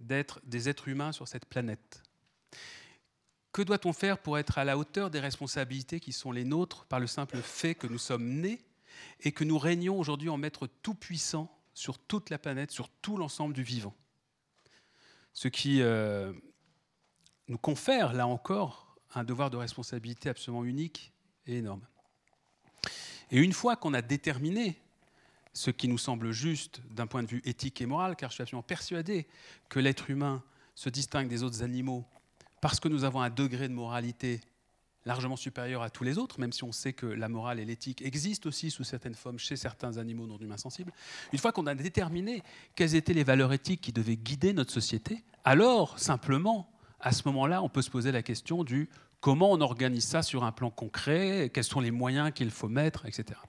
[0.00, 2.02] d'être des êtres humains sur cette planète?
[3.50, 7.00] Que doit-on faire pour être à la hauteur des responsabilités qui sont les nôtres par
[7.00, 8.60] le simple fait que nous sommes nés
[9.20, 13.54] et que nous régnons aujourd'hui en maître tout-puissant sur toute la planète, sur tout l'ensemble
[13.54, 13.94] du vivant
[15.32, 16.32] Ce qui euh,
[17.46, 21.12] nous confère, là encore, un devoir de responsabilité absolument unique
[21.46, 21.86] et énorme.
[23.30, 24.76] Et une fois qu'on a déterminé
[25.52, 28.42] ce qui nous semble juste d'un point de vue éthique et moral, car je suis
[28.42, 29.28] absolument persuadé
[29.68, 30.42] que l'être humain
[30.74, 32.04] se distingue des autres animaux
[32.60, 34.40] parce que nous avons un degré de moralité
[35.08, 38.02] largement supérieur à tous les autres, même si on sait que la morale et l'éthique
[38.02, 40.92] existent aussi sous certaines formes chez certains animaux non humains sensibles,
[41.32, 42.42] une fois qu'on a déterminé
[42.76, 46.70] quelles étaient les valeurs éthiques qui devaient guider notre société, alors simplement,
[47.00, 48.90] à ce moment-là, on peut se poser la question du
[49.20, 53.06] comment on organise ça sur un plan concret, quels sont les moyens qu'il faut mettre,
[53.06, 53.40] etc.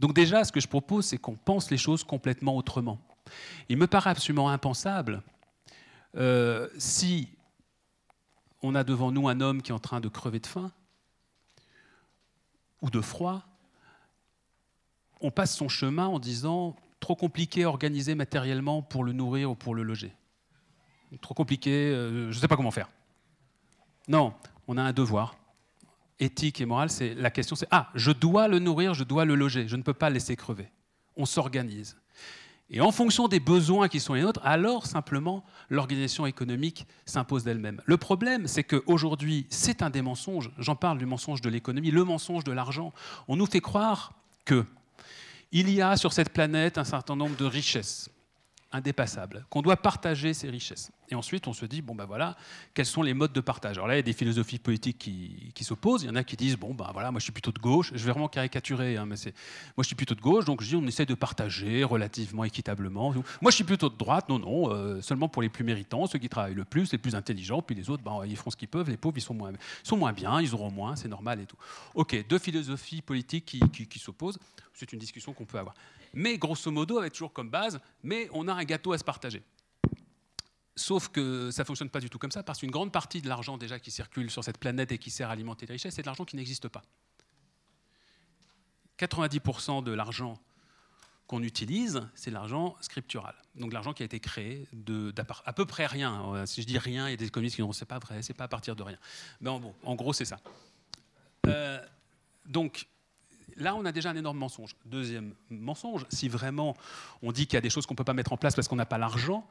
[0.00, 2.98] Donc déjà, ce que je propose, c'est qu'on pense les choses complètement autrement.
[3.68, 5.22] Il me paraît absolument impensable
[6.16, 7.28] euh, si
[8.64, 10.72] on a devant nous un homme qui est en train de crever de faim
[12.80, 13.42] ou de froid,
[15.20, 19.54] on passe son chemin en disant trop compliqué à organiser matériellement pour le nourrir ou
[19.54, 20.14] pour le loger.
[21.20, 22.88] Trop compliqué, euh, je ne sais pas comment faire.
[24.08, 24.34] Non,
[24.66, 25.36] on a un devoir.
[26.18, 29.34] éthique et morale, c'est la question, c'est ah, je dois le nourrir, je dois le
[29.34, 30.70] loger, je ne peux pas le laisser crever.
[31.16, 31.96] On s'organise.
[32.70, 37.80] Et en fonction des besoins qui sont les nôtres, alors simplement l'organisation économique s'impose d'elle-même.
[37.84, 40.50] Le problème, c'est qu'aujourd'hui, c'est un des mensonges.
[40.58, 42.92] J'en parle du mensonge de l'économie, le mensonge de l'argent.
[43.28, 44.12] On nous fait croire
[44.44, 44.64] que
[45.52, 48.10] il y a sur cette planète un certain nombre de richesses
[48.74, 50.90] indépassables, qu'on doit partager ces richesses.
[51.08, 52.36] Et ensuite, on se dit, bon ben voilà,
[52.74, 53.76] quels sont les modes de partage?
[53.76, 56.02] Alors là, il y a des philosophies politiques qui, s'opposent.
[56.02, 57.92] Il y en a qui disent, bon ben voilà, moi je suis plutôt de gauche.
[57.94, 59.32] Je vais vraiment caricaturer, hein, mais c'est,
[59.76, 63.12] moi je suis plutôt de gauche, donc je dis, on essaie de partager relativement équitablement.
[63.40, 66.18] Moi je suis plutôt de droite, non, non, euh, seulement pour les plus méritants, ceux
[66.18, 68.68] qui travaillent le plus, les plus intelligents, puis les autres, ben, ils feront ce qu'ils
[68.68, 68.90] peuvent.
[68.90, 69.52] Les pauvres, ils sont moins,
[69.84, 71.56] sont moins bien, ils auront moins, c'est normal et tout.
[71.94, 74.38] Ok, deux philosophies politiques qui, qui s'opposent.
[74.72, 75.74] C'est une discussion qu'on peut avoir
[76.14, 79.42] mais grosso modo avec toujours comme base, mais on a un gâteau à se partager.
[80.76, 83.28] Sauf que ça ne fonctionne pas du tout comme ça, parce qu'une grande partie de
[83.28, 86.02] l'argent déjà qui circule sur cette planète et qui sert à alimenter les richesses, c'est
[86.02, 86.82] de l'argent qui n'existe pas.
[88.98, 90.38] 90% de l'argent
[91.26, 93.34] qu'on utilise, c'est l'argent scriptural.
[93.54, 95.12] Donc l'argent qui a été créé de,
[95.44, 96.44] à peu près rien.
[96.46, 98.34] Si je dis rien, il y a des économistes qui disent c'est pas vrai, c'est
[98.34, 98.98] pas à partir de rien.
[99.40, 100.38] Mais bon, en gros, c'est ça.
[101.46, 101.80] Euh,
[102.46, 102.86] donc
[103.56, 104.76] là, on a déjà un énorme mensonge.
[104.84, 106.76] Deuxième mensonge, si vraiment
[107.22, 108.68] on dit qu'il y a des choses qu'on ne peut pas mettre en place parce
[108.68, 109.46] qu'on n'a pas l'argent,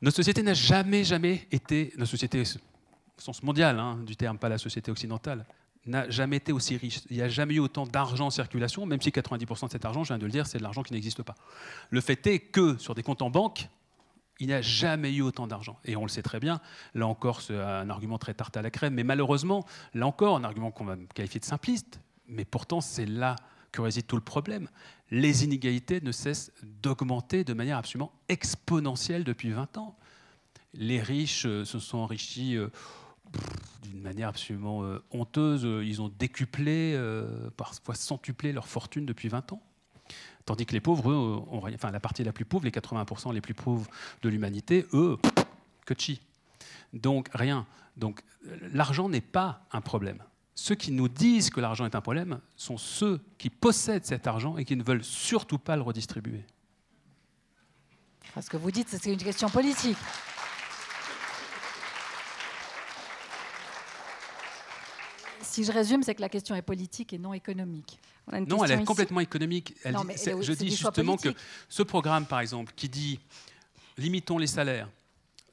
[0.00, 4.48] notre société n'a jamais, jamais été, notre société au sens mondial hein, du terme, pas
[4.48, 5.44] la société occidentale,
[5.86, 7.00] n'a jamais été aussi riche.
[7.10, 10.04] Il n'y a jamais eu autant d'argent en circulation, même si 90% de cet argent,
[10.04, 11.34] je viens de le dire, c'est de l'argent qui n'existe pas.
[11.90, 13.68] Le fait est que sur des comptes en banque,
[14.38, 15.78] il n'y a jamais eu autant d'argent.
[15.84, 16.60] Et on le sait très bien,
[16.94, 19.64] là encore, c'est un argument très tarte à la crème, mais malheureusement,
[19.94, 23.36] là encore, un argument qu'on va qualifier de simpliste, mais pourtant, c'est là
[23.72, 24.68] que réside tout le problème.
[25.10, 26.52] Les inégalités ne cessent
[26.82, 29.96] d'augmenter de manière absolument exponentielle depuis 20 ans.
[30.74, 32.68] Les riches euh, se sont enrichis euh,
[33.82, 35.62] d'une manière absolument euh, honteuse.
[35.86, 36.98] Ils ont décuplé,
[37.56, 39.62] parfois centuplé leur fortune depuis 20 ans.
[40.44, 41.62] Tandis que les pauvres, ont.
[41.74, 43.90] Enfin, la partie la plus pauvre, les 80% les plus pauvres
[44.22, 45.18] de l'humanité, eux,
[45.84, 46.20] que chi.
[46.94, 47.66] Donc, rien.
[47.98, 48.22] Donc,
[48.72, 50.22] l'argent n'est pas un problème
[50.60, 54.56] ceux qui nous disent que l'argent est un problème sont ceux qui possèdent cet argent
[54.56, 56.44] et qui ne veulent surtout pas le redistribuer.
[58.42, 59.96] Ce que vous dites, c'est une question politique.
[65.42, 68.00] Si je résume, c'est que la question est politique et non économique.
[68.48, 69.76] Non, elle est complètement économique.
[69.84, 71.28] je dis justement que
[71.68, 73.20] ce programme, par exemple, qui dit
[73.96, 74.88] limitons les salaires,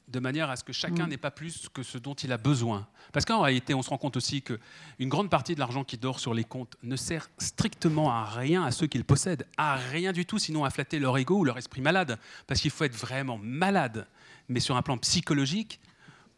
[0.08, 1.10] de manière à ce que chacun mm.
[1.10, 2.86] n'ait pas plus que ce dont il a besoin.
[3.12, 6.20] Parce qu'en réalité, on se rend compte aussi qu'une grande partie de l'argent qui dort
[6.20, 10.12] sur les comptes ne sert strictement à rien à ceux qui le possèdent, à rien
[10.12, 12.18] du tout, sinon à flatter leur ego ou leur esprit malade.
[12.46, 14.06] Parce qu'il faut être vraiment malade,
[14.48, 15.80] mais sur un plan psychologique,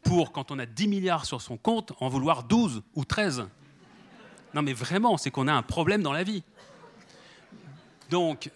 [0.02, 3.48] pour, quand on a 10 milliards sur son compte, en vouloir 12 ou 13.
[4.54, 6.42] Non mais vraiment, c'est qu'on a un problème dans la vie.
[8.08, 8.50] Donc,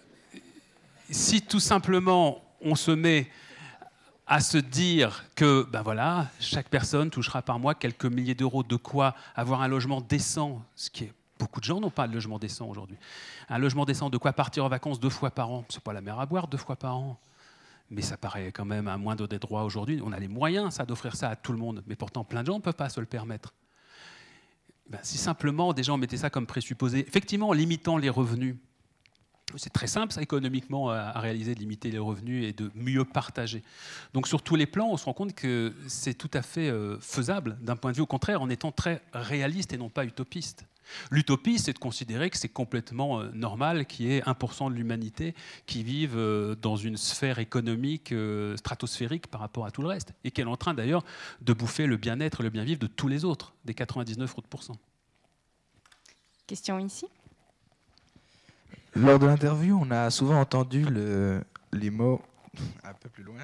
[1.10, 3.28] si tout simplement on se met
[4.32, 8.76] à se dire que ben voilà, chaque personne touchera par mois quelques milliers d'euros, de
[8.76, 12.38] quoi avoir un logement décent, ce qui est beaucoup de gens n'ont pas de logement
[12.38, 12.96] décent aujourd'hui.
[13.50, 16.00] Un logement décent, de quoi partir en vacances deux fois par an, c'est pas la
[16.00, 17.20] mer à boire deux fois par an.
[17.90, 20.00] Mais ça paraît quand même un moindre des droits aujourd'hui.
[20.02, 21.82] On a les moyens, ça, d'offrir ça à tout le monde.
[21.86, 23.52] Mais pourtant, plein de gens ne peuvent pas se le permettre.
[24.88, 28.56] Ben, si simplement des gens mettaient ça comme présupposé, effectivement en limitant les revenus,
[29.57, 33.62] c'est très simple, ça, économiquement, à réaliser, de limiter les revenus et de mieux partager.
[34.15, 36.99] Donc, sur tous les plans, on se rend compte que c'est tout à fait euh,
[37.01, 40.65] faisable d'un point de vue, au contraire, en étant très réaliste et non pas utopiste.
[41.11, 45.35] L'utopie, c'est de considérer que c'est complètement euh, normal qu'il y ait 1% de l'humanité
[45.66, 48.15] qui vive euh, dans une sphère économique
[48.57, 51.05] stratosphérique par rapport à tout le reste, et qu'elle est en train d'ailleurs
[51.41, 54.49] de bouffer le bien-être et le bien-vivre de tous les autres, des 99 autres
[56.47, 57.07] Question ici
[58.94, 61.43] lors de l'interview, on a souvent entendu le,
[61.73, 62.20] les mots.
[62.85, 63.40] Un peu plus loin.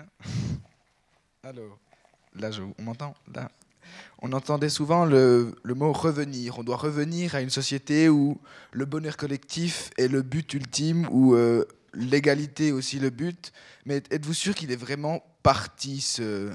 [1.42, 1.78] Alors,
[2.34, 3.14] là, on m'entend?
[3.34, 3.50] Là.
[4.20, 6.58] On entendait souvent le, mot revenir.
[6.58, 8.38] On doit revenir à une société où
[8.72, 11.64] le bonheur collectif est le but ultime, où euh,
[11.94, 13.52] l'égalité est aussi le but.
[13.86, 16.52] Mais êtes-vous sûr qu'il est vraiment parti ce,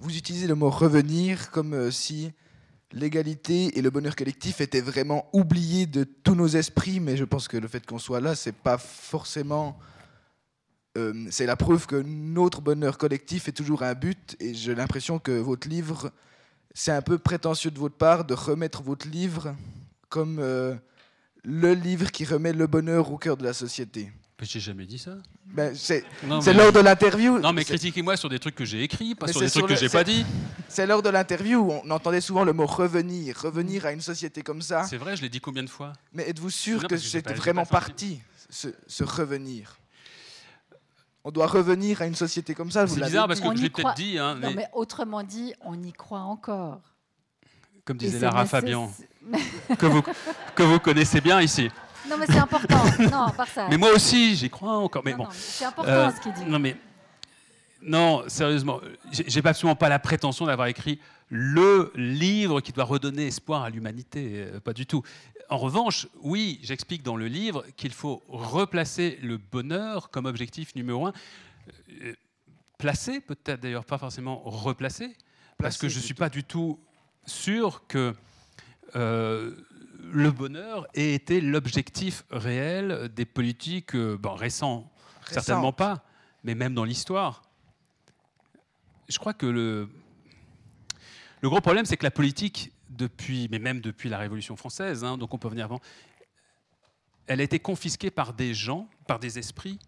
[0.00, 2.32] Vous utilisez le mot revenir comme euh, si
[2.92, 7.48] l'égalité et le bonheur collectif étaient vraiment oubliés de tous nos esprits, mais je pense
[7.48, 9.78] que le fait qu'on soit là, c'est pas forcément.
[10.96, 15.18] Euh, c'est la preuve que notre bonheur collectif est toujours un but, et j'ai l'impression
[15.18, 16.12] que votre livre,
[16.72, 19.56] c'est un peu prétentieux de votre part de remettre votre livre
[20.08, 20.76] comme euh,
[21.42, 24.12] le livre qui remet le bonheur au cœur de la société.
[24.44, 25.12] J'ai jamais dit ça.
[25.46, 27.38] Ben, c'est mais- lors de l'interview.
[27.38, 29.60] Non, mais critiquez-moi sur des trucs que j'ai écrits, pas Mais sur c'est des trucs
[29.62, 30.24] sur que le- j'ai pas dit.
[30.68, 34.42] C'est lors de l'interview où on entendait souvent le mot revenir, revenir à une société
[34.42, 34.84] comme ça.
[34.84, 35.92] C'est vrai, je l'ai dit combien de fois?
[36.12, 39.76] Mais êtes-vous sûr Non, que c'était vraiment parti, ce, ce revenir?
[41.26, 43.62] On doit revenir à une société comme ça, vous C'est bizarre parce que On je
[43.62, 43.94] l'ai croit.
[43.94, 46.80] peut-être dit, hein, Non, mais, mais autrement dit, on y croit encore.
[47.86, 48.92] comme disait Lara Fabian,
[49.78, 50.02] que vous,
[50.54, 51.70] que vous connaissez bien ici.
[52.08, 52.82] Non, mais c'est important.
[52.98, 53.66] non, par ça.
[53.70, 55.02] Mais moi aussi, j'y crois encore.
[55.04, 55.24] Mais Non, bon.
[55.24, 56.44] non, c'est important Euh, ce qu'il dit.
[56.46, 56.76] Non, mais.
[57.82, 58.80] Non, sérieusement,
[59.12, 60.98] j'ai absolument pas la prétention d'avoir écrit
[61.28, 65.02] le livre qui doit redonner espoir à l'humanité, euh, pas du tout.
[65.50, 71.06] En revanche, oui, j'explique dans le livre qu'il faut replacer le bonheur comme objectif numéro
[71.06, 71.12] un.
[72.02, 72.14] Euh,
[72.78, 75.08] Placer, peut-être d'ailleurs pas forcément replacer,
[75.58, 76.78] parce Placer, que je ne suis pas du tout
[77.26, 78.14] sûr que
[78.96, 79.52] euh,
[80.12, 84.90] le bonheur ait été l'objectif réel des politiques euh, bon, récents.
[85.26, 86.04] Certainement pas,
[86.42, 87.42] mais même dans l'histoire.
[89.08, 89.88] Je crois que le,
[91.40, 95.18] le gros problème, c'est que la politique, depuis, mais même depuis la Révolution française, hein,
[95.18, 95.80] donc on peut venir avant,
[97.26, 99.78] elle a été confisquée par des gens, par des esprits,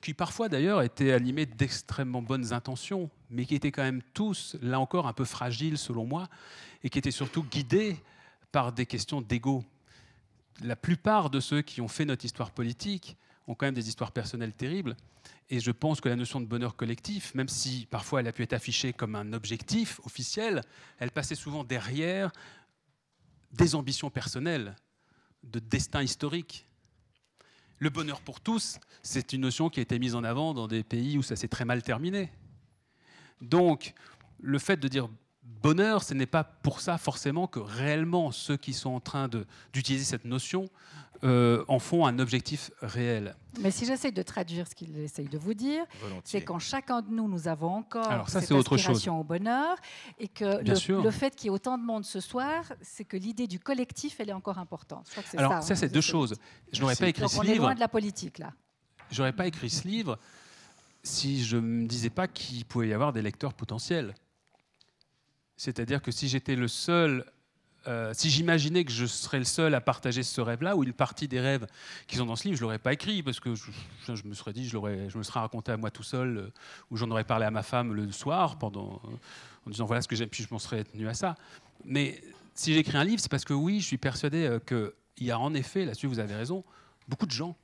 [0.00, 4.78] qui parfois d'ailleurs étaient animés d'extrêmement bonnes intentions, mais qui étaient quand même tous, là
[4.78, 6.28] encore, un peu fragiles selon moi,
[6.84, 7.96] et qui étaient surtout guidés
[8.52, 9.64] par des questions d'ego.
[10.62, 13.16] La plupart de ceux qui ont fait notre histoire politique
[13.46, 14.96] ont quand même des histoires personnelles terribles.
[15.50, 18.42] Et je pense que la notion de bonheur collectif, même si parfois elle a pu
[18.42, 20.62] être affichée comme un objectif officiel,
[20.98, 22.30] elle passait souvent derrière
[23.52, 24.76] des ambitions personnelles,
[25.42, 26.66] de destin historique.
[27.78, 30.82] Le bonheur pour tous, c'est une notion qui a été mise en avant dans des
[30.82, 32.30] pays où ça s'est très mal terminé.
[33.40, 33.94] Donc,
[34.40, 35.08] le fait de dire
[35.62, 39.28] bonheur, ce n'est pas pour ça forcément que réellement ceux qui sont en train
[39.72, 40.68] d'utiliser cette notion
[41.24, 43.34] euh, en font un objectif réel.
[43.60, 45.84] Mais si j'essaye de traduire ce qu'il essaye de vous dire,
[46.22, 49.76] c'est qu'en chacun de nous, nous avons encore Alors ça, cette autre aspiration au bonheur,
[50.20, 53.48] et que le, fait qu'il y ait autant de monde ce soir, c'est que l'idée
[53.48, 55.06] du collectif, elle est encore importante.
[55.06, 56.36] Je crois que c'est Alors ça, ça, hein, c'est deux choses.
[56.72, 57.64] Je n'aurais pas écrit Donc ce on est livre.
[57.64, 58.52] loin de la politique là.
[59.10, 60.18] J'aurais pas écrit ce livre
[61.02, 64.14] si je me disais pas qu'il pouvait y avoir des lecteurs potentiels.
[65.58, 67.24] C'est-à-dire que si j'étais le seul,
[67.88, 71.26] euh, si j'imaginais que je serais le seul à partager ce rêve-là, ou une partie
[71.26, 71.66] des rêves
[72.06, 74.64] qui sont dans ce livre, je l'aurais pas écrit parce que je, me serais dit,
[74.64, 74.78] je,
[75.08, 76.52] je me serais raconté à moi tout seul, euh,
[76.92, 80.14] ou j'en aurais parlé à ma femme le soir euh, en disant voilà ce que
[80.14, 81.34] j'aime, puis je m'en serais tenu à ça.
[81.84, 82.22] Mais
[82.54, 85.54] si j'écris un livre, c'est parce que oui, je suis persuadé qu'il y a en
[85.54, 86.64] effet, là-dessus vous avez raison,
[87.08, 87.56] beaucoup de gens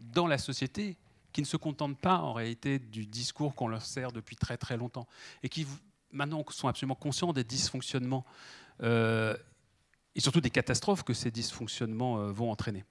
[0.00, 0.96] dans la société
[1.32, 4.76] qui ne se contentent pas en réalité du discours qu'on leur sert depuis très très
[4.76, 5.06] longtemps
[5.44, 5.64] et qui
[6.16, 8.24] maintenant sont absolument conscients des dysfonctionnements
[8.82, 9.36] euh,
[10.14, 12.84] et surtout des catastrophes que ces dysfonctionnements euh, vont entraîner.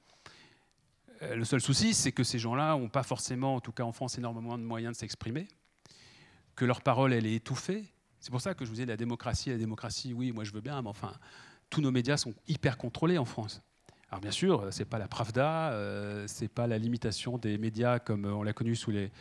[1.22, 3.92] Euh, le seul souci, c'est que ces gens-là n'ont pas forcément, en tout cas en
[3.92, 5.48] France, énormément de moyens de s'exprimer,
[6.56, 7.86] que leur parole, elle est étouffée.
[8.20, 10.62] C'est pour ça que je vous disais la démocratie, la démocratie, oui, moi je veux
[10.62, 11.14] bien, mais enfin,
[11.70, 13.62] tous nos médias sont hyper contrôlés en France.
[14.10, 18.26] Alors bien sûr, c'est pas la Pravda, euh, c'est pas la limitation des médias comme
[18.26, 19.12] on l'a connu sous les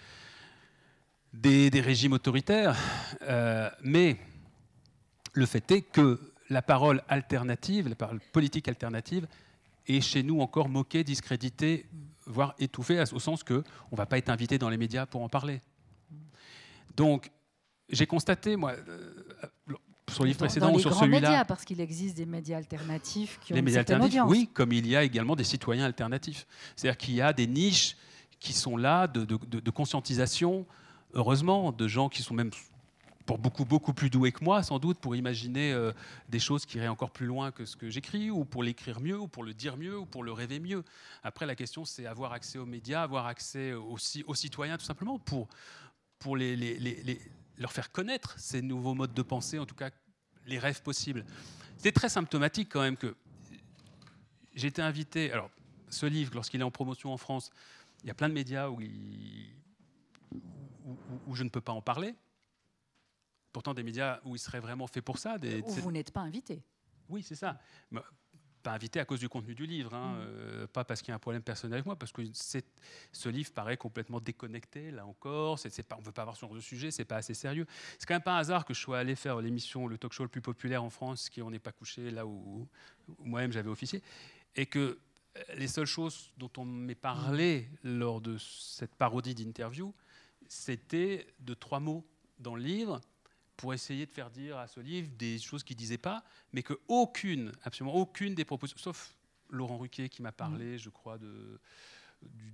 [1.34, 2.76] des, des régimes autoritaires,
[3.22, 4.16] euh, mais
[5.32, 9.26] le fait est que la parole alternative, la parole politique alternative,
[9.86, 11.86] est chez nous encore moquée, discréditée,
[12.26, 15.28] voire étouffée, au sens que on va pas être invité dans les médias pour en
[15.28, 15.60] parler.
[16.96, 17.30] Donc,
[17.90, 19.12] j'ai constaté, moi, euh,
[20.10, 23.52] sur le livre précédent ou sur celui-là, médias, parce qu'il existe des médias alternatifs qui
[23.52, 24.30] ont les une médias alternatifs, audience.
[24.30, 26.46] oui, comme il y a également des citoyens alternatifs.
[26.76, 27.96] C'est-à-dire qu'il y a des niches
[28.38, 30.66] qui sont là de, de- de- de conscientisation,
[31.14, 32.50] heureusement, de gens qui sont même
[33.26, 35.92] pour beaucoup, beaucoup plus doués que moi, sans doute, pour imaginer euh,
[36.28, 39.18] des choses qui iraient encore plus loin que ce que j'écris, ou pour l'écrire mieux,
[39.18, 40.84] ou pour le dire mieux, ou pour le rêver mieux.
[41.22, 45.18] Après, la question, c'est avoir accès aux médias, avoir accès aussi aux citoyens, tout simplement,
[45.18, 45.48] pour,
[46.18, 47.18] pour les-
[47.56, 49.90] leur faire connaître ces nouveaux modes de pensée, en tout cas
[50.46, 51.24] les rêves possibles.
[51.78, 53.14] C'est très symptomatique quand même que
[54.54, 55.32] j'ai été invité.
[55.32, 55.48] Alors,
[55.88, 57.50] ce livre, lorsqu'il est en promotion en France,
[58.02, 59.54] il y a plein de médias où, il-
[60.84, 62.14] où- je ne peux pas en parler.
[63.52, 65.38] Pourtant, des médias où il serait vraiment fait pour ça.
[65.38, 66.62] Des, Où vous n'êtes pas invité.
[67.08, 67.58] oui, c'est ça.
[67.90, 68.00] Mais
[68.64, 71.16] Pas invité à cause du contenu du livre, hein, euh, pas parce qu'il y a
[71.16, 75.58] un problème personnel avec moi, parce que ce livre paraît complètement déconnecté, là encore.
[75.86, 77.66] Pas, on ne veut pas avoir ce genre de sujet, c'est pas assez sérieux.
[77.98, 80.22] C'est quand même pas un hasard que je sois allé faire l'émission, le talk show
[80.22, 82.66] le plus populaire en France, qui On n'est pas couché, là où,
[83.08, 84.02] où moi-même j'avais officié,
[84.56, 84.98] et que
[85.36, 89.92] euh, les seules choses dont on m'est parlé lors de cette parodie d'interview,
[90.48, 92.04] c'était de trois mots
[92.38, 93.00] dans le livre
[93.56, 96.62] pour essayer de faire dire à ce livre des choses qu'il ne disait pas, mais
[96.62, 99.14] que aucune, absolument aucune des propositions, sauf
[99.50, 101.60] Laurent Ruquier qui m'a parlé, je crois, de,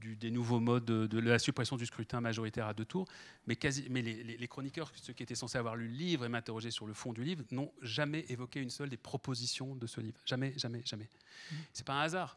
[0.02, 3.06] des nouveaux modes de, la suppression du scrutin majoritaire à deux tours.
[3.46, 6.70] Mais, quasi, mais les, chroniqueurs, ceux qui étaient censés avoir lu le livre et m'interroger
[6.70, 10.18] sur le fond du livre, n'ont jamais évoqué une seule des propositions de ce livre.
[10.26, 11.08] Jamais, jamais, jamais.
[11.50, 11.54] Mmh.
[11.72, 12.36] C'est pas un hasard.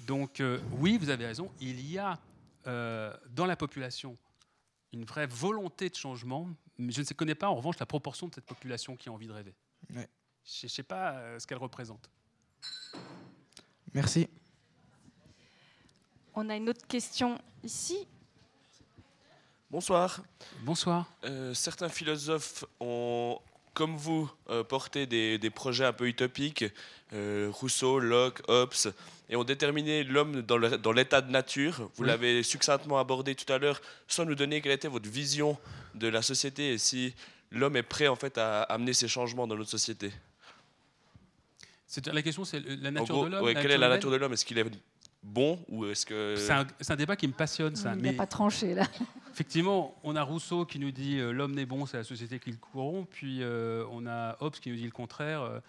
[0.00, 2.18] Donc euh, oui, vous avez raison, il y a
[2.66, 4.16] euh, dans la population
[4.92, 8.34] une vraie volonté de changement, mais je ne connais pas en revanche la proportion de
[8.34, 9.54] cette population qui a envie de rêver.
[9.90, 10.00] Je
[10.62, 12.08] ne sais pas euh, ce qu'elle représente.
[13.92, 14.28] Merci.
[16.34, 18.06] On a une autre question ici.
[19.70, 20.22] Bonsoir.
[20.62, 21.12] Bonsoir.
[21.24, 23.40] Euh, certains philosophes ont,
[23.74, 26.64] comme vous, euh, porté des, projets un peu utopiques,
[27.12, 28.72] euh, Rousseau, Locke, Hobbes,
[29.28, 31.90] et ont déterminé l'homme dans l'état de nature.
[31.96, 35.58] Vous l'avez succinctement abordé tout à l'heure, sans nous donner quelle était votre vision
[35.94, 37.14] de la société et si
[37.50, 40.12] l'homme est prêt en fait à amener ces changements dans notre société.
[42.06, 43.54] La question, c'est la nature de l'homme.
[43.54, 44.32] quelle est la nature de l'homme?
[44.32, 44.64] Est-ce qu'il est
[45.24, 47.94] bon ou est-ce que c'est un, débat qui me passionne ça.
[47.94, 48.86] Il n'a pas tranché là.
[49.32, 52.52] Effectivement, on a Rousseau qui nous dit euh, l'homme n'est bon, c'est la société qui
[52.52, 55.42] le corrompt, puis euh, on a Hobbes qui nous dit le contraire.
[55.42, 55.60] Euh,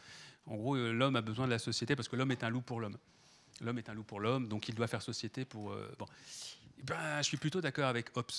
[0.45, 2.80] en gros, l'homme a besoin de la société parce que l'homme est un loup pour
[2.80, 2.98] l'homme.
[3.61, 5.73] L'homme est un loup pour l'homme, donc il doit faire société pour.
[5.98, 6.06] bon,
[6.84, 8.32] ben, je suis plutôt d'accord avec Hobbes.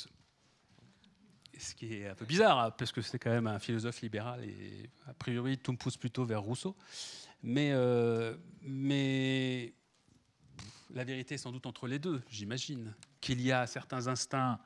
[1.59, 4.45] Ce qui est un peu bizarre, hein, parce que c'est quand même un philosophe libéral
[4.45, 6.77] et a priori tout me pousse plutôt vers Rousseau.
[7.43, 7.73] Mais,
[8.63, 9.73] mais
[10.95, 12.95] la vérité est sans doute entre les deux, j'imagine.
[13.21, 14.59] Qu'il y a certains instincts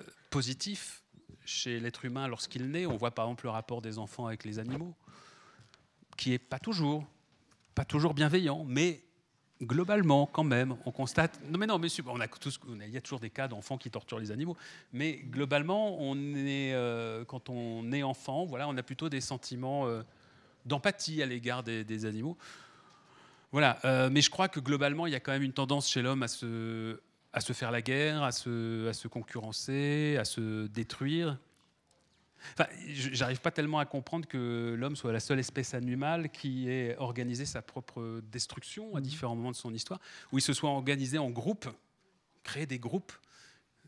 [0.00, 1.02] euh, positifs
[1.44, 2.86] chez l'être humain lorsqu'il naît.
[2.86, 4.94] On voit par exemple le rapport des enfants avec les animaux,
[6.16, 7.06] qui est pas toujours,
[7.74, 9.06] pas toujours bienveillant, mais
[9.62, 11.40] globalement, quand même, on constate.
[11.48, 13.90] Non, mais non, mais on a tous, il y a toujours des cas d'enfants qui
[13.90, 14.56] torturent les animaux,
[14.92, 19.86] mais globalement, on est, euh, quand on est enfant, voilà, on a plutôt des sentiments
[19.86, 20.02] euh,
[20.66, 22.36] d'empathie à l'égard des, animaux.
[23.56, 26.02] Voilà, euh, mais je crois que globalement, il y a quand même une tendance chez
[26.02, 27.00] l'homme à se,
[27.32, 31.38] à se faire la guerre, à se, à se concurrencer, à se détruire.
[32.52, 36.96] Enfin, j'arrive pas tellement à comprendre que l'homme soit la seule espèce animale qui ait
[36.98, 39.06] organisé sa propre destruction à mhm.
[39.06, 40.00] différents moments de son histoire,
[40.32, 41.66] où il se soit organisé en groupe,
[42.42, 43.14] créé des groupes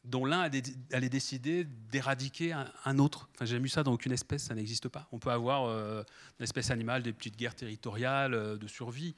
[0.05, 0.49] dont l'un
[0.93, 2.55] allait décider d'éradiquer
[2.87, 3.29] un, autre.
[3.35, 5.07] Enfin, j'ai vu ça dans aucune espèce, ça n'existe pas.
[5.13, 6.03] On peut avoir euh,
[6.39, 9.15] une espèce animale des petites guerres territoriales euh, de survie,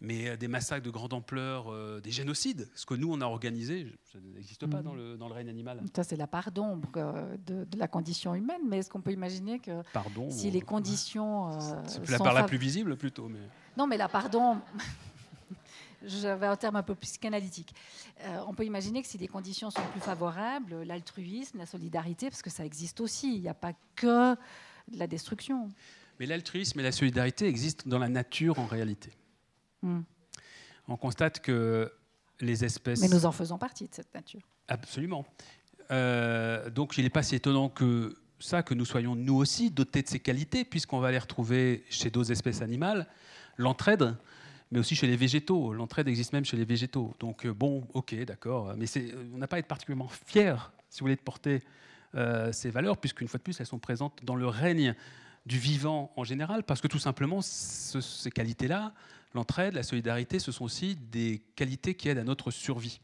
[0.00, 3.86] mais des massacres de grande ampleur, euh, des génocides, ce que nous on a organisé,
[4.12, 5.82] ça n'existe pas dans le, dans le, règne animal.
[5.94, 9.58] Ça c'est la part d'ombre euh, de, la condition humaine, mais est-ce qu'on peut imaginer
[9.58, 9.82] que
[10.30, 11.50] si les conditions...
[11.52, 13.28] Euh, c'est la part la plus visible plutôt.
[13.28, 13.40] Mais...
[13.76, 14.62] Non mais la part d'ombre...
[16.02, 17.74] J'avais un terme un peu plus qu'analytique.
[18.46, 22.48] on peut imaginer que si les conditions sont plus favorables, l'altruisme, la solidarité, parce que
[22.48, 25.68] ça existe aussi, il n'y a pas que de la destruction.
[26.18, 29.10] Mais l'altruisme et la solidarité existent dans la nature en réalité.
[29.82, 30.00] Hmm.
[30.88, 31.92] On constate que
[32.40, 33.00] les espèces.
[33.00, 34.40] Mais nous en faisons partie de cette nature.
[34.68, 35.26] Absolument.
[35.90, 40.02] Euh, donc il n'est pas si étonnant que ça, que nous soyons nous aussi dotés
[40.02, 43.06] de ces qualités, puisqu'on va les retrouver chez d'autres espèces animales.
[43.56, 44.16] L'entraide,
[44.70, 45.72] mais aussi chez les végétaux.
[45.72, 47.14] L'entraide existe même chez les végétaux.
[47.18, 48.86] Donc euh, bon, ok, d'accord, mais
[49.34, 51.62] on n'a pas à être particulièrement fier, si vous voulez, de porter
[52.14, 54.94] euh, ces valeurs, puisqu'une fois de plus, elles sont présentes dans le règne
[55.46, 58.92] du vivant en général, parce que tout simplement, ces qualités-là,
[59.34, 63.00] l'entraide, la solidarité, ce sont aussi des qualités qui aident à notre survie.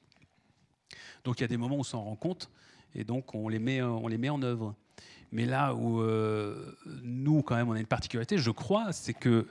[1.25, 2.51] Donc il y a des moments où on s'en rend compte,
[2.95, 4.75] et donc on les met, on les met en œuvre.
[5.33, 9.47] Mais là où euh, nous, quand même, on a une particularité, je crois, c'est que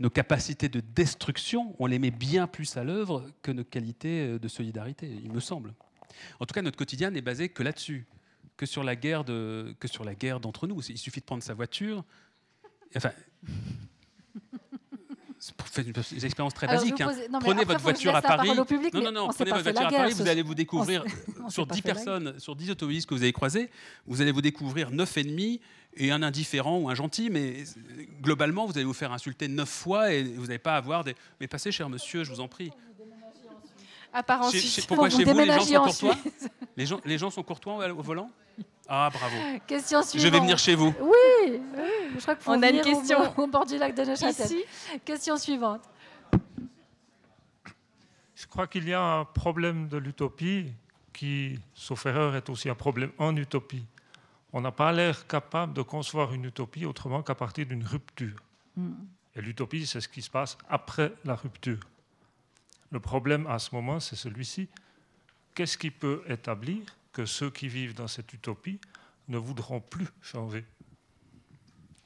[0.00, 4.48] nos capacités de destruction, on les met bien plus à l'œuvre que nos qualités de
[4.48, 5.74] solidarité, il me semble.
[6.40, 8.06] En tout cas, notre quotidien n'est basé que là-dessus
[8.56, 10.80] que sur la guerre que sur la guerre d'entre nous.
[10.88, 12.04] Il suffit de prendre sa voiture.
[12.96, 13.10] Enfin,
[15.70, 17.00] faites une expérience très basique.
[17.00, 17.12] Hein.
[17.40, 18.48] Prenez votre voiture à Paris.
[18.94, 19.28] non, non, non.
[19.28, 20.12] Prenez votre voiture à Paris.
[20.14, 21.04] Vous allez vous découvrir
[21.48, 23.70] sur 10 personnes, sur 10 automobilistes que vous avez croisés,
[24.06, 25.60] vous allez vous découvrir 9 ennemis
[25.94, 27.30] et un indifférent ou un gentil.
[27.30, 27.64] Mais
[28.20, 31.14] globalement, vous allez vous faire insulter 9 fois et vous n'allez pas avoir des.
[31.40, 32.70] Mais passez, cher monsieur, je vous en prie.
[34.12, 34.86] À part ensuite.
[34.86, 36.16] Pourquoi chez vous, les gens sont courtois
[36.76, 38.30] les gens, les gens sont courtois au volant?
[38.88, 39.36] Ah, bravo.
[39.66, 40.26] Question suivante.
[40.26, 40.92] Je vais venir chez vous.
[41.00, 41.62] Oui,
[42.14, 43.18] je crois qu'il faut On a une question.
[43.38, 44.50] Au, bord du lac de Neuchâtel.
[45.04, 45.82] Question suivante.
[48.34, 50.72] Je crois qu'il y a un problème de l'utopie
[51.12, 53.84] qui, sauf erreur, est aussi un problème en utopie.
[54.52, 58.36] On n'a pas l'air capable de concevoir une utopie autrement qu'à partir d'une rupture.
[58.76, 58.92] Hmm.
[59.36, 61.78] Et l'utopie, c'est ce qui se passe après la rupture.
[62.92, 64.68] Le problème à ce moment, c'est celui-ci.
[65.54, 66.78] Qu'est-ce qui peut établir
[67.12, 68.78] que ceux qui vivent dans cette utopie
[69.28, 70.64] ne voudront plus changer?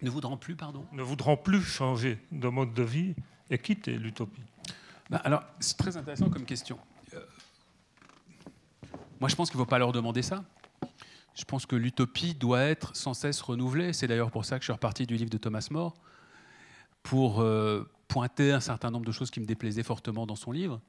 [0.01, 0.87] Ne voudront plus, pardon?
[0.93, 3.15] Ne voudront plus changer de mode de vie
[3.51, 4.43] et quitter l'utopie.
[5.11, 6.79] Bah, alors, c'est très intéressant comme question.
[7.15, 7.21] Euh,
[9.21, 10.45] moi, je pense qu'il ne faut pas leur demander ça.
[11.35, 13.93] Je pense que l'utopie doit être sans cesse renouvelée.
[13.93, 15.97] C'est d'ailleurs pour ça que je suis reparti du livre de Thomas More,
[17.03, 20.81] pour euh, pointer un certain nombre de choses qui me déplaisaient fortement dans son livre.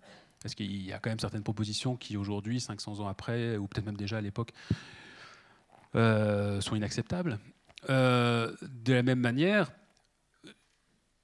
[0.41, 3.85] Parce qu'il y a quand même certaines propositions qui, aujourd'hui, 500 ans après, ou peut-être
[3.85, 4.53] même déjà à l'époque,
[5.95, 7.39] euh, sont inacceptables.
[7.89, 9.72] Euh, de la même manière,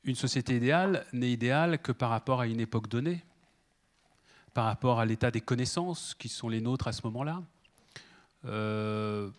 [0.04, 3.24] une société idéale n'est idéale que par rapport à une époque donnée,
[4.54, 7.42] par rapport à l'état des connaissances qui sont les nôtres à ce moment-là.
[8.46, 9.30] Euh,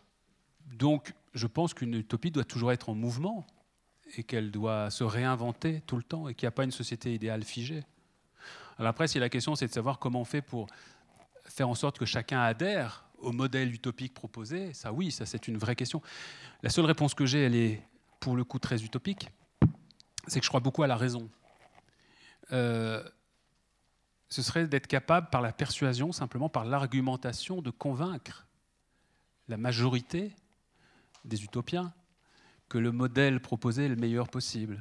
[0.66, 3.47] donc, je pense qu'une utopie doit toujours être en mouvement
[4.19, 7.15] et qu'elle doit se réinventer tout le temps et qu'il n'y a pas une société
[7.15, 7.85] idéale figée.
[8.78, 10.69] Alors après, si la question c'est de savoir comment on fait pour
[11.47, 15.57] faire en sorte que chacun adhère au modèle utopique proposé, ça oui, ça c'est une
[15.57, 16.03] vraie question.
[16.62, 17.82] La seule réponse que j'ai, elle est
[18.20, 19.28] pour le coup très utopique,
[20.27, 21.28] c'est que je crois beaucoup à la raison.
[22.53, 23.03] Euh,
[24.28, 28.47] ce serait d'être capable, par la persuasion, simplement par l'argumentation, de convaincre
[29.49, 30.32] la majorité
[31.24, 31.93] des utopiens
[32.74, 34.78] que le modèle proposé est le meilleur possible.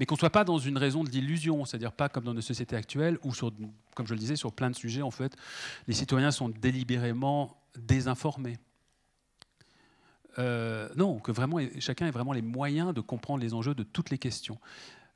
[0.00, 2.40] Mais qu'on ne soit pas dans une raison de l'illusion, c'est-à-dire pas comme dans nos
[2.40, 3.52] sociétés actuelles où, sur,
[3.94, 5.36] comme je le disais, sur plein de sujets, en fait,
[5.86, 8.56] les citoyens sont délibérément désinformés.
[10.38, 14.08] Euh, non, que vraiment, chacun ait vraiment les moyens de comprendre les enjeux de toutes
[14.08, 14.58] les questions.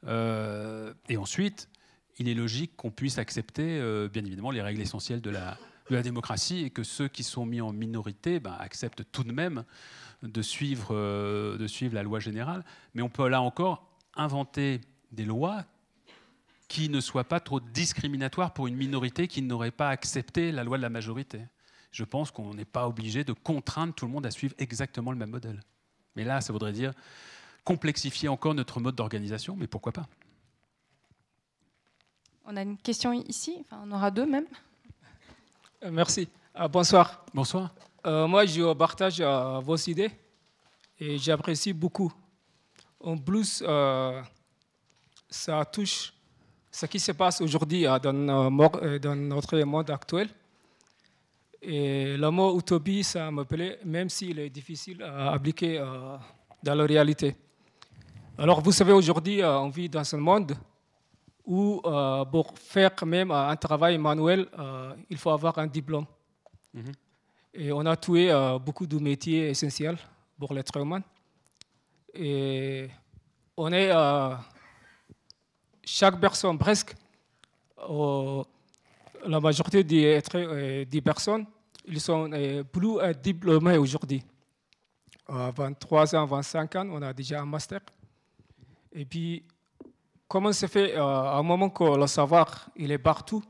[0.07, 1.70] Euh, et ensuite,
[2.19, 5.57] il est logique qu'on puisse accepter, euh, bien évidemment, les règles essentielles de la,
[5.93, 9.32] de la, démocratie et que ceux qui sont mis en minorité ben, acceptent tout de
[9.32, 9.64] même
[10.23, 12.64] de suivre, de suivre la loi générale.
[12.94, 15.64] Mais on peut là encore inventer des lois
[16.69, 20.77] qui ne soient pas trop discriminatoires pour une minorité qui n'aurait pas accepté la loi
[20.77, 21.43] de la majorité
[21.93, 25.19] je pense qu'on n'est pas obligé de contraindre tout le monde à suivre exactement le
[25.19, 25.60] même modèle.
[26.16, 26.93] Mais là, ça voudrait dire
[27.64, 30.09] complexifier encore notre mode d'organisation, mais pourquoi pas?
[32.44, 34.47] On a une question ici, enfin, on aura deux même.
[35.85, 36.29] Euh, merci.
[36.59, 37.25] Euh, bonsoir.
[37.35, 37.75] Bonsoir.
[38.07, 40.11] Euh, moi, je partage vos idées
[40.99, 42.13] et j'apprécie beaucoup.
[43.01, 43.65] En plus,
[45.29, 46.13] ça touche
[46.71, 48.13] ce qui se passe aujourd'hui dans,
[49.17, 50.29] notre monde actuel.
[51.61, 55.79] Et le mot utopie, ça me plaît, même s'il est difficile à appliquer
[56.63, 57.37] dans la réalité.
[58.39, 60.57] Alors, vous savez, aujourd'hui, on vit dans un monde
[61.44, 64.47] où, euh, pour faire même un travail manuel,
[65.10, 66.06] il faut avoir un diplôme.
[66.74, 66.93] Mhm.
[67.55, 68.32] Et on a tué
[68.64, 69.98] beaucoup de métiers essentiels
[70.39, 71.02] pour l'être humain.
[72.14, 72.89] Et
[73.56, 73.90] on est,
[75.85, 76.94] chaque personne, presque,
[79.27, 81.47] la majorité des, euh, des personnes,
[81.86, 84.23] ils sont euh, plus euh, diplômés aujourd'hui.
[85.27, 87.81] À 23 ans, 25 ans, on a déjà un master.
[88.93, 89.43] Et puis,
[90.33, 93.45] comment se fait à un moment que le savoir il est partout,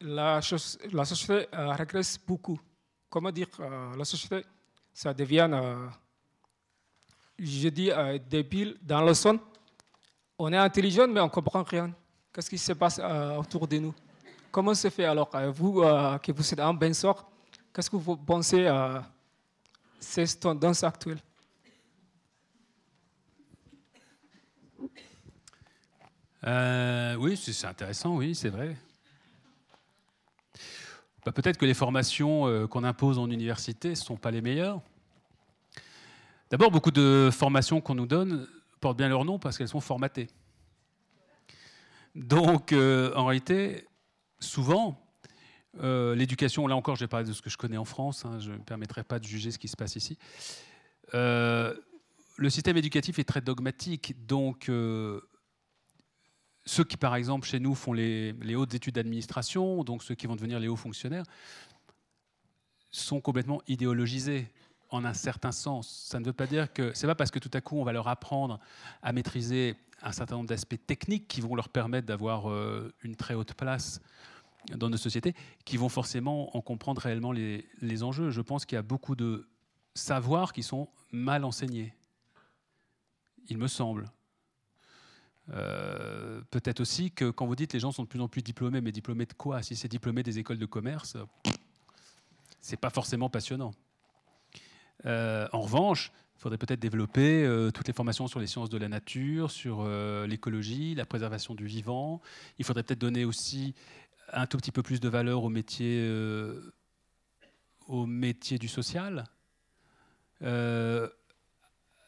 [0.00, 2.58] la, société régresse beaucoup.
[3.08, 3.46] Comment dire,
[3.96, 4.44] la société,
[4.92, 5.48] ça devient,
[7.38, 7.90] je dis,
[8.28, 9.38] débile dans le son.
[10.40, 11.94] On est intelligent, mais on ne comprend rien.
[12.32, 13.00] Qu'est-ce qui se passe
[13.38, 13.94] autour de nous?
[14.50, 17.30] Comment se fait alors, euh, vous euh, qui vous êtes un ben sort,
[17.72, 19.04] qu'est-ce que vous pensez à
[20.00, 21.20] ces tendances actuelles
[26.44, 28.76] euh, Oui, c'est intéressant, oui, c'est vrai.
[31.24, 34.80] Bah, peut-être que les formations qu'on impose en université ne sont pas les meilleures.
[36.50, 38.48] D'abord, beaucoup de formations qu'on nous donne
[38.80, 40.28] portent bien leur nom parce qu'elles sont formatées.
[42.14, 43.86] Donc, en réalité,
[44.40, 44.98] souvent,
[45.80, 48.38] euh, l'éducation, là encore, je vais parler de ce que je connais en France, hein,
[48.40, 50.18] je ne me permettrai pas de juger ce qui se passe ici.
[51.14, 51.74] Euh,
[52.36, 55.20] le système éducatif est très dogmatique, donc euh,
[56.68, 60.36] ceux qui, par exemple, chez nous font les, hautes études d'administration, donc ceux qui vont
[60.36, 61.24] devenir les hauts fonctionnaires,
[62.90, 64.52] sont complètement idéologisés
[64.90, 66.06] en un certain sens.
[66.10, 67.92] Ça ne veut pas dire que c'est pas parce que tout à coup on va
[67.92, 68.60] leur apprendre
[69.02, 72.46] à maîtriser un certain nombre d'aspects techniques qui vont leur permettre d'avoir
[73.02, 74.02] une très haute place
[74.70, 75.34] dans nos sociétés
[75.64, 78.28] qui vont forcément en comprendre réellement les, enjeux.
[78.30, 79.48] Je pense qu'il y a beaucoup de
[79.94, 81.94] savoirs qui sont mal enseignés,
[83.48, 84.04] il me semble.
[85.50, 88.80] Euh, peut-être aussi que quand vous dites les gens sont de plus en plus diplômés,
[88.80, 89.62] mais diplômés de quoi?
[89.62, 91.16] Si c'est diplômé des écoles de commerce,
[92.60, 93.72] c'est pas forcément passionnant.
[95.06, 98.78] Euh, en revanche, il faudrait peut-être développer euh, toutes les formations sur les sciences de
[98.78, 99.88] la nature, sur
[100.26, 102.20] l'écologie, la préservation du vivant.
[102.58, 103.74] Il faudrait peut-être donner aussi
[104.32, 106.72] un tout petit peu plus de valeur au métier, euh,
[107.86, 109.24] au métier du social.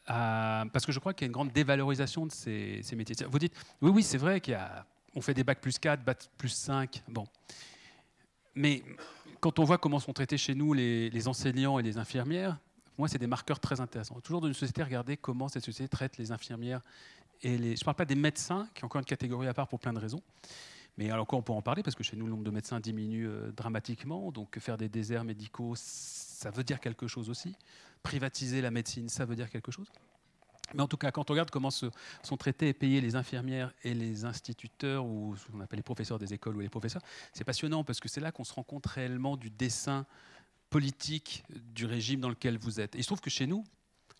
[0.05, 3.15] Parce que je crois qu'il y a une grande dévalorisation de ces, métiers.
[3.29, 6.03] Vous dites, oui, oui, c'est vrai qu'il y a on fait des bacs plus 4,
[6.03, 7.03] bacs plus 5.
[7.07, 7.25] Bon.
[8.55, 8.83] Mais
[9.39, 12.57] quand on voit comment sont traités chez nous les, enseignants et les infirmières,
[12.97, 14.19] moi, c'est des marqueurs très intéressants.
[14.21, 16.81] Toujours dans une société, regardez comment cette société traite les infirmières
[17.41, 17.75] et les.
[17.75, 19.93] Je ne parle pas des médecins, qui est encore une catégorie à part pour plein
[19.93, 20.21] de raisons.
[20.97, 22.79] Mais alors, encore, on peut en parler parce que chez nous, le nombre de médecins
[22.79, 24.31] diminue euh, dramatiquement.
[24.31, 27.55] Donc, faire des déserts médicaux, ça veut dire quelque chose aussi.
[28.03, 29.91] Privatiser la médecine, ça veut dire quelque chose?
[30.73, 31.91] Mais en tout cas, quand on regarde comment sont
[32.37, 36.33] traités et payés les infirmières et les instituteurs, ou ce qu'on appelle les professeurs des
[36.33, 37.01] écoles ou les professeurs,
[37.33, 40.05] c'est passionnant parce que c'est là qu'on se rend compte réellement du dessin
[40.69, 42.95] politique du régime dans lequel vous êtes.
[42.95, 43.65] Il se trouve que chez nous,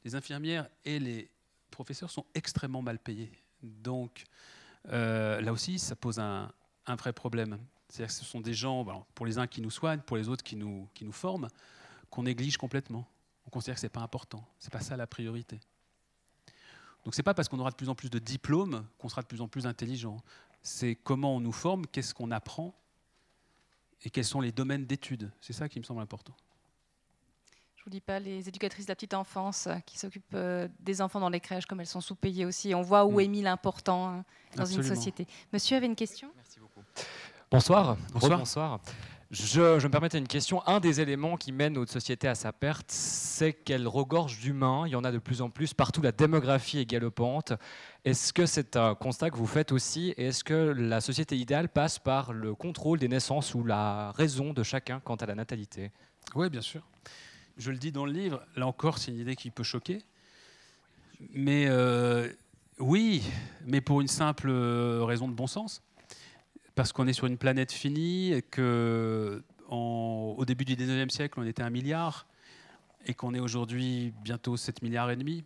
[0.04, 1.30] les infirmières et les
[1.70, 3.32] professeurs sont extrêmement mal payés.
[3.64, 4.26] Donc
[4.90, 6.52] euh, là aussi, ça pose un,
[6.86, 7.58] un vrai problème.
[7.88, 10.44] C'est-à-dire que ce sont des gens, pour les uns qui nous soignent, pour les autres
[10.44, 11.50] qui nous, qui nous forment,
[12.10, 13.08] qu'on néglige complètement.
[13.46, 14.46] On considère que ce n'est pas important.
[14.60, 15.60] Ce n'est pas ça la priorité.
[17.04, 19.22] Donc ce n'est pas parce qu'on aura de plus en plus de diplômes qu'on sera
[19.22, 20.18] de plus en plus intelligent.
[20.62, 22.76] C'est comment on nous forme, qu'est-ce qu'on apprend
[24.04, 25.32] et quels sont les domaines d'études.
[25.42, 26.34] C'est ça qui me semble important.
[27.76, 31.02] Je vous dis pas les éducatrices de la petite enfance euh, qui s'occupent euh, des
[31.02, 32.76] enfants dans les crèches, comme elles sont sous-payées aussi.
[32.76, 33.22] On voit où mm.
[33.22, 35.26] est mis l'important hein, dans une société.
[35.52, 36.32] Monsieur avait une question?
[36.36, 36.84] Merci beaucoup.
[37.50, 37.98] Bonsoir.
[38.14, 38.38] Bonsoir.
[38.38, 38.82] Bonsoir.
[39.32, 40.62] Je, me permettais une question.
[40.68, 44.84] Un des éléments qui mène notre société à sa perte, c'est qu'elle regorge d'humains.
[44.88, 45.74] Il y en a de plus en plus.
[45.74, 47.54] Partout, la démographie est galopante.
[48.04, 50.14] Est-ce que c'est un constat que vous faites aussi?
[50.18, 54.52] Et est-ce que la société idéale passe par le contrôle des naissances ou la raison
[54.52, 55.92] de chacun quant à la natalité?
[56.36, 56.82] Oui, bien sûr.
[57.56, 58.46] Je le dis dans le livre.
[58.58, 60.00] Là encore, c'est une idée qui peut choquer.
[61.34, 62.28] Mais euh,
[62.80, 63.24] oui,
[63.66, 65.82] mais pour une simple euh, raison de bon sens
[66.76, 71.46] parce qu'on est sur une planète finie, et que au début du 19e siècle, on
[71.46, 72.28] était un milliard,
[73.06, 75.44] et qu'on est aujourd'hui bientôt 7 milliards et demi,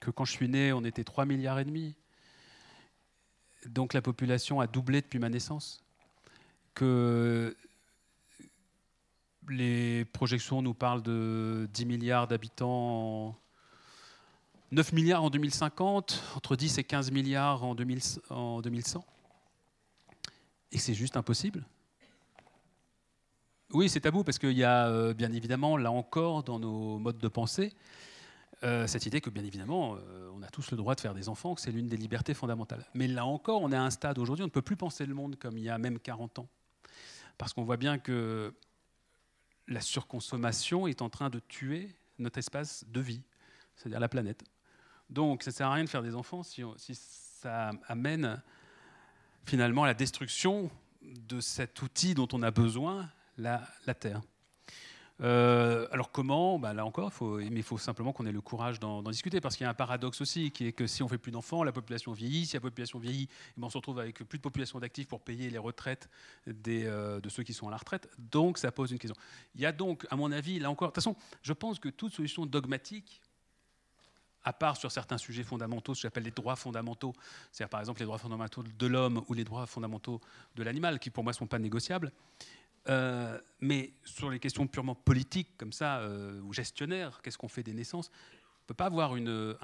[0.00, 1.94] que quand je suis né, on était 3 milliards et demi.
[3.66, 5.82] Donc la population a doublé depuis ma naissance.
[6.74, 7.56] Que
[9.48, 13.36] les projections nous parlent de 10 milliards d'habitants,
[14.72, 19.04] 9 milliards en 2050, entre 10 et 15 milliards en, 2100
[20.72, 21.64] et c'est juste impossible?
[23.72, 27.18] Oui, c'est tabou parce qu'il y a euh, bien évidemment, là encore, dans nos modes
[27.18, 27.72] de pensée,
[28.64, 31.28] euh, cette idée que bien évidemment, euh, on a tous le droit de faire des
[31.28, 32.84] enfants, que c'est l'une des libertés fondamentales.
[32.94, 35.14] Mais là encore, on est à un stade aujourd'hui, on ne peut plus penser le
[35.14, 36.48] monde comme il y a même 40 ans.
[37.38, 38.54] Parce qu'on voit bien que
[39.68, 41.88] la surconsommation est en train de tuer
[42.18, 43.22] notre espace de vie,
[43.76, 44.44] c'est-à-dire la planète.
[45.08, 48.42] Donc ça ne sert à rien de faire des enfants si, si ça amène
[49.44, 50.70] finalement la destruction
[51.02, 53.08] de cet outil dont on a besoin,
[53.38, 53.60] la,
[53.98, 54.20] Terre.
[55.20, 56.58] Euh, alors comment?
[56.58, 59.64] Bah Là encore, mais il faut simplement qu'on ait le courage d'en discuter, parce qu'il
[59.64, 62.12] y a un paradoxe aussi, qui est que si on fait plus d'enfants, la population
[62.12, 62.46] vieillit.
[62.46, 65.20] Si la population vieillit, eh ben, on se retrouve avec plus de population d'actifs pour
[65.20, 66.08] payer les retraites
[66.46, 68.08] des, euh, de ceux qui sont à la retraite.
[68.18, 69.16] Donc ça pose une question.
[69.54, 71.88] Il y a donc, à mon avis, là encore, de toute façon, je pense que
[71.88, 73.20] toute solution dogmatique
[74.44, 77.14] à part sur certains sujets fondamentaux, ce que j'appelle les droits fondamentaux,
[77.50, 80.20] c'est-à-dire par exemple les droits fondamentaux de l'homme ou les droits fondamentaux
[80.56, 82.12] de l'animal, qui pour moi ne sont pas négociables.
[82.88, 87.62] Euh, mais sur les questions purement politiques, comme ça, euh, ou gestionnaires, qu'est-ce qu'on fait
[87.62, 89.56] des naissances On ne peut pas avoir une,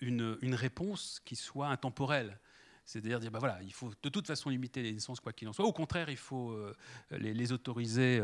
[0.00, 2.38] une, réponse qui soit intemporelle.
[2.84, 5.54] C'est-à-dire dire, bah voilà, il faut de toute façon limiter les naissances, quoi qu'il en
[5.54, 5.64] soit.
[5.64, 6.74] Au contraire, il faut euh,
[7.12, 8.20] les, les, autoriser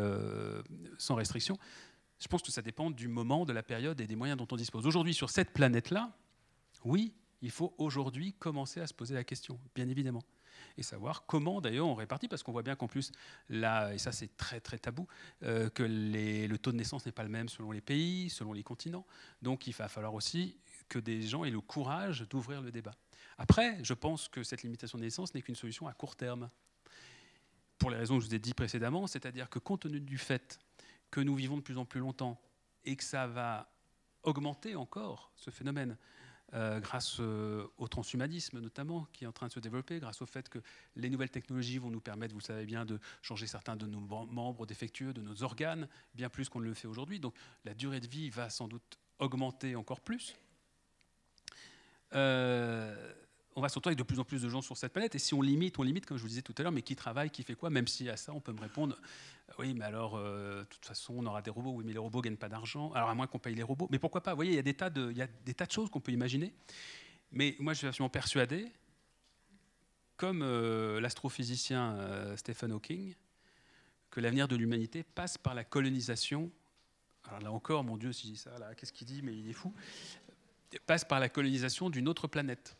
[0.99, 1.57] sans restriction.
[2.21, 4.57] Je pense que ça dépend du moment, de la période et des moyens dont on
[4.57, 4.87] dispose.
[4.87, 6.13] Aujourd'hui, sur cette planète-là,
[6.85, 10.23] oui, il faut aujourd'hui commencer à se poser la question, bien évidemment.
[10.77, 13.13] Et savoir comment d'ailleurs on répartit, parce qu'on voit bien qu'en plus,
[13.49, 15.07] là, et ça c'est très très tabou,
[15.43, 18.63] euh, que le taux de naissance n'est pas le même selon les pays, selon les
[18.63, 19.07] continents.
[19.41, 22.95] Donc il va falloir aussi que des gens aient le courage d'ouvrir le débat.
[23.39, 26.51] Après, je pense que cette limitation de naissance n'est qu'une solution à court terme.
[27.79, 30.59] Pour les raisons que je vous ai dit précédemment, c'est-à-dire que compte tenu du fait
[31.11, 32.41] que nous vivons de plus en plus longtemps
[32.85, 33.73] et que ça va
[34.23, 35.97] augmenter encore ce phénomène
[36.53, 40.27] euh, grâce euh, au transhumanisme notamment qui est en train de se développer, grâce au
[40.27, 40.59] fait que
[40.97, 44.67] les nouvelles technologies vont nous permettre, vous savez bien, de changer certains de nos membres
[44.67, 47.21] défectueux, de nos organes, bien plus qu'on ne le fait aujourd'hui.
[47.21, 50.35] Donc la durée de vie va sans doute augmenter encore plus.
[52.15, 53.15] Euh,
[53.61, 55.15] on va se avec de plus en plus de gens sur cette planète.
[55.15, 56.97] Et si on limite, on limite, comme je vous disais tout à l'heure, mais qui
[56.97, 58.97] travaille, qui fait quoi Même si à ça, on peut me répondre,
[59.59, 61.73] oui, mais alors, euh, de toute façon, on aura des robots.
[61.73, 62.91] Oui, mais les robots ne gagnent pas d'argent.
[62.93, 63.87] Alors, à moins qu'on paye les robots.
[63.91, 64.31] Mais pourquoi pas?
[64.31, 66.01] Vous voyez, il y a des tas de, y a des tas de choses qu'on
[66.01, 66.55] peut imaginer.
[67.33, 68.73] Mais moi, je suis absolument persuadé,
[70.17, 73.15] comme euh, l'astrophysicien euh, Stephen Hawking,
[74.11, 76.51] que l'avenir de l'humanité passe par la colonisation.
[77.29, 79.21] Alors là encore, mon Dieu, si je dis ça, qu'est-ce qu'il dit?
[79.21, 79.75] Mais il est fou.
[80.87, 82.77] Passe par la colonisation d'une autre planète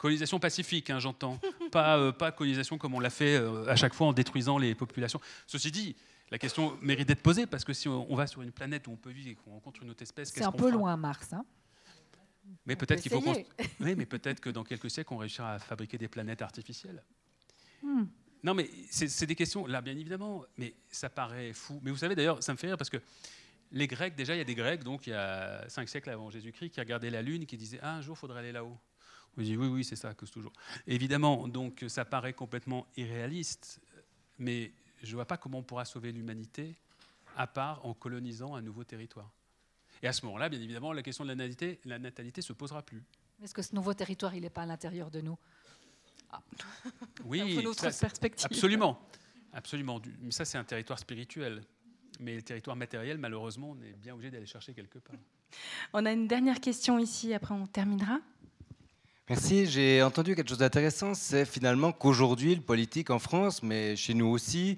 [0.00, 1.38] Colonisation pacifique, hein, j'entends.
[1.70, 4.74] pas, euh, pas colonisation comme on l'a fait euh, à chaque fois en détruisant les
[4.74, 5.20] populations.
[5.46, 5.94] Ceci dit,
[6.30, 8.96] la question mérite d'être posée parce que si on, va sur une planète où on
[8.96, 11.34] peut vivre et qu'on rencontre une autre espèce, c'est un peu loin Mars.
[11.34, 11.44] Hein
[12.64, 13.22] mais peut-être qu'il faut.
[13.80, 17.04] oui, mais peut-être que dans quelques siècles, on réussira à fabriquer des planètes artificielles.
[17.82, 18.04] Hmm.
[18.42, 21.78] Non, mais c'est des questions, là, bien évidemment, mais ça paraît fou.
[21.82, 23.02] Mais vous savez, d'ailleurs, ça me fait rire parce que
[23.70, 26.30] les Grecs, déjà, il y a des Grecs, donc il y a cinq siècles avant
[26.30, 28.78] Jésus-Christ, qui regardaient la Lune, qui disaient ah, un jour, il faudrait aller là-haut.
[29.38, 30.52] On dit oui, oui, c'est ça, que toujours.
[30.86, 33.80] Évidemment, donc ça paraît complètement irréaliste,
[34.38, 36.74] mais je ne vois pas comment on pourra sauver l'humanité
[37.36, 39.30] à part en colonisant un nouveau territoire.
[40.02, 42.82] Et à ce moment-là, bien évidemment, la question de la natalité, la natalité se posera
[42.82, 43.02] plus.
[43.42, 45.38] Est-ce que ce nouveau territoire, il n'est pas à l'intérieur de nous?
[46.32, 46.42] Ah.
[47.24, 48.46] Oui, perspective.
[48.46, 49.00] absolument.
[49.52, 50.00] Absolument.
[50.20, 51.62] Mais ça, c'est un territoire spirituel.
[52.20, 55.16] Mais le territoire matériel, malheureusement, on est bien obligé d'aller chercher quelque part.
[55.92, 58.20] On a une dernière question ici, après on terminera.
[59.30, 59.66] Merci.
[59.66, 64.26] J'ai entendu quelque chose d'intéressant, c'est finalement qu'aujourd'hui, le politique en France, mais chez nous
[64.26, 64.76] aussi,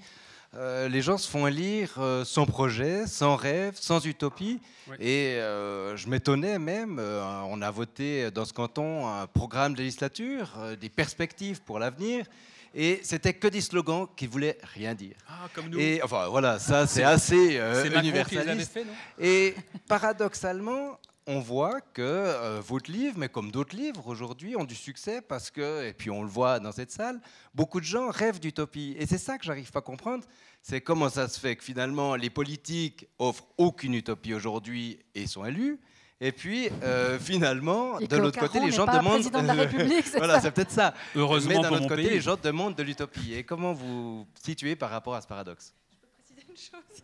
[0.55, 4.61] euh, les gens se font élire euh, sans projet, sans rêve, sans utopie.
[5.01, 10.51] Et euh, je m'étonnais même, on a voté dans ce canton un programme de législature,
[10.79, 12.27] des perspectives pour l'avenir.
[12.75, 15.17] Et c'était que des slogans qui voulaient rien dire.
[15.31, 15.79] Ah, comme nous.
[15.79, 17.59] Et enfin voilà, ça c'est assez
[17.95, 18.79] universaliste.
[19.19, 19.55] et
[19.89, 25.21] paradoxalement, on voit que euh, votre livre, mais comme d'autres livres aujourd'hui, ont du succès
[25.21, 27.21] parce que, et puis on le voit dans cette salle,
[27.55, 28.97] beaucoup de gens rêvent d'utopie.
[28.99, 30.25] Et c'est ça que j'arrive pas à comprendre,
[30.63, 35.45] c'est comment ça se fait que finalement les politiques offrent aucune utopie aujourd'hui et sont
[35.45, 35.79] élus.
[36.25, 39.29] Et puis, euh, finalement, de l'autre côté, les gens demandent.
[39.29, 40.95] De la République, voilà, c'est peut-être ça.
[41.17, 43.35] Heureusement Mais d'un autre côté, les gens demandent de l'utopie.
[43.35, 45.75] Et comment vous situez par rapport à ce paradoxe?
[45.91, 47.03] Je peux préciser une chose?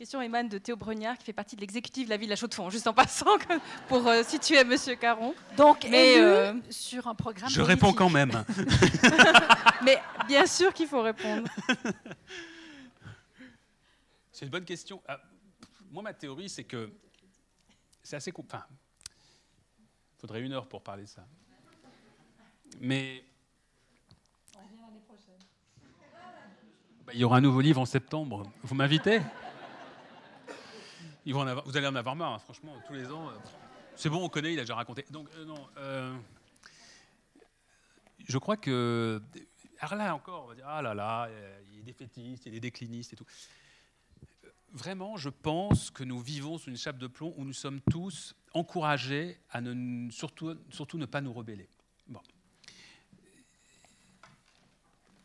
[0.00, 2.36] Question émane de Théo Bregnard, qui fait partie de l'exécutif de la ville de la
[2.36, 3.36] Chaux-de-Fonds, juste en passant,
[3.88, 5.34] pour euh, situer Monsieur Caron.
[5.58, 7.50] Donc, Mais, euh, sur un programme.
[7.50, 8.32] Je réponds quand même.
[9.84, 11.46] Mais bien sûr qu'il faut répondre.
[14.32, 15.02] C'est une bonne question.
[15.06, 15.20] Ah,
[15.90, 16.90] moi, ma théorie, c'est que
[18.02, 18.32] c'est assez.
[18.38, 21.26] Enfin, il faudrait une heure pour parler de ça.
[22.80, 23.22] Mais.
[27.04, 28.50] Bah, il y aura un nouveau livre en septembre.
[28.62, 29.20] Vous m'invitez?
[31.26, 33.28] Vous allez en avoir marre, hein, franchement, tous les ans.
[33.28, 33.34] Euh,
[33.96, 35.04] c'est bon, on connaît, il a déjà raconté.
[35.10, 35.66] Donc, euh, non.
[35.76, 36.16] Euh,
[38.26, 39.20] je crois que.
[39.80, 41.28] Alors là encore, on va dire ah là là,
[41.72, 43.24] il des fétistes, il des déclinistes et tout.
[44.72, 48.36] Vraiment, je pense que nous vivons sous une chape de plomb où nous sommes tous
[48.52, 51.68] encouragés à ne, surtout, surtout ne pas nous rebeller.
[52.06, 52.20] Bon.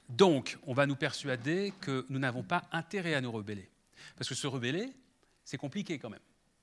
[0.09, 3.69] Donc, on va nous persuader que nous n'avons pas intérêt à nous rebeller.
[4.15, 4.89] Parce que se rebeller,
[5.45, 6.19] c'est compliqué quand même.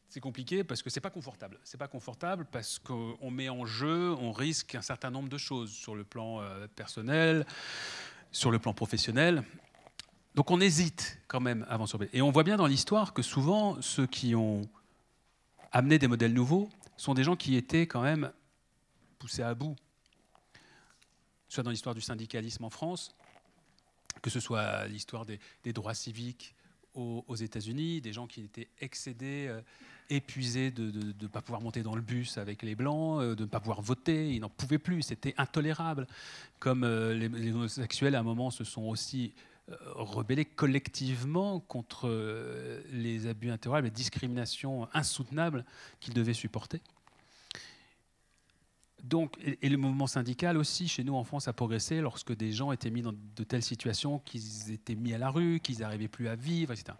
[0.08, 1.58] C'est compliqué parce que c'est pas confortable.
[1.64, 5.72] C'est pas confortable parce qu'on met en jeu, on risque un certain nombre de choses
[5.72, 7.46] sur le plan euh, personnel,
[8.30, 9.42] sur le plan professionnel.
[10.34, 13.80] Donc on hésite quand même avant de Et on voit bien dans l'histoire que souvent
[13.80, 14.68] ceux qui ont
[15.70, 16.68] amené des modèles nouveaux
[16.98, 18.32] sont des gens qui étaient quand même
[19.18, 19.76] poussés à bout.
[21.48, 23.14] Soit dans l'histoire du syndicalisme en France,
[24.20, 26.54] que ce soit l'histoire des droits civiques,
[26.94, 29.60] aux, États-Unis, des gens qui étaient excédés, euh,
[30.10, 33.48] épuisés de ne pas pouvoir monter dans le bus avec les Blancs, euh, de ne
[33.48, 36.06] pas pouvoir voter, ils n'en pouvaient plus, c'était intolérable.
[36.58, 39.32] Comme euh, les, homosexuels, à un moment, se sont aussi
[39.94, 42.08] rebellés collectivement contre
[42.90, 45.64] les abus intolérables, les discriminations insoutenables
[46.00, 46.80] qu'ils devaient supporter.
[49.02, 52.70] Donc, et, le mouvement syndical aussi, chez nous en France, a progressé lorsque des gens
[52.70, 56.28] étaient mis dans de telles situations qu'ils étaient mis à la rue, qu'ils n'arrivaient plus
[56.28, 56.96] à vivre, etc.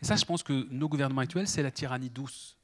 [0.00, 2.56] Et ça, je pense que nos gouvernements actuels, c'est la tyrannie douce,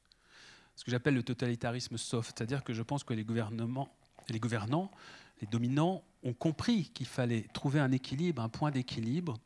[0.75, 2.37] ce que j'appelle le totalitarisme soft.
[2.37, 3.95] C'est-à-dire que je pense que les, gouvernements,
[4.29, 4.91] les gouvernants,
[5.39, 9.39] les dominants, ont compris qu'il fallait trouver un équilibre, un point d'équilibre,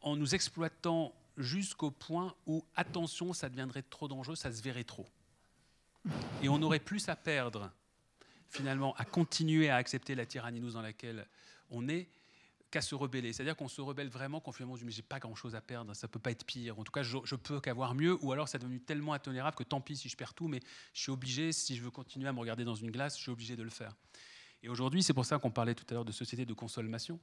[0.00, 5.06] en nous exploitant jusqu'au point où, attention, ça deviendrait trop dangereux, ça se verrait trop.
[6.42, 7.70] Et on aurait plus à perdre,
[8.48, 11.26] finalement, à continuer à accepter la tyrannie dans laquelle
[11.70, 12.08] on est,
[12.70, 13.32] qu'à se rebeller.
[13.32, 16.08] C'est-à-dire qu'on se rebelle vraiment quand finalement dit mais j'ai pas grand-chose à perdre, ça
[16.08, 16.78] peut pas être pire.
[16.78, 19.62] En tout cas, je, je peux qu'avoir mieux, ou alors c'est devenu tellement intolérable que
[19.62, 20.60] tant pis si je perds tout, mais
[20.92, 23.30] je suis obligé, si je veux continuer à me regarder dans une glace, je suis
[23.30, 23.94] obligé de le faire.
[24.64, 27.20] Et aujourd'hui, c'est pour ça qu'on parlait tout à l'heure de société de consommation.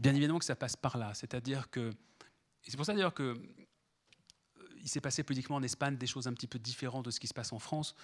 [0.00, 1.12] Bien évidemment que ça passe par là.
[1.14, 1.90] C'est-à-dire que,
[2.62, 3.40] c'est pour ça d'ailleurs que
[4.88, 7.26] il s'est passé politiquement en Espagne des choses un petit peu différentes de ce qui
[7.26, 7.94] se passe en France.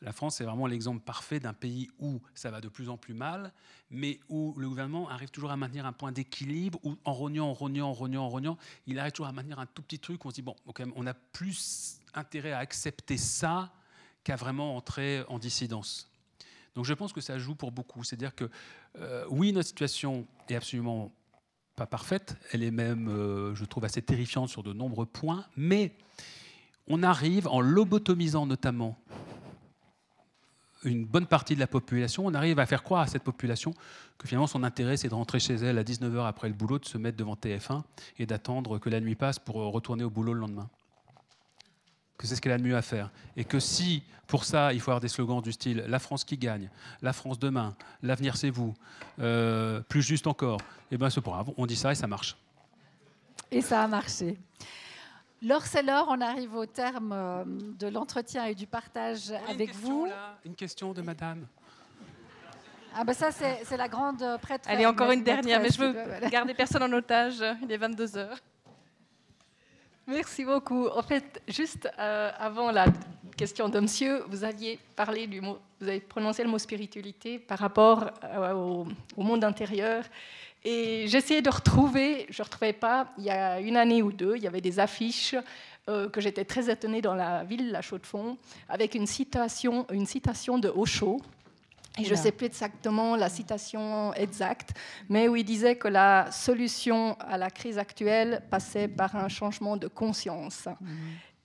[0.00, 3.14] La France, c'est vraiment l'exemple parfait d'un pays où ça va de plus en plus
[3.14, 3.52] mal,
[3.90, 7.52] mais où le gouvernement arrive toujours à maintenir un point d'équilibre, où en rognant, en
[7.52, 8.58] rognant, en rognant, en rognant,
[8.88, 10.26] il arrive toujours à maintenir un tout petit truc.
[10.26, 10.56] On se dit, bon,
[10.96, 13.72] on a plus intérêt à accepter ça
[14.24, 16.10] qu'à vraiment entrer en dissidence.
[16.74, 18.02] Donc je pense que ça joue pour beaucoup.
[18.02, 18.50] C'est-à-dire que
[18.98, 21.12] euh, oui, notre situation est absolument
[21.76, 25.92] pas parfaite, elle est même, euh, je trouve, assez terrifiante sur de nombreux points, mais
[26.88, 28.98] on arrive, en lobotomisant notamment
[30.84, 33.72] une bonne partie de la population, on arrive à faire croire à cette population
[34.18, 36.84] que finalement son intérêt c'est de rentrer chez elle à 19h après le boulot, de
[36.84, 37.82] se mettre devant TF1
[38.18, 40.68] et d'attendre que la nuit passe pour retourner au boulot le lendemain
[42.18, 43.10] que c'est ce qu'elle a de mieux à faire.
[43.36, 46.36] Et que si, pour ça, il faut avoir des slogans du style La France qui
[46.38, 46.70] gagne,
[47.02, 48.74] La France demain, L'avenir c'est vous,
[49.20, 52.36] euh, plus juste encore, et eh bien c'est pas on dit ça et ça marche.
[53.50, 54.38] Et ça a marché.
[55.42, 60.06] Laure, c'est l'heure, on arrive au terme euh, de l'entretien et du partage avec vous.
[60.44, 61.46] une question de madame.
[62.94, 64.68] Ah ben ça, c'est la grande prêtre.
[64.68, 67.42] Allez, encore une dernière, mais je veux garder personne en otage.
[67.62, 68.38] Il est 22 heures.
[70.08, 70.88] Merci beaucoup.
[70.88, 72.86] En fait, juste euh, avant la
[73.36, 77.60] question de monsieur, vous aviez parlé du mot, vous avez prononcé le mot spiritualité par
[77.60, 80.04] rapport euh, au, monde intérieur.
[80.64, 84.36] Et j'essayais de retrouver, je ne retrouvais pas, il y a une année ou deux,
[84.36, 85.36] il y avait des affiches
[85.88, 88.36] euh, que j'étais très étonnée dans la ville, la Chaux-de-Fonds,
[88.68, 91.20] avec une citation, une citation de Osho,
[91.98, 94.70] et je ne sais plus exactement la citation exacte,
[95.08, 99.76] mais où il disait que la solution à la crise actuelle passait par un changement
[99.76, 100.68] de conscience.
[100.80, 100.96] Mhm.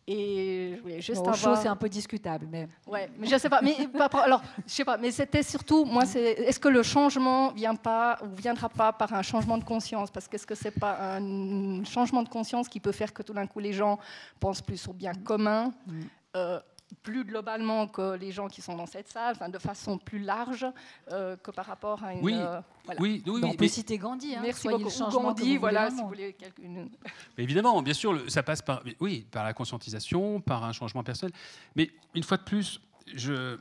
[0.09, 1.61] Et je voulais juste avoir...
[1.61, 2.69] c'est un peu discutable, mais.
[2.87, 3.61] Ouais, mais je sais pas.
[3.61, 3.75] Mais
[4.23, 4.97] alors, je sais pas.
[4.97, 9.13] Mais c'était surtout, moi, c'est est-ce que le changement vient pas ou viendra pas par
[9.13, 10.09] un changement de conscience?
[10.09, 13.47] Parce qu'est-ce que c'est pas un changement de conscience qui peut faire que tout d'un
[13.47, 13.99] coup les gens
[14.39, 15.73] pensent plus au bien commun?
[15.85, 16.01] Mm.
[16.37, 16.59] euh,
[17.03, 20.65] plus globalement que les gens qui sont dans cette salle, enfin, de façon plus large
[21.11, 22.23] euh, que par rapport à une.
[22.23, 22.61] Oui, euh,
[22.99, 24.35] oui, oui, On peut citer Gandhi.
[24.35, 24.89] Hein, Merci beaucoup.
[25.11, 26.35] Gandhi, voilà, si vous voulez.
[27.37, 31.33] Mais évidemment, bien sûr, ça passe par, oui, par la conscientisation, par un changement personnel.
[31.75, 32.79] Mais une fois de plus,
[33.13, 33.57] je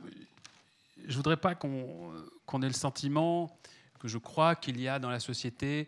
[1.05, 2.11] je voudrais pas qu'on
[2.45, 3.57] qu'on ait le sentiment
[3.99, 5.87] que je crois qu'il y a dans la société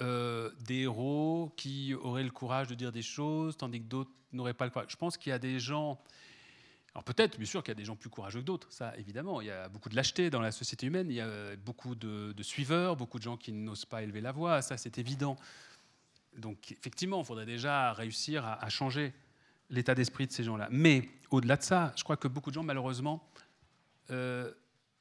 [0.00, 4.54] euh, des héros qui auraient le courage de dire des choses, tandis que d'autres n'auraient
[4.54, 4.88] pas le courage.
[4.90, 5.98] Je pense qu'il y a des gens
[6.96, 9.42] alors peut-être, bien sûr, qu'il y a des gens plus courageux que d'autres, ça évidemment.
[9.42, 12.42] Il y a beaucoup de lâcheté dans la société humaine, il y a beaucoup de,
[12.42, 15.36] suiveurs, beaucoup de gens qui n'osent pas élever la voix, ça c'est évident.
[16.38, 19.12] Donc effectivement, il faudrait déjà réussir à, changer
[19.68, 20.68] l'état d'esprit de ces gens-là.
[20.70, 23.28] Mais au-delà de ça, je crois que beaucoup de gens, malheureusement,
[24.08, 24.50] euh,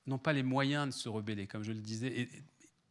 [0.05, 2.27] n'ont pas les moyens de se rebeller, comme je le disais.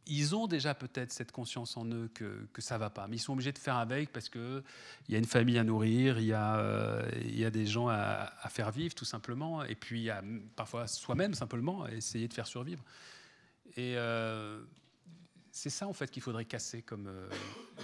[0.07, 3.19] Ils ont déjà peut-être cette conscience en eux que, que ça va pas, mais ils
[3.19, 4.63] sont obligés de faire avec parce qu'il
[5.09, 7.87] y a une famille à nourrir, il y a, euh, il y a des gens
[7.87, 10.23] à, faire vivre tout simplement, et puis il y a
[10.55, 12.83] parfois soi-même simplement essayer de faire survivre.
[13.75, 14.61] Et euh,
[15.51, 16.81] c'est ça en fait qu'il faudrait casser.
[16.81, 17.27] Comme, euh,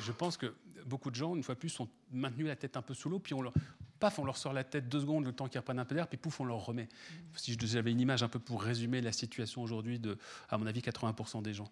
[0.02, 0.54] je pense que
[0.86, 3.34] beaucoup de gens, une fois plus, sont maintenus la tête un peu sous l'eau, puis
[3.34, 3.54] on leur,
[4.00, 6.08] paf, on leur sort la tête deux secondes, le temps qu'ils reprennent un peu d'air,
[6.08, 6.88] puis pouf, on leur remet.
[7.36, 10.18] Si j'avais une image un peu pour résumer la situation aujourd'hui de,
[10.50, 11.72] à mon avis, 80% des gens.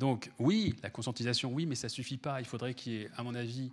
[0.00, 2.40] Donc oui, la conscientisation, oui, mais ça suffit pas.
[2.40, 3.70] Il faudrait qu'il y ait, à mon avis,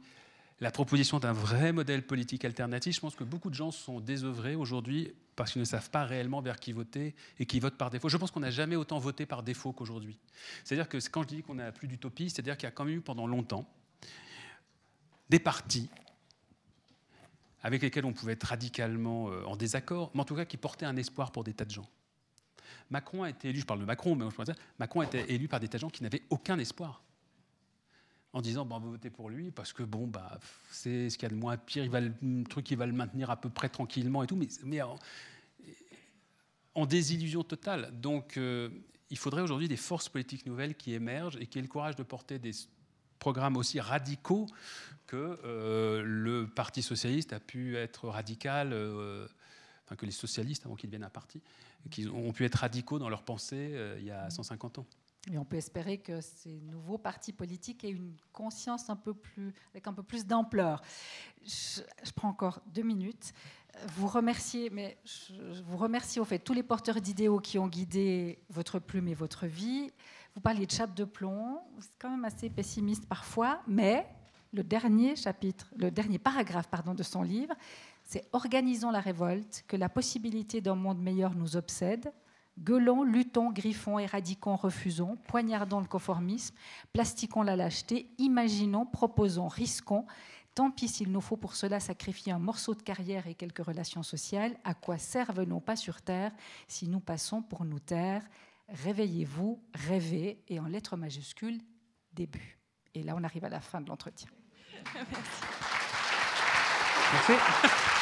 [0.59, 2.95] la proposition d'un vrai modèle politique alternatif.
[2.95, 6.41] Je pense que beaucoup de gens sont désœuvrés aujourd'hui parce qu'ils ne savent pas réellement
[6.41, 8.09] vers qui voter et qui votent par défaut.
[8.09, 10.19] Je pense qu'on n'a jamais autant voté par défaut qu'aujourd'hui.
[10.65, 12.95] C'est-à-dire que quand je dis qu'on n'a plus d'utopie, c'est-à-dire qu'il y a quand même
[12.95, 13.65] eu pendant longtemps
[15.29, 15.89] des partis
[17.63, 20.85] avec lesquels on pouvait être radicalement euh, en désaccord, mais en tout cas qui portaient
[20.85, 21.87] un espoir pour des tas de gens.
[22.89, 25.59] Macron a été élu, je parle de Macron, mais je Macron a été élu par
[25.59, 27.03] des tas de gens qui n'avaient aucun espoir.
[28.33, 30.39] En disant, bon, on va voter pour lui parce que bon, bah,
[30.69, 33.29] c'est ce qu'il y a de moins pire, il le, truc qui va le maintenir
[33.29, 37.89] à peu près tranquillement et tout, mais, mais en, désillusion totale.
[37.99, 38.69] Donc, euh,
[39.09, 42.03] il faudrait aujourd'hui des forces politiques nouvelles qui émergent et qui aient le courage de
[42.03, 42.51] porter des
[43.17, 44.45] programmes aussi radicaux
[45.07, 49.27] que euh, le Parti socialiste a pu être radical, euh,
[49.87, 51.41] enfin que les socialistes avant qu'ils deviennent un parti
[51.89, 54.85] qui ont pu être radicaux dans leur pensée euh, il y a 150 ans.
[55.31, 59.53] Et on peut espérer que ces nouveaux partis politiques aient une conscience un peu plus,
[59.71, 60.81] avec un peu plus d'ampleur.
[61.43, 61.81] Je,
[62.15, 63.33] prends encore deux minutes.
[63.95, 68.39] Vous remercier, mais je, vous remercie au fait tous les porteurs d'idéaux qui ont guidé
[68.49, 69.91] votre plume et votre vie.
[70.33, 74.07] Vous parliez de chape de plomb, c'est quand même assez pessimiste parfois, mais
[74.53, 77.53] le dernier chapitre, le dernier paragraphe pardon, de son livre,
[78.07, 82.13] c'est organisons la révolte, que la possibilité d'un monde meilleur nous obsède.
[82.57, 86.55] Gueulons, luttons, griffons, éradiquons, refusons, poignardons le conformisme,
[86.93, 90.05] plastiquons la lâcheté, imaginons, proposons, risquons.
[90.55, 94.03] Tant pis s'il nous faut pour cela sacrifier un morceau de carrière et quelques relations
[94.03, 96.31] sociales, à quoi servent nos pas sur terre
[96.69, 98.23] si nous passons pour nous taire?
[98.69, 101.59] Réveillez-vous, rêvez, et en lettres majuscules,
[102.13, 102.57] début.
[102.93, 104.29] Et là, on arrive à la fin de l'entretien.
[107.13, 107.31] Merci.
[107.31, 107.96] Merci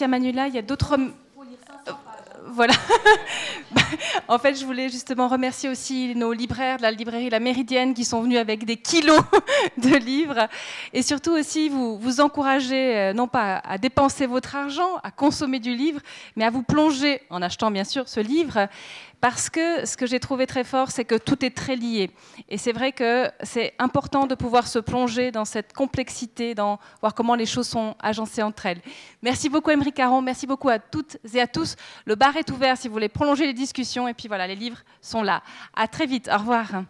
[0.00, 0.48] à Manuela.
[0.48, 0.98] Il y a d'autres
[2.48, 2.74] voilà.
[4.28, 8.04] en fait, je voulais justement remercier aussi nos libraires de la librairie La Méridienne qui
[8.04, 9.20] sont venus avec des kilos
[9.76, 10.48] de livres
[10.92, 15.58] et surtout aussi vous, vous encourager euh, non pas à dépenser votre argent, à consommer
[15.58, 16.00] du livre,
[16.36, 18.68] mais à vous plonger en achetant bien sûr ce livre
[19.28, 22.12] parce que ce que j'ai trouvé très fort, c'est que tout est très lié.
[22.48, 27.12] Et c'est vrai que c'est important de pouvoir se plonger dans cette complexité, dans voir
[27.12, 28.80] comment les choses sont agencées entre elles.
[29.22, 30.22] Merci beaucoup, Emery Caron.
[30.22, 31.74] Merci beaucoup à toutes et à tous.
[32.04, 34.06] Le bar est ouvert si vous voulez prolonger les discussions.
[34.06, 35.42] Et puis voilà, les livres sont là.
[35.74, 36.30] À très vite.
[36.32, 36.84] Au revoir.